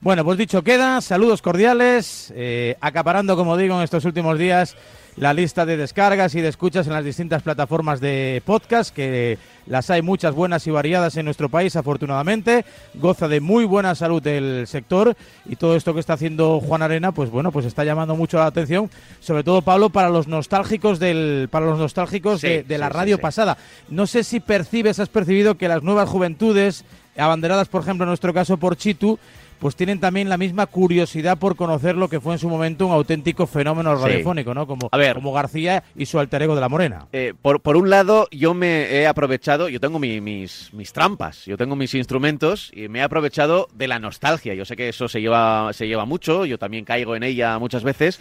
Bueno, 0.00 0.24
pues 0.24 0.38
dicho 0.38 0.62
queda, 0.62 1.00
saludos 1.00 1.42
cordiales, 1.42 2.32
eh, 2.36 2.76
acaparando, 2.80 3.34
como 3.34 3.56
digo, 3.56 3.76
en 3.76 3.82
estos 3.82 4.04
últimos 4.04 4.38
días 4.38 4.76
la 5.20 5.34
lista 5.34 5.66
de 5.66 5.76
descargas 5.76 6.34
y 6.34 6.40
de 6.40 6.48
escuchas 6.48 6.86
en 6.86 6.92
las 6.92 7.04
distintas 7.04 7.42
plataformas 7.42 8.00
de 8.00 8.40
podcast, 8.44 8.94
que 8.94 9.36
las 9.66 9.90
hay 9.90 10.00
muchas 10.00 10.34
buenas 10.34 10.66
y 10.66 10.70
variadas 10.70 11.16
en 11.16 11.24
nuestro 11.24 11.48
país, 11.48 11.74
afortunadamente. 11.74 12.64
Goza 12.94 13.26
de 13.26 13.40
muy 13.40 13.64
buena 13.64 13.94
salud 13.94 14.24
el 14.26 14.66
sector 14.66 15.16
y 15.46 15.56
todo 15.56 15.74
esto 15.74 15.92
que 15.92 16.00
está 16.00 16.12
haciendo 16.12 16.60
Juan 16.60 16.82
Arena, 16.82 17.12
pues 17.12 17.30
bueno, 17.30 17.50
pues 17.50 17.66
está 17.66 17.84
llamando 17.84 18.14
mucho 18.14 18.38
la 18.38 18.46
atención, 18.46 18.90
sobre 19.20 19.42
todo 19.42 19.62
Pablo 19.62 19.90
para 19.90 20.08
los 20.08 20.28
nostálgicos 20.28 21.00
del, 21.00 21.48
para 21.50 21.66
los 21.66 21.78
nostálgicos 21.78 22.40
de, 22.40 22.62
de 22.62 22.78
la 22.78 22.86
sí, 22.86 22.92
radio 22.92 23.16
sí. 23.16 23.22
pasada. 23.22 23.58
No 23.88 24.06
sé 24.06 24.22
si 24.22 24.38
percibes, 24.38 25.00
has 25.00 25.08
percibido 25.08 25.56
que 25.56 25.68
las 25.68 25.82
nuevas 25.82 26.08
juventudes, 26.08 26.84
abanderadas 27.16 27.68
por 27.68 27.82
ejemplo 27.82 28.04
en 28.04 28.08
nuestro 28.08 28.32
caso 28.32 28.56
por 28.56 28.76
Chitu, 28.76 29.18
pues 29.58 29.76
tienen 29.76 30.00
también 30.00 30.28
la 30.28 30.36
misma 30.38 30.66
curiosidad 30.66 31.38
por 31.38 31.56
conocer 31.56 31.96
lo 31.96 32.08
que 32.08 32.20
fue 32.20 32.34
en 32.34 32.38
su 32.38 32.48
momento 32.48 32.86
un 32.86 32.92
auténtico 32.92 33.46
fenómeno 33.46 33.96
Sí. 33.96 34.02
radiofónico, 34.04 34.54
¿no? 34.54 34.66
Como, 34.66 34.88
A 34.92 34.96
ver. 34.96 35.14
como 35.14 35.32
García 35.32 35.82
y 35.96 36.06
su 36.06 36.18
alter 36.18 36.42
ego 36.42 36.54
de 36.54 36.60
la 36.60 36.68
Morena. 36.68 37.06
Eh, 37.12 37.34
por, 37.40 37.60
por 37.60 37.76
un 37.76 37.90
lado, 37.90 38.28
yo 38.30 38.54
me 38.54 38.90
he 38.94 39.06
aprovechado, 39.06 39.68
yo 39.68 39.80
tengo 39.80 39.98
mi- 39.98 40.20
mis, 40.20 40.72
mis 40.72 40.92
trampas, 40.92 41.44
yo 41.46 41.56
tengo 41.56 41.76
mis 41.76 41.94
instrumentos 41.94 42.70
y 42.74 42.88
me 42.88 43.00
he 43.00 43.02
aprovechado 43.02 43.68
de 43.74 43.88
la 43.88 43.98
nostalgia. 43.98 44.54
Yo 44.54 44.64
sé 44.64 44.76
que 44.76 44.88
eso 44.88 45.08
se 45.08 45.20
lleva, 45.20 45.72
se 45.72 45.86
lleva 45.86 46.04
mucho, 46.04 46.44
yo 46.44 46.58
también 46.58 46.84
caigo 46.84 47.16
en 47.16 47.22
ella 47.22 47.58
muchas 47.58 47.82
veces. 47.84 48.20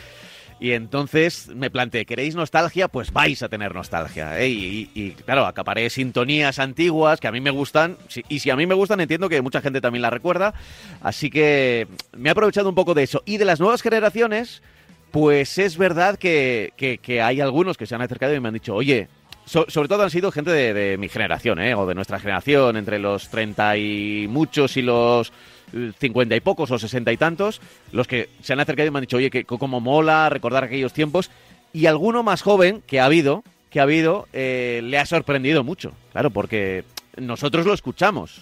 Y 0.60 0.72
entonces 0.72 1.50
me 1.56 1.70
planteé, 1.70 2.06
¿queréis 2.06 2.34
nostalgia? 2.36 2.88
Pues 2.88 3.14
vais 3.14 3.44
a 3.44 3.50
tener 3.50 3.76
nostalgia. 3.76 4.40
¿eh? 4.40 4.48
Y, 4.50 5.12
claro, 5.24 5.46
acaparé 5.46 5.90
sintonías 5.92 6.58
antiguas 6.58 7.20
que 7.20 7.28
a 7.28 7.32
mí 7.32 7.42
me 7.42 7.52
gustan. 7.52 7.96
Y 8.28 8.40
si 8.40 8.50
a 8.50 8.56
mí 8.56 8.66
me 8.66 8.74
gustan, 8.74 9.00
entiendo 9.00 9.30
que 9.30 9.42
mucha 9.44 9.62
gente 9.62 9.82
también 9.82 10.02
la 10.02 10.10
recuerda. 10.10 10.56
Así 11.02 11.30
que 11.30 11.88
me 12.16 12.30
he 12.30 12.32
aprovechado 12.32 12.70
un 12.70 12.76
poco 12.76 12.96
de 12.96 13.04
eso. 13.04 13.22
Y 13.26 13.38
de 13.38 13.46
las 13.46 13.60
nuevas 13.60 13.84
generaciones, 13.84 14.64
pues 15.12 15.60
es 15.60 15.78
verdad 15.78 16.18
que, 16.18 16.74
que- 16.76 16.98
que 16.98 17.22
hay 17.22 17.40
algunos 17.40 17.78
que 17.78 17.86
se 17.86 17.94
han 17.94 18.02
acercado 18.02 18.34
y 18.34 18.40
me 18.40 18.48
han 18.48 18.56
dicho, 18.56 18.74
oye, 18.74 19.10
so- 19.46 19.66
sobre 19.70 19.88
todo 19.88 20.04
han 20.04 20.10
sido 20.10 20.32
gente 20.32 20.50
de, 20.52 20.74
de 20.74 20.98
mi 20.98 21.08
generación, 21.08 21.60
¿eh? 21.60 21.76
o 21.76 21.86
de 21.86 21.94
nuestra 21.94 22.20
generación, 22.20 22.78
entre 22.78 22.98
los 22.98 23.30
30 23.30 23.78
y 23.78 24.26
muchos 24.28 24.76
y 24.76 24.82
los 24.82 25.32
50 25.72 26.36
y 26.36 26.40
pocos 26.40 26.72
o 26.72 26.80
60 26.80 27.12
y 27.12 27.18
tantos, 27.18 27.62
los 27.92 28.08
que 28.08 28.30
se 28.42 28.54
han 28.54 28.60
acercado 28.60 28.88
y 28.88 28.92
me 28.92 29.00
han 29.00 29.04
dicho, 29.04 29.18
oye, 29.18 29.30
que 29.30 29.44
como 29.44 29.80
mola 29.80 30.30
recordar 30.30 30.64
aquellos 30.64 30.94
tiempos. 30.94 31.30
Y 31.74 31.86
alguno 31.86 32.24
más 32.24 32.42
joven 32.42 32.82
que 32.88 33.00
ha 33.00 33.06
habido, 33.06 33.44
que 33.70 33.80
ha 33.80 33.84
habido, 33.84 34.28
eh, 34.34 34.82
le 34.84 34.98
ha 34.98 35.06
sorprendido 35.06 35.64
mucho, 35.64 35.94
claro, 36.12 36.30
porque 36.32 36.84
nosotros 37.18 37.66
lo 37.66 37.74
escuchamos. 37.74 38.42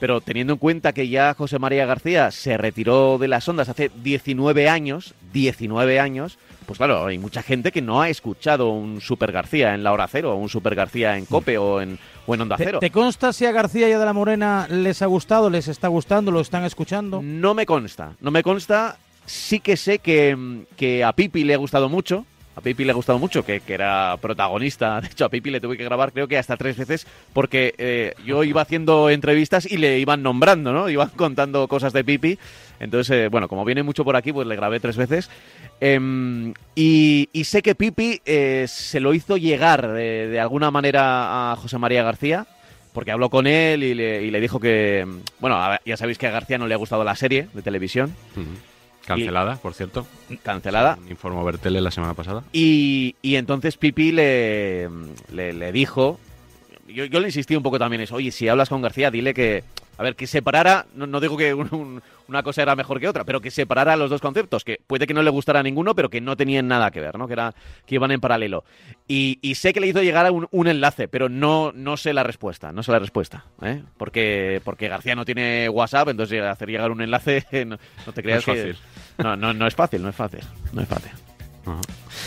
Pero 0.00 0.20
teniendo 0.20 0.54
en 0.54 0.58
cuenta 0.58 0.92
que 0.92 1.08
ya 1.08 1.34
José 1.34 1.58
María 1.58 1.86
García 1.86 2.30
se 2.30 2.56
retiró 2.56 3.18
de 3.18 3.28
las 3.28 3.46
ondas 3.48 3.68
hace 3.68 3.90
19 4.02 4.68
años, 4.68 5.14
19 5.32 6.00
años, 6.00 6.38
pues 6.70 6.78
claro, 6.78 7.04
hay 7.04 7.18
mucha 7.18 7.42
gente 7.42 7.72
que 7.72 7.82
no 7.82 8.00
ha 8.00 8.08
escuchado 8.10 8.68
un 8.68 9.00
Super 9.00 9.32
García 9.32 9.74
en 9.74 9.82
La 9.82 9.92
Hora 9.92 10.06
Cero, 10.06 10.36
un 10.36 10.48
Super 10.48 10.76
García 10.76 11.16
en 11.18 11.26
Cope 11.26 11.58
o 11.58 11.80
en, 11.80 11.98
o 12.26 12.34
en 12.36 12.42
Onda 12.42 12.56
¿Te, 12.56 12.64
Cero. 12.64 12.78
te 12.78 12.92
consta 12.92 13.32
si 13.32 13.44
a 13.44 13.50
García 13.50 13.88
y 13.88 13.92
a 13.92 13.98
de 13.98 14.04
la 14.04 14.12
Morena 14.12 14.68
les 14.70 15.02
ha 15.02 15.06
gustado, 15.06 15.50
les 15.50 15.66
está 15.66 15.88
gustando, 15.88 16.30
lo 16.30 16.38
están 16.38 16.62
escuchando? 16.64 17.22
No 17.24 17.54
me 17.54 17.66
consta, 17.66 18.12
no 18.20 18.30
me 18.30 18.44
consta. 18.44 18.98
Sí 19.26 19.58
que 19.58 19.76
sé 19.76 19.98
que, 19.98 20.64
que 20.76 21.02
a 21.02 21.12
Pipi 21.12 21.42
le 21.42 21.54
ha 21.54 21.56
gustado 21.56 21.88
mucho. 21.88 22.24
A 22.54 22.60
Pipi 22.60 22.84
le 22.84 22.92
ha 22.92 22.94
gustado 22.94 23.18
mucho, 23.18 23.44
que, 23.44 23.58
que 23.58 23.74
era 23.74 24.16
protagonista. 24.20 25.00
De 25.00 25.08
hecho, 25.08 25.24
a 25.24 25.28
Pipi 25.28 25.50
le 25.50 25.60
tuve 25.60 25.76
que 25.76 25.82
grabar 25.82 26.12
creo 26.12 26.28
que 26.28 26.38
hasta 26.38 26.56
tres 26.56 26.76
veces 26.76 27.04
porque 27.32 27.74
eh, 27.78 28.14
yo 28.24 28.44
iba 28.44 28.62
haciendo 28.62 29.10
entrevistas 29.10 29.66
y 29.68 29.76
le 29.78 29.98
iban 29.98 30.22
nombrando, 30.22 30.72
¿no? 30.72 30.88
Iban 30.88 31.10
contando 31.16 31.66
cosas 31.66 31.92
de 31.92 32.04
Pipi. 32.04 32.38
Entonces, 32.80 33.14
eh, 33.14 33.28
bueno, 33.28 33.46
como 33.46 33.64
viene 33.64 33.82
mucho 33.82 34.04
por 34.04 34.16
aquí, 34.16 34.32
pues 34.32 34.48
le 34.48 34.56
grabé 34.56 34.80
tres 34.80 34.96
veces. 34.96 35.30
Em, 35.80 36.52
y, 36.74 37.28
y 37.32 37.44
sé 37.44 37.62
que 37.62 37.74
Pipi 37.74 38.20
eh, 38.24 38.64
se 38.68 39.00
lo 39.00 39.14
hizo 39.14 39.36
llegar 39.36 39.92
de, 39.92 40.28
de 40.28 40.40
alguna 40.40 40.70
manera 40.70 41.52
a 41.52 41.56
José 41.56 41.78
María 41.78 42.02
García 42.02 42.46
porque 42.92 43.12
habló 43.12 43.30
con 43.30 43.46
él 43.46 43.84
y 43.84 43.94
le, 43.94 44.22
y 44.22 44.30
le 44.30 44.40
dijo 44.40 44.58
que, 44.58 45.06
mm, 45.06 45.20
bueno, 45.40 45.60
ya 45.84 45.96
sabéis 45.96 46.18
que 46.18 46.26
a 46.26 46.30
García 46.30 46.58
no 46.58 46.66
le 46.66 46.74
ha 46.74 46.78
gustado 46.78 47.04
la 47.04 47.14
serie 47.14 47.48
de 47.52 47.62
televisión. 47.62 48.14
Cancelada, 49.06 49.56
por 49.56 49.74
cierto. 49.74 50.06
Cancelada. 50.42 50.98
Informó 51.08 51.44
Bertele 51.44 51.80
la 51.80 51.90
semana 51.90 52.14
pasada. 52.14 52.42
Y, 52.52 53.16
y 53.22 53.36
entonces 53.36 53.76
Pipi 53.76 54.12
le, 54.12 54.88
le, 55.32 55.52
le 55.52 55.72
dijo, 55.72 56.18
yo, 56.88 57.04
yo 57.04 57.20
le 57.20 57.28
insistí 57.28 57.56
un 57.56 57.62
poco 57.62 57.78
también 57.78 58.02
eso, 58.02 58.16
oye, 58.16 58.30
si 58.30 58.48
hablas 58.48 58.68
con 58.68 58.82
García, 58.82 59.10
dile 59.10 59.34
que, 59.34 59.64
a 59.98 60.02
ver, 60.02 60.16
que 60.16 60.26
separara, 60.26 60.86
no, 60.94 61.06
no 61.06 61.20
digo 61.20 61.36
que 61.36 61.52
un- 61.54 61.68
un- 61.74 62.02
una 62.28 62.42
cosa 62.42 62.62
era 62.62 62.76
mejor 62.76 63.00
que 63.00 63.08
otra, 63.08 63.24
pero 63.24 63.40
que 63.40 63.50
separara 63.50 63.96
los 63.96 64.08
dos 64.08 64.20
conceptos, 64.20 64.64
que 64.64 64.78
puede 64.86 65.06
que 65.06 65.14
no 65.14 65.22
le 65.22 65.30
gustara 65.30 65.60
a 65.60 65.62
ninguno, 65.62 65.94
pero 65.94 66.08
que 66.10 66.20
no 66.20 66.36
tenían 66.36 66.68
nada 66.68 66.90
que 66.90 67.00
ver, 67.00 67.18
¿no? 67.18 67.26
Que, 67.26 67.32
era, 67.34 67.54
que 67.86 67.96
iban 67.96 68.10
en 68.12 68.20
paralelo. 68.20 68.64
Y, 69.08 69.38
y 69.42 69.56
sé 69.56 69.72
que 69.72 69.80
le 69.80 69.88
hizo 69.88 70.00
llegar 70.02 70.24
a 70.26 70.30
un, 70.32 70.46
un 70.52 70.68
enlace, 70.68 71.08
pero 71.08 71.28
no, 71.28 71.72
no 71.74 71.96
sé 71.96 72.12
la 72.12 72.22
respuesta, 72.22 72.72
no 72.72 72.82
sé 72.82 72.92
la 72.92 72.98
respuesta, 73.00 73.44
¿eh? 73.62 73.82
Porque, 73.98 74.60
porque 74.64 74.88
García 74.88 75.14
no 75.16 75.24
tiene 75.24 75.68
WhatsApp, 75.68 76.08
entonces 76.08 76.40
hacer 76.42 76.68
llegar 76.70 76.90
un 76.92 77.02
enlace, 77.02 77.44
no, 77.66 77.76
no 78.06 78.12
te 78.12 78.22
creas 78.22 78.46
No 78.46 78.52
es 78.54 78.58
que... 78.62 78.72
fácil. 78.74 78.84
No, 79.18 79.36
no, 79.36 79.52
no 79.52 79.66
es 79.66 79.74
fácil, 79.74 80.02
no 80.02 80.08
es 80.08 80.16
fácil, 80.16 80.40
no 80.72 80.80
es 80.82 80.88
fácil. 80.88 81.10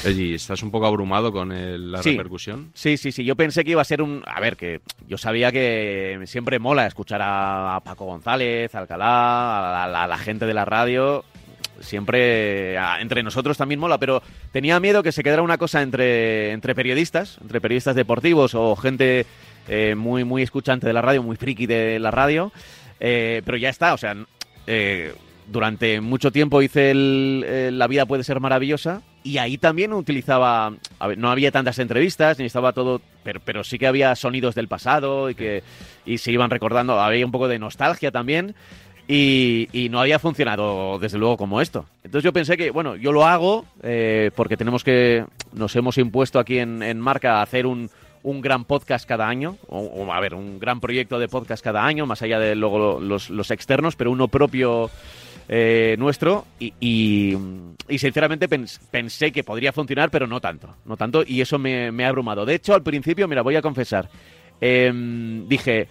¿Estás 0.05 0.63
un 0.63 0.71
poco 0.71 0.85
abrumado 0.85 1.31
con 1.31 1.51
el- 1.51 1.91
la 1.91 2.03
Sí. 2.03 2.11
repercusión? 2.11 2.71
Sí, 2.73 2.97
sí, 2.97 3.11
sí. 3.11 3.23
Yo 3.23 3.35
pensé 3.35 3.63
que 3.63 3.71
iba 3.71 3.81
a 3.81 3.85
ser 3.85 4.01
un. 4.01 4.21
A 4.25 4.39
ver, 4.39 4.55
que 4.57 4.81
yo 5.07 5.17
sabía 5.17 5.51
que 5.51 6.19
siempre 6.25 6.59
mola 6.59 6.85
escuchar 6.87 7.21
a, 7.21 7.75
a 7.75 7.79
Paco 7.81 8.05
González, 8.05 8.73
a 8.75 8.79
Alcalá, 8.79 9.83
a 9.83 9.87
la, 9.87 10.03
a 10.03 10.07
la 10.07 10.17
gente 10.17 10.45
de 10.45 10.53
la 10.53 10.65
radio. 10.65 11.23
Siempre 11.79 12.75
entre 13.01 13.23
nosotros 13.23 13.57
también 13.57 13.79
mola, 13.79 13.97
pero 13.97 14.21
tenía 14.51 14.79
miedo 14.79 15.03
que 15.03 15.11
se 15.11 15.23
quedara 15.23 15.41
una 15.41 15.57
cosa 15.57 15.81
entre, 15.81 16.51
entre 16.51 16.75
periodistas, 16.75 17.37
entre 17.41 17.59
periodistas 17.59 17.95
deportivos 17.95 18.55
o 18.55 18.75
gente 18.75 19.25
eh, 19.67 19.95
muy, 19.95 20.23
muy 20.23 20.43
escuchante 20.43 20.87
de 20.87 20.93
la 20.93 21.01
radio, 21.01 21.23
muy 21.23 21.35
friki 21.35 21.65
de 21.65 21.99
la 21.99 22.11
radio. 22.11 22.53
Eh, 22.99 23.41
pero 23.43 23.57
ya 23.57 23.69
está, 23.69 23.93
o 23.93 23.97
sea, 23.97 24.15
eh, 24.65 25.13
durante 25.47 25.99
mucho 25.99 26.31
tiempo 26.31 26.61
hice 26.61 26.91
el, 26.91 27.77
La 27.77 27.87
vida 27.87 28.05
puede 28.05 28.23
ser 28.23 28.39
maravillosa 28.39 29.01
y 29.23 29.37
ahí 29.37 29.57
también 29.57 29.93
utilizaba, 29.93 30.73
no 31.17 31.31
había 31.31 31.51
tantas 31.51 31.79
entrevistas, 31.79 32.39
ni 32.39 32.45
estaba 32.45 32.73
todo, 32.73 33.01
pero, 33.45 33.63
sí 33.63 33.79
que 33.79 33.87
había 33.87 34.15
sonidos 34.15 34.55
del 34.55 34.67
pasado 34.67 35.29
y 35.29 35.35
que 35.35 35.63
y 36.05 36.17
se 36.17 36.31
iban 36.31 36.49
recordando, 36.49 36.99
había 36.99 37.25
un 37.25 37.31
poco 37.31 37.47
de 37.47 37.59
nostalgia 37.59 38.11
también. 38.11 38.55
Y, 39.05 39.89
no 39.91 39.99
había 39.99 40.17
funcionado, 40.17 40.97
desde 40.97 41.17
luego, 41.17 41.35
como 41.35 41.59
esto. 41.59 41.85
Entonces 42.03 42.23
yo 42.23 42.31
pensé 42.31 42.55
que, 42.55 42.71
bueno, 42.71 42.95
yo 42.95 43.11
lo 43.11 43.25
hago 43.25 43.65
eh, 43.83 44.31
porque 44.33 44.55
tenemos 44.55 44.83
que, 44.83 45.25
nos 45.51 45.75
hemos 45.75 45.97
impuesto 45.97 46.39
aquí 46.39 46.59
en, 46.59 46.81
en 46.81 46.99
Marca 47.01 47.41
hacer 47.41 47.65
un, 47.65 47.89
un 48.23 48.39
gran 48.41 48.63
podcast 48.63 49.05
cada 49.07 49.27
año, 49.27 49.57
a 49.69 50.19
ver, 50.21 50.33
un 50.33 50.57
gran 50.57 50.79
proyecto 50.79 51.19
de 51.19 51.27
podcast 51.27 51.61
cada 51.63 51.85
año, 51.85 52.05
más 52.05 52.21
allá 52.21 52.39
de 52.39 52.55
luego 52.55 52.79
lo- 52.79 52.99
los, 53.01 53.29
los 53.29 53.51
externos, 53.51 53.97
pero 53.97 54.09
uno 54.09 54.29
propio 54.29 54.89
eh, 55.49 55.95
nuestro 55.99 56.45
y, 56.59 56.73
y- 56.79 57.37
y 57.89 57.97
sinceramente 57.99 58.49
pens- 58.49 58.79
pensé 58.91 59.31
que 59.31 59.43
podría 59.43 59.73
funcionar, 59.73 60.09
pero 60.09 60.25
no 60.27 60.39
tanto, 60.39 60.75
no 60.85 60.95
tanto 60.97 61.23
y 61.25 61.41
eso 61.41 61.59
me, 61.59 61.91
me 61.91 62.05
ha 62.05 62.09
abrumado. 62.09 62.45
De 62.45 62.55
hecho, 62.55 62.73
al 62.73 62.83
principio, 62.83 63.27
mira, 63.27 63.41
voy 63.41 63.55
a 63.55 63.61
confesar, 63.61 64.09
em, 64.61 65.47
dije, 65.47 65.87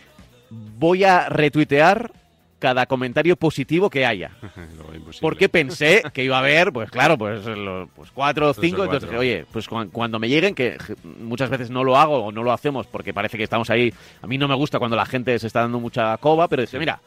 voy 0.50 1.04
a 1.04 1.28
retuitear 1.28 2.10
cada 2.58 2.86
comentario 2.86 3.34
positivo 3.36 3.90
que 3.90 4.06
haya. 4.06 4.30
Porque 5.20 5.48
pensé 5.48 6.02
que 6.12 6.22
iba 6.24 6.36
a 6.36 6.38
haber, 6.40 6.72
pues 6.72 6.90
claro, 6.90 7.18
pues, 7.18 7.44
los, 7.44 7.88
pues 7.90 8.10
cuatro 8.12 8.50
o 8.50 8.54
cinco. 8.54 8.76
cuatro. 8.86 8.96
Entonces, 9.08 9.18
oye, 9.18 9.44
pues 9.52 9.66
cu- 9.68 9.90
cuando 9.90 10.18
me 10.20 10.28
lleguen, 10.28 10.54
que 10.54 10.78
muchas 11.18 11.50
veces 11.50 11.70
no 11.70 11.82
lo 11.82 11.96
hago 11.96 12.18
o 12.26 12.32
no 12.32 12.42
lo 12.44 12.52
hacemos 12.52 12.86
porque 12.86 13.12
parece 13.12 13.36
que 13.36 13.42
estamos 13.44 13.68
ahí. 13.70 13.92
A 14.22 14.26
mí 14.28 14.38
no 14.38 14.46
me 14.46 14.54
gusta 14.54 14.78
cuando 14.78 14.96
la 14.96 15.06
gente 15.06 15.36
se 15.40 15.46
está 15.48 15.60
dando 15.62 15.80
mucha 15.80 16.16
coba, 16.18 16.46
pero 16.46 16.62
dice, 16.62 16.78
mira, 16.78 17.00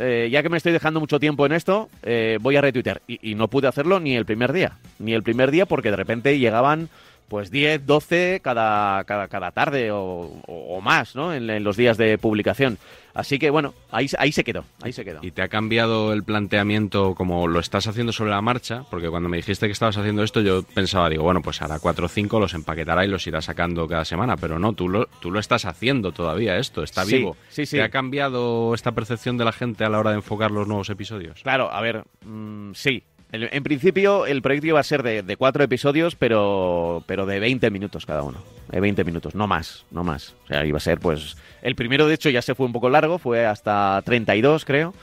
eh, 0.00 0.28
ya 0.30 0.42
que 0.42 0.48
me 0.48 0.56
estoy 0.56 0.72
dejando 0.72 0.98
mucho 0.98 1.20
tiempo 1.20 1.44
en 1.44 1.52
esto, 1.52 1.90
eh, 2.02 2.38
voy 2.40 2.56
a 2.56 2.60
retuitear. 2.62 3.02
Y, 3.06 3.30
y 3.30 3.34
no 3.34 3.48
pude 3.48 3.68
hacerlo 3.68 4.00
ni 4.00 4.16
el 4.16 4.24
primer 4.24 4.52
día. 4.52 4.78
Ni 4.98 5.12
el 5.12 5.22
primer 5.22 5.50
día 5.50 5.66
porque 5.66 5.90
de 5.90 5.96
repente 5.96 6.38
llegaban 6.38 6.88
pues 7.30 7.50
10, 7.50 7.86
12 7.86 8.40
cada, 8.42 9.04
cada, 9.04 9.28
cada 9.28 9.52
tarde 9.52 9.90
o, 9.92 10.80
más, 10.82 11.14
¿no? 11.14 11.32
En, 11.32 11.48
en 11.48 11.62
los 11.64 11.76
días 11.76 11.96
de 11.96 12.18
publicación. 12.18 12.76
Así 13.12 13.38
que 13.40 13.50
bueno, 13.50 13.74
ahí, 13.90 14.06
se- 14.08 14.16
ahí 14.20 14.30
se 14.32 14.44
quedó, 14.44 14.64
ahí 14.82 14.92
se 14.92 15.04
quedó. 15.04 15.18
¿Y 15.22 15.30
te 15.32 15.42
ha 15.42 15.48
cambiado 15.48 16.12
el 16.12 16.22
planteamiento 16.22 17.14
como 17.14 17.48
lo 17.48 17.58
estás 17.60 17.86
haciendo 17.86 18.12
sobre 18.12 18.30
la 18.30 18.40
marcha? 18.40 18.84
Porque 18.90 19.08
cuando 19.08 19.28
me 19.28 19.36
dijiste 19.36 19.66
que 19.66 19.72
estabas 19.72 19.96
haciendo 19.96 20.22
esto, 20.22 20.40
yo 20.40 20.62
pensaba, 20.62 21.08
digo, 21.08 21.22
bueno, 21.24 21.42
pues 21.42 21.60
hará 21.62 21.78
cuatro 21.80 22.06
o 22.06 22.08
cinco, 22.08 22.38
los 22.40 22.54
empaquetará 22.54 23.04
y 23.04 23.08
los 23.08 23.26
irá 23.26 23.40
sacando 23.42 23.86
cada 23.88 24.04
semana. 24.04 24.36
Pero 24.36 24.58
no, 24.58 24.72
tú 24.74 24.88
lo, 24.88 25.06
tú 25.20 25.30
lo 25.30 25.38
estás 25.40 25.64
haciendo 25.64 26.12
todavía 26.12 26.56
esto, 26.58 26.82
está 26.82 27.04
Sí, 27.04 27.16
vivo. 27.18 27.36
sí, 27.48 27.66
sí. 27.66 27.76
¿Te 27.76 27.82
ha 27.82 27.88
cambiado 27.90 28.74
esta 28.74 28.92
percepción 28.92 29.36
de 29.38 29.44
la 29.44 29.52
gente 29.52 29.84
a 29.84 29.88
la 29.88 29.98
hora 29.98 30.10
de 30.10 30.16
enfocar 30.16 30.50
los 30.52 30.66
nuevos 30.68 30.88
episodios? 30.90 31.42
Claro, 31.42 31.70
a 31.72 31.80
ver, 31.80 32.04
mm, 32.24 32.72
sí. 32.74 33.02
En, 33.32 33.62
principio 33.62 34.26
el 34.26 34.42
proyecto 34.42 34.66
iba 34.66 34.80
a 34.80 34.84
ser 34.84 35.02
de, 35.02 35.36
cuatro 35.36 35.62
episodios, 35.62 36.16
pero, 36.16 37.04
pero 37.06 37.26
de 37.26 37.38
20 37.38 37.70
minutos 37.70 38.04
cada 38.04 38.22
uno. 38.22 38.38
De 38.70 38.80
20 38.80 39.04
minutos, 39.04 39.34
no 39.34 39.46
más, 39.46 39.84
no 39.90 40.02
más. 40.02 40.34
O 40.44 40.46
sea, 40.48 40.64
iba 40.66 40.78
a 40.78 40.80
ser 40.80 40.98
pues... 40.98 41.36
El 41.62 41.76
primero, 41.76 42.08
de 42.08 42.14
hecho, 42.14 42.28
ya 42.30 42.42
se 42.42 42.54
fue 42.54 42.66
un 42.66 42.72
poco 42.72 42.88
largo, 42.90 43.18
fue 43.18 43.46
hasta 43.46 44.02
32, 44.04 44.64
creo. 44.64 44.94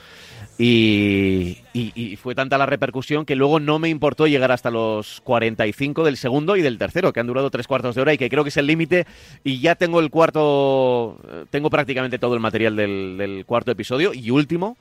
Y, 0.60 1.58
y- 1.72 1.92
y 1.94 2.16
fue 2.16 2.34
tanta 2.34 2.58
la 2.58 2.66
repercusión 2.66 3.24
que 3.24 3.36
luego 3.36 3.60
no 3.60 3.78
me 3.78 3.88
importó 3.88 4.26
llegar 4.26 4.50
hasta 4.50 4.70
los 4.70 5.20
45 5.22 6.04
del 6.04 6.16
segundo 6.16 6.56
y 6.56 6.62
del 6.62 6.78
tercero, 6.78 7.12
que 7.12 7.20
han 7.20 7.28
durado 7.28 7.50
tres 7.50 7.68
cuartos 7.68 7.94
de 7.94 8.00
hora 8.02 8.12
y 8.12 8.18
que 8.18 8.28
creo 8.28 8.42
que 8.42 8.48
es 8.50 8.56
el 8.56 8.66
límite. 8.66 9.06
Y 9.44 9.60
ya 9.60 9.76
tengo 9.76 10.00
el 10.00 10.10
cuarto, 10.10 11.16
tengo 11.50 11.70
prácticamente 11.70 12.18
todo 12.18 12.34
el 12.34 12.40
material 12.40 12.74
del 12.76 13.44
cuarto 13.46 13.70
episodio 13.70 14.12
y 14.12 14.30
último. 14.30 14.76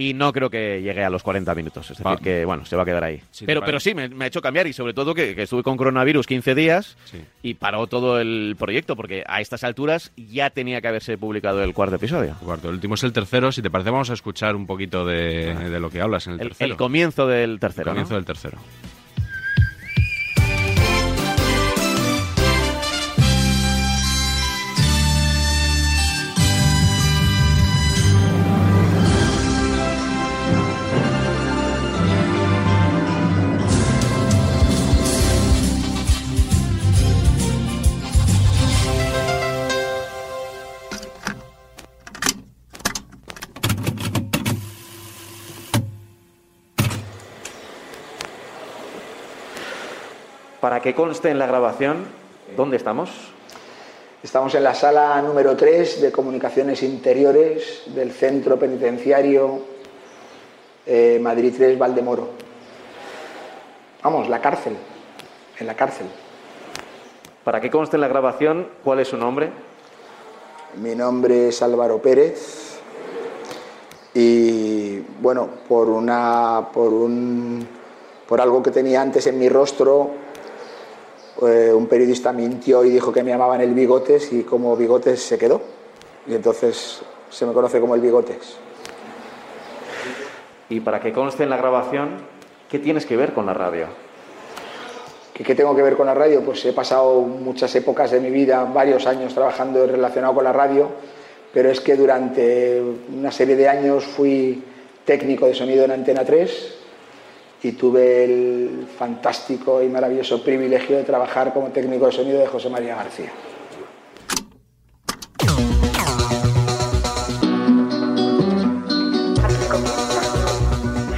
Y 0.00 0.14
no 0.14 0.32
creo 0.32 0.48
que 0.48 0.80
llegue 0.82 1.04
a 1.04 1.10
los 1.10 1.22
40 1.22 1.54
minutos. 1.54 1.90
Es 1.90 1.98
decir, 1.98 2.18
que 2.22 2.44
bueno, 2.44 2.64
se 2.64 2.74
va 2.76 2.82
a 2.82 2.86
quedar 2.86 3.04
ahí. 3.04 3.20
Sí, 3.30 3.44
pero, 3.44 3.60
pero 3.62 3.78
sí, 3.78 3.94
me, 3.94 4.08
me 4.08 4.24
ha 4.24 4.28
hecho 4.28 4.40
cambiar 4.40 4.66
y 4.66 4.72
sobre 4.72 4.94
todo 4.94 5.14
que, 5.14 5.34
que 5.34 5.42
estuve 5.42 5.62
con 5.62 5.76
coronavirus 5.76 6.26
15 6.26 6.54
días 6.54 6.96
y 7.42 7.54
paró 7.54 7.86
todo 7.86 8.20
el 8.20 8.56
proyecto 8.58 8.96
porque 8.96 9.22
a 9.26 9.40
estas 9.40 9.62
alturas 9.64 10.12
ya 10.16 10.50
tenía 10.50 10.80
que 10.80 10.88
haberse 10.88 11.18
publicado 11.18 11.62
el 11.62 11.74
cuarto 11.74 11.96
episodio. 11.96 12.30
El 12.40 12.46
cuarto, 12.46 12.68
el 12.68 12.74
último 12.74 12.94
es 12.94 13.02
el 13.04 13.12
tercero. 13.12 13.52
Si 13.52 13.62
te 13.62 13.70
parece, 13.70 13.90
vamos 13.90 14.10
a 14.10 14.14
escuchar 14.14 14.56
un 14.56 14.66
poquito 14.66 15.04
de, 15.04 15.54
de 15.54 15.80
lo 15.80 15.90
que 15.90 16.00
hablas 16.00 16.26
en 16.26 16.34
el, 16.34 16.40
El, 16.40 16.48
tercero. 16.48 16.70
el 16.70 16.76
comienzo 16.76 17.26
del 17.26 17.60
tercero. 17.60 17.90
El 17.90 17.94
comienzo 17.94 18.12
¿no? 18.14 18.16
del 18.16 18.24
tercero. 18.24 18.58
Para 50.60 50.80
que 50.80 50.94
conste 50.94 51.30
en 51.30 51.38
la 51.38 51.46
grabación, 51.46 52.04
¿dónde 52.54 52.76
estamos? 52.76 53.10
Estamos 54.22 54.54
en 54.54 54.62
la 54.62 54.74
sala 54.74 55.22
número 55.22 55.56
3 55.56 56.02
de 56.02 56.12
comunicaciones 56.12 56.82
interiores 56.82 57.84
del 57.86 58.12
centro 58.12 58.58
penitenciario 58.58 59.62
eh, 60.84 61.18
Madrid 61.22 61.54
3 61.56 61.78
Valdemoro. 61.78 62.28
Vamos, 64.02 64.28
la 64.28 64.42
cárcel, 64.42 64.76
en 65.58 65.66
la 65.66 65.74
cárcel. 65.74 66.06
Para 67.42 67.62
que 67.62 67.70
conste 67.70 67.96
en 67.96 68.02
la 68.02 68.08
grabación, 68.08 68.68
¿cuál 68.84 69.00
es 69.00 69.08
su 69.08 69.16
nombre? 69.16 69.50
Mi 70.76 70.94
nombre 70.94 71.48
es 71.48 71.62
Álvaro 71.62 72.02
Pérez 72.02 72.78
y 74.12 74.98
bueno, 75.22 75.48
por 75.66 75.88
una 75.88 76.68
por 76.70 76.92
un 76.92 77.66
por 78.28 78.42
algo 78.42 78.62
que 78.62 78.70
tenía 78.70 79.00
antes 79.00 79.26
en 79.26 79.38
mi 79.38 79.48
rostro 79.48 80.28
eh, 81.42 81.72
un 81.72 81.86
periodista 81.86 82.32
mintió 82.32 82.84
y 82.84 82.90
dijo 82.90 83.12
que 83.12 83.22
me 83.22 83.30
llamaban 83.30 83.60
el 83.60 83.74
Bigotes 83.74 84.32
y 84.32 84.42
como 84.42 84.76
Bigotes 84.76 85.22
se 85.22 85.38
quedó. 85.38 85.60
Y 86.26 86.34
entonces 86.34 87.02
se 87.30 87.46
me 87.46 87.52
conoce 87.52 87.80
como 87.80 87.94
el 87.94 88.00
Bigotes. 88.00 88.56
Y 90.68 90.80
para 90.80 91.00
que 91.00 91.12
conste 91.12 91.42
en 91.42 91.50
la 91.50 91.56
grabación, 91.56 92.18
¿qué 92.68 92.78
tienes 92.78 93.06
que 93.06 93.16
ver 93.16 93.32
con 93.32 93.46
la 93.46 93.54
radio? 93.54 93.86
¿Qué, 95.34 95.42
qué 95.42 95.54
tengo 95.54 95.74
que 95.74 95.82
ver 95.82 95.96
con 95.96 96.06
la 96.06 96.14
radio? 96.14 96.42
Pues 96.42 96.64
he 96.64 96.72
pasado 96.72 97.20
muchas 97.22 97.74
épocas 97.74 98.10
de 98.10 98.20
mi 98.20 98.30
vida, 98.30 98.64
varios 98.64 99.06
años 99.06 99.34
trabajando 99.34 99.86
relacionado 99.86 100.34
con 100.34 100.44
la 100.44 100.52
radio, 100.52 100.88
pero 101.52 101.70
es 101.70 101.80
que 101.80 101.96
durante 101.96 102.80
una 103.12 103.32
serie 103.32 103.56
de 103.56 103.68
años 103.68 104.04
fui 104.04 104.62
técnico 105.04 105.46
de 105.46 105.54
sonido 105.54 105.84
en 105.84 105.90
Antena 105.90 106.24
3 106.24 106.79
y 107.62 107.72
tuve 107.72 108.24
el 108.24 108.86
fantástico 108.98 109.82
y 109.82 109.88
maravilloso 109.88 110.42
privilegio 110.42 110.96
de 110.96 111.04
trabajar 111.04 111.52
como 111.52 111.68
técnico 111.68 112.06
de 112.06 112.12
sonido 112.12 112.38
de 112.38 112.46
José 112.46 112.70
María 112.70 112.96
García. 112.96 113.30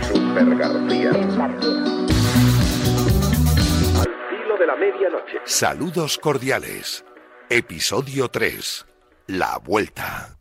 Super 0.08 0.56
García. 0.56 1.10
Al 4.00 4.10
filo 4.30 4.58
de 4.58 4.66
la 4.66 4.76
medianoche. 4.76 5.38
Saludos 5.44 6.18
cordiales. 6.18 7.04
Episodio 7.48 8.28
3. 8.28 8.86
La 9.28 9.58
vuelta. 9.58 10.36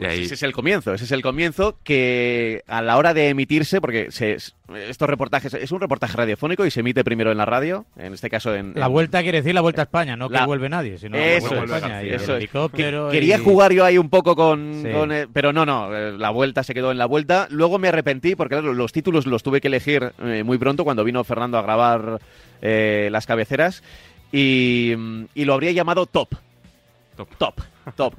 Ese 0.00 0.34
es 0.34 0.42
el 0.42 0.52
comienzo, 0.52 0.94
ese 0.94 1.04
es 1.04 1.12
el 1.12 1.22
comienzo 1.22 1.78
que 1.84 2.62
a 2.66 2.80
la 2.82 2.96
hora 2.96 3.12
de 3.14 3.28
emitirse, 3.28 3.80
porque 3.80 4.10
se- 4.10 4.36
estos 4.88 5.08
reportajes, 5.10 5.52
es 5.54 5.72
un 5.72 5.80
reportaje 5.80 6.16
radiofónico 6.16 6.64
y 6.64 6.70
se 6.70 6.80
emite 6.80 7.02
primero 7.04 7.30
en 7.32 7.38
la 7.38 7.44
radio, 7.44 7.84
en 7.96 8.12
este 8.14 8.30
caso 8.30 8.54
en... 8.54 8.72
La 8.76 8.86
en- 8.86 8.92
vuelta 8.92 9.22
quiere 9.22 9.38
decir 9.42 9.54
la 9.54 9.60
vuelta 9.60 9.82
a 9.82 9.84
España, 9.84 10.16
no 10.16 10.28
que 10.28 10.34
La- 10.36 10.46
vuelve 10.46 10.68
nadie, 10.68 10.96
sino 10.98 11.16
Eso 11.18 11.54
la 11.54 11.60
vuelta 11.60 11.74
a 11.74 11.78
es, 11.78 11.84
España. 11.84 12.02
y 12.04 12.08
eso 12.10 12.24
el 12.24 12.30
es. 12.30 12.36
helicóptero 12.36 13.08
Que- 13.10 13.16
Quería 13.18 13.38
jugar 13.40 13.72
yo 13.72 13.84
ahí 13.84 13.98
un 13.98 14.08
poco 14.10 14.34
con, 14.36 14.82
Sí. 14.84 14.90
con, 14.92 15.12
eh, 15.12 15.26
pero 15.32 15.52
no, 15.52 15.66
no, 15.66 15.94
eh, 15.94 16.12
la 16.12 16.30
vuelta 16.30 16.62
se 16.62 16.72
quedó 16.74 16.90
en 16.92 16.98
la 16.98 17.06
vuelta. 17.06 17.46
Luego 17.50 17.78
me 17.78 17.88
arrepentí 17.88 18.36
porque 18.36 18.54
claro, 18.56 18.72
los 18.74 18.92
títulos 18.92 19.26
los 19.26 19.42
tuve 19.42 19.60
que 19.60 19.68
elegir 19.68 20.12
eh, 20.22 20.42
muy 20.44 20.56
pronto 20.58 20.84
cuando 20.84 21.04
vino 21.04 21.22
Fernando 21.24 21.58
a 21.58 21.62
grabar 21.62 22.20
eh, 22.62 23.08
las 23.10 23.26
cabeceras 23.26 23.82
y, 24.32 24.94
mm, 24.96 25.24
y 25.34 25.44
lo 25.44 25.54
habría 25.54 25.72
llamado 25.72 26.06
Top. 26.06 26.30
Top. 27.16 27.28
Top, 27.38 27.60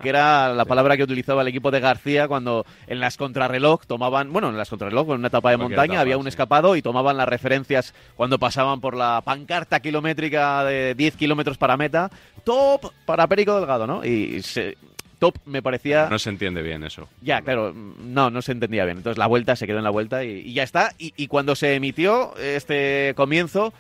que 0.01 0.09
era 0.09 0.53
la 0.53 0.65
palabra 0.65 0.97
que 0.97 1.03
utilizaba 1.03 1.41
el 1.41 1.47
equipo 1.47 1.71
de 1.71 1.79
García 1.79 2.27
cuando 2.27 2.65
en 2.87 2.99
las 2.99 3.17
contrarreloj 3.17 3.85
tomaban, 3.85 4.31
bueno, 4.33 4.49
en 4.49 4.57
las 4.57 4.69
contrarreloj, 4.69 5.09
en 5.09 5.15
una 5.19 5.27
etapa 5.27 5.51
de 5.51 5.57
Cualquier 5.57 5.77
montaña, 5.77 5.93
etapa, 5.95 6.01
había 6.01 6.17
un 6.17 6.23
sí. 6.23 6.29
escapado 6.29 6.75
y 6.75 6.81
tomaban 6.81 7.17
las 7.17 7.27
referencias 7.29 7.93
cuando 8.15 8.39
pasaban 8.39 8.81
por 8.81 8.95
la 8.95 9.21
pancarta 9.23 9.79
kilométrica 9.79 10.63
de 10.65 10.95
10 10.95 11.15
kilómetros 11.15 11.57
para 11.57 11.77
meta. 11.77 12.09
Top 12.43 12.91
para 13.05 13.27
Perico 13.27 13.55
Delgado, 13.57 13.85
¿no? 13.87 14.03
Y 14.03 14.41
se- 14.41 14.77
top 15.19 15.35
me 15.45 15.61
parecía... 15.61 16.07
No 16.09 16.17
se 16.17 16.29
entiende 16.31 16.63
bien 16.63 16.83
eso. 16.83 17.07
Ya, 17.21 17.41
claro, 17.41 17.73
no, 17.75 18.31
no 18.31 18.41
se 18.41 18.53
entendía 18.53 18.85
bien. 18.85 18.97
Entonces 18.97 19.19
la 19.19 19.27
vuelta 19.27 19.55
se 19.55 19.67
quedó 19.67 19.77
en 19.77 19.83
la 19.83 19.91
vuelta 19.91 20.23
y, 20.23 20.39
y 20.39 20.53
ya 20.53 20.63
está. 20.63 20.93
Y, 20.97 21.13
y 21.15 21.27
cuando 21.27 21.55
se 21.55 21.75
emitió 21.75 22.35
este 22.37 23.13
comienzo, 23.15 23.71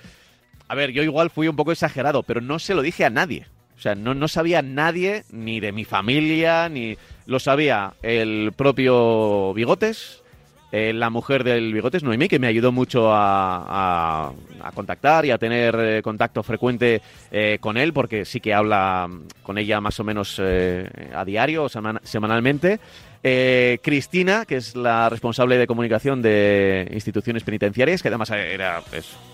a 0.67 0.75
ver, 0.75 0.91
yo 0.91 1.01
igual 1.01 1.31
fui 1.31 1.47
un 1.47 1.55
poco 1.55 1.71
exagerado, 1.71 2.21
pero 2.21 2.41
no 2.41 2.59
se 2.59 2.75
lo 2.75 2.83
dije 2.83 3.05
a 3.05 3.09
nadie. 3.09 3.47
O 3.81 3.83
sea, 3.83 3.95
no, 3.95 4.13
no 4.13 4.27
sabía 4.27 4.61
nadie, 4.61 5.23
ni 5.31 5.59
de 5.59 5.71
mi 5.71 5.85
familia, 5.85 6.69
ni... 6.69 6.95
Lo 7.25 7.39
sabía 7.39 7.93
el 8.03 8.51
propio 8.55 9.55
Bigotes, 9.55 10.21
eh, 10.71 10.93
la 10.93 11.09
mujer 11.09 11.43
del 11.43 11.73
Bigotes, 11.73 12.03
Noemí, 12.03 12.27
que 12.27 12.37
me 12.37 12.45
ayudó 12.45 12.71
mucho 12.71 13.11
a, 13.11 14.27
a- 14.61 14.71
contactar 14.75 15.25
y 15.25 15.31
a 15.31 15.39
tener 15.39 15.75
eh, 15.79 16.01
contacto 16.03 16.43
frecuente 16.43 17.01
eh, 17.31 17.57
con 17.59 17.75
él, 17.75 17.91
porque 17.91 18.23
sí 18.23 18.39
que 18.39 18.53
habla 18.53 19.07
mm, 19.09 19.21
con 19.41 19.57
ella 19.57 19.81
más 19.81 19.99
o 19.99 20.03
menos 20.03 20.39
a 20.39 21.25
diario 21.25 21.63
o 21.63 21.69
semana- 21.69 22.01
semanalmente. 22.03 22.79
Cristina, 23.81 24.45
que 24.45 24.57
es 24.57 24.75
la 24.75 25.09
responsable 25.09 25.57
de 25.57 25.65
comunicación 25.67 26.21
de 26.21 26.87
instituciones 26.93 27.43
penitenciarias, 27.43 28.01
que 28.03 28.09
además 28.09 28.29
era 28.31 28.81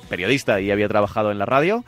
periodista 0.10 0.62
y 0.62 0.72
había 0.72 0.88
trabajado 0.88 1.32
en 1.32 1.40
la 1.40 1.46
radio. 1.46 1.84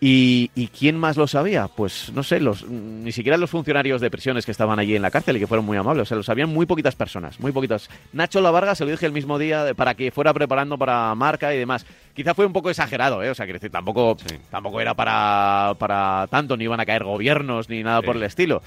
¿Y, 0.00 0.50
y 0.54 0.66
quién 0.68 0.98
más 0.98 1.16
lo 1.16 1.26
sabía? 1.26 1.68
Pues 1.68 2.12
no 2.12 2.22
sé, 2.22 2.38
los, 2.40 2.68
ni 2.68 3.10
siquiera 3.12 3.38
los 3.38 3.48
funcionarios 3.48 4.00
de 4.00 4.10
prisiones 4.10 4.44
que 4.44 4.50
estaban 4.50 4.78
allí 4.78 4.96
en 4.96 5.02
la 5.02 5.10
cárcel 5.10 5.36
y 5.36 5.40
que 5.40 5.46
fueron 5.46 5.64
muy 5.64 5.78
amables. 5.78 6.02
O 6.02 6.04
sea, 6.06 6.16
lo 6.16 6.22
sabían 6.22 6.50
muy 6.50 6.66
poquitas 6.66 6.94
personas, 6.94 7.40
muy 7.40 7.52
poquitas. 7.52 7.88
Nacho 8.12 8.40
La 8.40 8.50
Varga 8.50 8.74
se 8.74 8.84
lo 8.84 8.90
dije 8.90 9.06
el 9.06 9.12
mismo 9.12 9.38
día 9.38 9.72
para 9.74 9.94
que 9.94 10.10
fuera 10.10 10.34
preparando 10.34 10.76
para 10.76 11.14
marca 11.14 11.54
y 11.54 11.58
demás. 11.58 11.86
Quizá 12.12 12.34
fue 12.34 12.44
un 12.44 12.52
poco 12.52 12.70
exagerado, 12.70 13.22
¿eh? 13.22 13.30
O 13.30 13.34
sea, 13.34 13.46
quiero 13.46 13.58
decir, 13.58 13.70
tampoco, 13.70 14.16
tampoco 14.50 14.80
era 14.80 14.94
para, 14.94 15.74
para 15.78 16.26
tanto, 16.28 16.56
ni 16.56 16.64
iban 16.64 16.80
a 16.80 16.86
caer 16.86 17.04
gobiernos 17.04 17.68
ni 17.68 17.82
nada 17.82 18.02
por 18.02 18.16
el 18.16 18.24
estilo. 18.24 18.62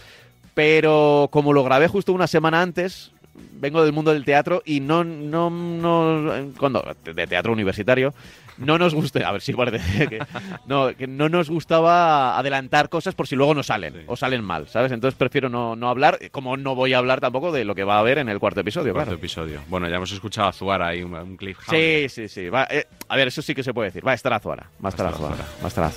Pero 0.53 1.29
como 1.31 1.53
lo 1.53 1.63
grabé 1.63 1.87
justo 1.87 2.13
una 2.13 2.25
semana 2.25 2.63
antes, 2.63 3.11
vengo 3.59 3.83
del 3.83 3.93
mundo 3.93 4.11
del 4.11 4.25
teatro 4.25 4.61
y 4.65 4.79
no, 4.79 5.03
no, 5.03 5.49
no, 5.49 6.51
cuando, 6.57 6.83
de 7.03 7.27
teatro 7.27 7.53
universitario, 7.53 8.13
no 8.57 8.77
nos 8.77 8.93
gusta, 8.93 9.27
a 9.27 9.31
ver 9.31 9.41
si 9.41 9.53
parece 9.53 10.07
que 10.09 10.19
no, 10.65 10.95
que 10.95 11.07
no 11.07 11.29
nos 11.29 11.49
gustaba 11.49 12.37
adelantar 12.37 12.89
cosas 12.89 13.15
por 13.15 13.27
si 13.27 13.35
luego 13.35 13.53
no 13.53 13.63
salen 13.63 14.03
o 14.07 14.15
salen 14.15 14.43
mal, 14.43 14.67
¿sabes? 14.67 14.91
Entonces 14.91 15.17
prefiero 15.17 15.49
no, 15.49 15.75
no 15.75 15.89
hablar, 15.89 16.19
como 16.31 16.57
no 16.57 16.75
voy 16.75 16.93
a 16.93 16.97
hablar 16.97 17.19
tampoco 17.21 17.51
de 17.51 17.65
lo 17.65 17.75
que 17.75 17.83
va 17.83 17.95
a 17.95 17.99
haber 17.99 18.17
en 18.17 18.29
el 18.29 18.39
cuarto 18.39 18.61
episodio, 18.61 18.93
Cuarto 18.93 19.09
claro. 19.11 19.19
episodio. 19.19 19.61
Bueno, 19.67 19.87
ya 19.89 19.95
hemos 19.97 20.11
escuchado 20.11 20.47
a 20.49 20.53
Zuara 20.53 20.87
ahí, 20.87 21.03
un, 21.03 21.13
un 21.13 21.37
cliffhanger. 21.37 22.09
Sí, 22.09 22.27
sí, 22.27 22.27
sí. 22.27 22.49
Va, 22.49 22.67
eh, 22.69 22.85
a 23.07 23.15
ver, 23.15 23.27
eso 23.29 23.41
sí 23.41 23.53
que 23.53 23.63
se 23.63 23.73
puede 23.73 23.89
decir. 23.89 24.05
Va 24.05 24.11
a 24.11 24.15
estar 24.15 24.33
Azuara. 24.33 24.69
Va 24.83 24.87
a 24.87 24.89
estar 24.89 25.07
Azuara. 25.07 25.35
Va 25.61 25.65
a 25.65 25.67
estar. 25.67 25.87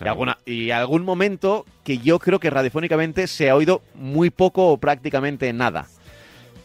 Y, 0.00 0.08
alguna, 0.08 0.38
y 0.44 0.70
algún 0.70 1.04
momento 1.04 1.64
que 1.84 1.98
yo 1.98 2.18
creo 2.18 2.38
que 2.38 2.50
radiofónicamente 2.50 3.26
se 3.26 3.48
ha 3.48 3.54
oído 3.56 3.82
muy 3.94 4.30
poco 4.30 4.70
o 4.72 4.78
prácticamente 4.78 5.52
nada. 5.52 5.86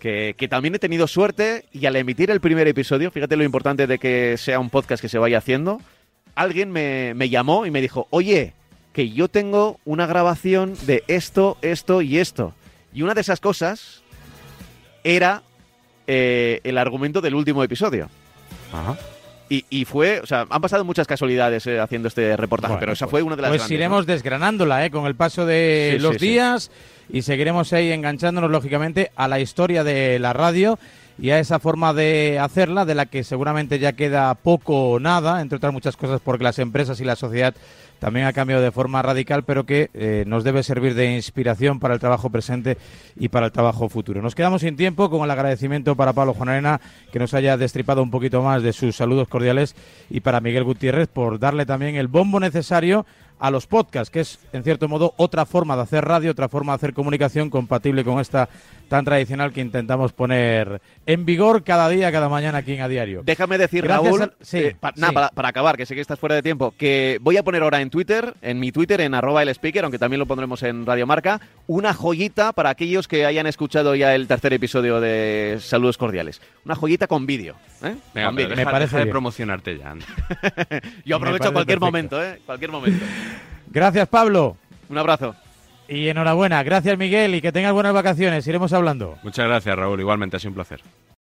Que, 0.02 0.48
también 0.50 0.74
he 0.74 0.80
tenido 0.80 1.06
suerte 1.06 1.66
y 1.72 1.86
al 1.86 1.96
emitir 1.96 2.32
el 2.32 2.42
primer 2.42 2.68
episodio, 2.68 3.12
fíjate 3.12 3.36
lo 3.36 3.44
importante 3.44 3.86
de 3.86 4.00
que 4.00 4.36
sea 4.36 4.60
un 4.60 4.72
podcast 4.72 5.00
que 5.00 5.10
se 5.10 5.20
vaya 5.20 5.38
haciendo, 5.38 5.80
alguien 6.34 6.72
me, 6.72 7.14
me 7.14 7.30
llamó 7.30 7.68
y 7.68 7.72
me 7.72 7.82
dijo, 7.82 8.08
oye, 8.10 8.54
que 8.94 9.12
yo 9.12 9.28
tengo 9.28 9.80
una 9.86 10.08
grabación 10.08 10.74
de 10.88 11.04
esto, 11.08 11.56
esto 11.62 12.02
y 12.02 12.18
esto. 12.18 12.56
Y 12.94 13.04
una 13.04 13.14
de 13.14 13.22
esas 13.22 13.40
cosas 13.40 14.02
era 15.04 15.44
eh, 16.08 16.62
el 16.64 16.80
argumento 16.80 17.22
del 17.22 17.36
último 17.36 17.64
episodio. 17.64 18.10
Y, 19.54 19.66
y 19.70 19.84
fue, 19.84 20.22
o 20.22 20.26
sea, 20.26 20.46
han 20.50 20.62
pasado 20.62 20.86
muchas 20.86 21.06
casualidades 21.06 21.68
eh, 21.68 21.78
haciendo 21.78 22.08
este 22.08 22.38
reportaje, 22.38 22.72
Bueno, 22.72 22.80
pero 22.80 22.94
esa 22.94 23.06
pues- 23.06 23.12
fue 23.12 23.22
una 23.22 23.36
de 23.36 23.42
las 23.42 23.50
Pues 23.50 23.60
grandes, 23.64 23.76
iremos 23.78 24.08
¿no? 24.08 24.14
desgranándola, 24.14 24.86
¿eh? 24.86 24.92
Con 24.92 25.06
el 25.08 25.16
paso 25.16 25.46
de 25.46 25.96
Sí, 25.98 26.00
los 26.02 26.14
sí, 26.14 26.20
sí. 26.20 26.28
días 26.30 26.72
y 27.12 27.22
seguiremos 27.24 27.74
ahí 27.74 27.92
enganchándonos, 27.92 28.50
lógicamente, 28.50 29.12
a 29.18 29.28
la 29.28 29.42
historia 29.42 29.84
de 29.84 30.20
la 30.20 30.32
radio 30.32 30.80
y 31.20 31.32
a 31.32 31.40
esa 31.40 31.60
forma 31.60 31.94
de 31.94 32.40
hacerla, 32.40 32.86
de 32.86 32.96
la 32.96 33.08
que 33.08 33.26
seguramente 33.26 33.78
ya 33.78 33.92
queda 33.92 34.34
poco 34.36 34.92
o 34.92 35.00
nada, 35.02 35.42
entre 35.42 35.58
otras 35.58 35.74
muchas 35.74 35.98
cosas, 35.98 36.22
porque 36.24 36.46
las 36.46 36.58
empresas 36.58 37.02
y 37.02 37.04
la 37.04 37.18
sociedad 37.18 37.54
también 38.02 38.26
ha 38.26 38.34
cambiado 38.34 38.64
de 38.64 38.72
forma 38.72 39.04
radical, 39.04 39.44
pero 39.44 39.68
que 39.68 39.92
eh, 39.94 40.24
nos 40.26 40.44
debe 40.44 40.64
servir 40.64 40.96
de 40.96 41.14
inspiración 41.14 41.80
para 41.80 41.94
el 41.94 42.00
trabajo 42.00 42.32
presente 42.32 42.80
y 43.16 43.30
para 43.30 43.46
el 43.46 43.52
trabajo 43.52 43.90
futuro. 43.90 44.24
Nos 44.24 44.34
quedamos 44.34 44.62
sin 44.62 44.76
tiempo 44.76 45.12
con 45.12 45.24
el 45.24 45.30
agradecimiento 45.30 45.96
para 45.96 46.12
Pablo 46.12 46.34
Juan 46.34 46.50
Arena, 46.50 46.82
que 47.12 47.20
nos 47.20 47.36
haya 47.36 47.58
destripado 47.58 48.02
un 48.02 48.10
poquito 48.10 48.42
más 48.42 48.64
de 48.64 48.74
sus 48.74 48.96
saludos 48.96 49.28
cordiales, 49.28 49.76
y 50.10 50.22
para 50.22 50.42
Miguel 50.42 50.64
Gutiérrez 50.64 51.10
por 51.10 51.38
darle 51.38 51.68
también 51.68 51.96
el 51.96 52.08
bombo 52.08 52.40
necesario 52.40 53.06
a 53.42 53.52
los 53.52 53.68
podcasts, 53.68 54.10
que 54.10 54.22
es 54.22 54.40
en 54.54 54.64
cierto 54.64 54.88
modo 54.88 55.14
otra 55.18 55.46
forma 55.46 55.76
de 55.76 55.82
hacer 55.82 56.06
radio, 56.06 56.32
otra 56.32 56.48
forma 56.48 56.72
de 56.72 56.76
hacer 56.76 56.94
comunicación 56.94 57.50
compatible 57.50 58.06
con 58.06 58.20
esta 58.22 58.48
tan 58.88 59.04
tradicional 59.06 59.52
que 59.54 59.62
intentamos 59.62 60.12
poner 60.12 60.82
en 61.06 61.26
vigor 61.26 61.64
cada 61.64 61.88
día, 61.90 62.12
cada 62.12 62.28
mañana 62.30 62.58
aquí 62.60 62.74
en 62.74 62.82
A 62.82 62.88
Diario. 62.90 63.22
Déjame 63.26 63.58
decir, 63.58 63.84
Gracias 63.86 64.18
Raúl, 64.18 64.34
sí, 64.42 64.58
eh, 64.58 64.76
pa- 64.78 64.92
nada, 64.98 65.10
sí. 65.10 65.14
para, 65.16 65.30
para 65.30 65.48
acabar, 65.48 65.78
que 65.78 65.86
sé 65.86 65.96
que 65.96 66.02
estás 66.02 66.20
fuera 66.20 66.36
de 66.36 66.42
tiempo, 66.44 66.74
que 66.78 67.18
voy 67.22 67.38
a 67.38 67.44
poner 67.44 67.64
ahora 67.64 67.82
en 67.82 67.90
Twitter, 67.90 68.34
en 68.42 68.60
mi 68.60 68.72
Twitter, 68.74 69.00
en 69.02 69.14
arroba 69.16 69.42
el 69.44 69.50
speaker, 69.50 69.86
aunque 69.86 69.98
también 69.98 70.20
lo 70.20 70.26
pondremos 70.26 70.62
en 70.64 70.86
Radio 70.86 71.08
Marca, 71.08 71.40
una 71.68 71.94
joyita 71.94 72.52
para 72.52 72.70
aquellos 72.70 73.08
que 73.08 73.26
hayan 73.26 73.48
escuchado 73.48 73.96
ya 73.96 74.14
el 74.14 74.28
tercer 74.28 74.52
episodio 74.54 75.00
de 75.00 75.58
Saludos 75.62 75.98
Cordiales. 75.98 76.42
Una 76.66 76.76
joyita 76.76 77.08
con 77.08 77.26
vídeo. 77.26 77.56
¿eh? 77.82 77.96
Venga, 78.14 78.28
Con 78.28 78.36
pero 78.36 78.50
vídeo. 78.50 78.56
deja- 78.58 78.80
deja 78.80 78.98
de 79.00 79.06
promocionarte 79.08 79.78
ya. 79.78 79.96
Yo 81.06 81.16
aprovecho 81.16 81.52
parece 81.52 81.54
cualquier 81.54 81.80
perfecto. 81.80 81.86
momento, 81.86 82.24
¿eh? 82.24 82.40
Cualquier 82.46 82.72
momento. 82.72 83.06
Gracias, 83.72 84.08
Pablo. 84.08 84.58
Un 84.90 84.98
abrazo. 84.98 85.36
Y 85.88 86.08
enhorabuena. 86.08 86.62
Gracias, 86.64 86.98
Miguel, 86.98 87.36
y 87.36 87.42
que 87.42 87.52
tengas 87.52 87.74
buenas 87.74 87.94
vacaciones. 87.94 88.46
Iremos 88.48 88.72
hablando. 88.74 89.18
Muchas 89.24 89.46
gracias, 89.48 89.76
Raúl. 89.76 90.00
Igualmente, 90.00 90.38
ha 90.38 90.40
sido 90.40 90.50
un 90.50 90.56
placer. 90.56 90.82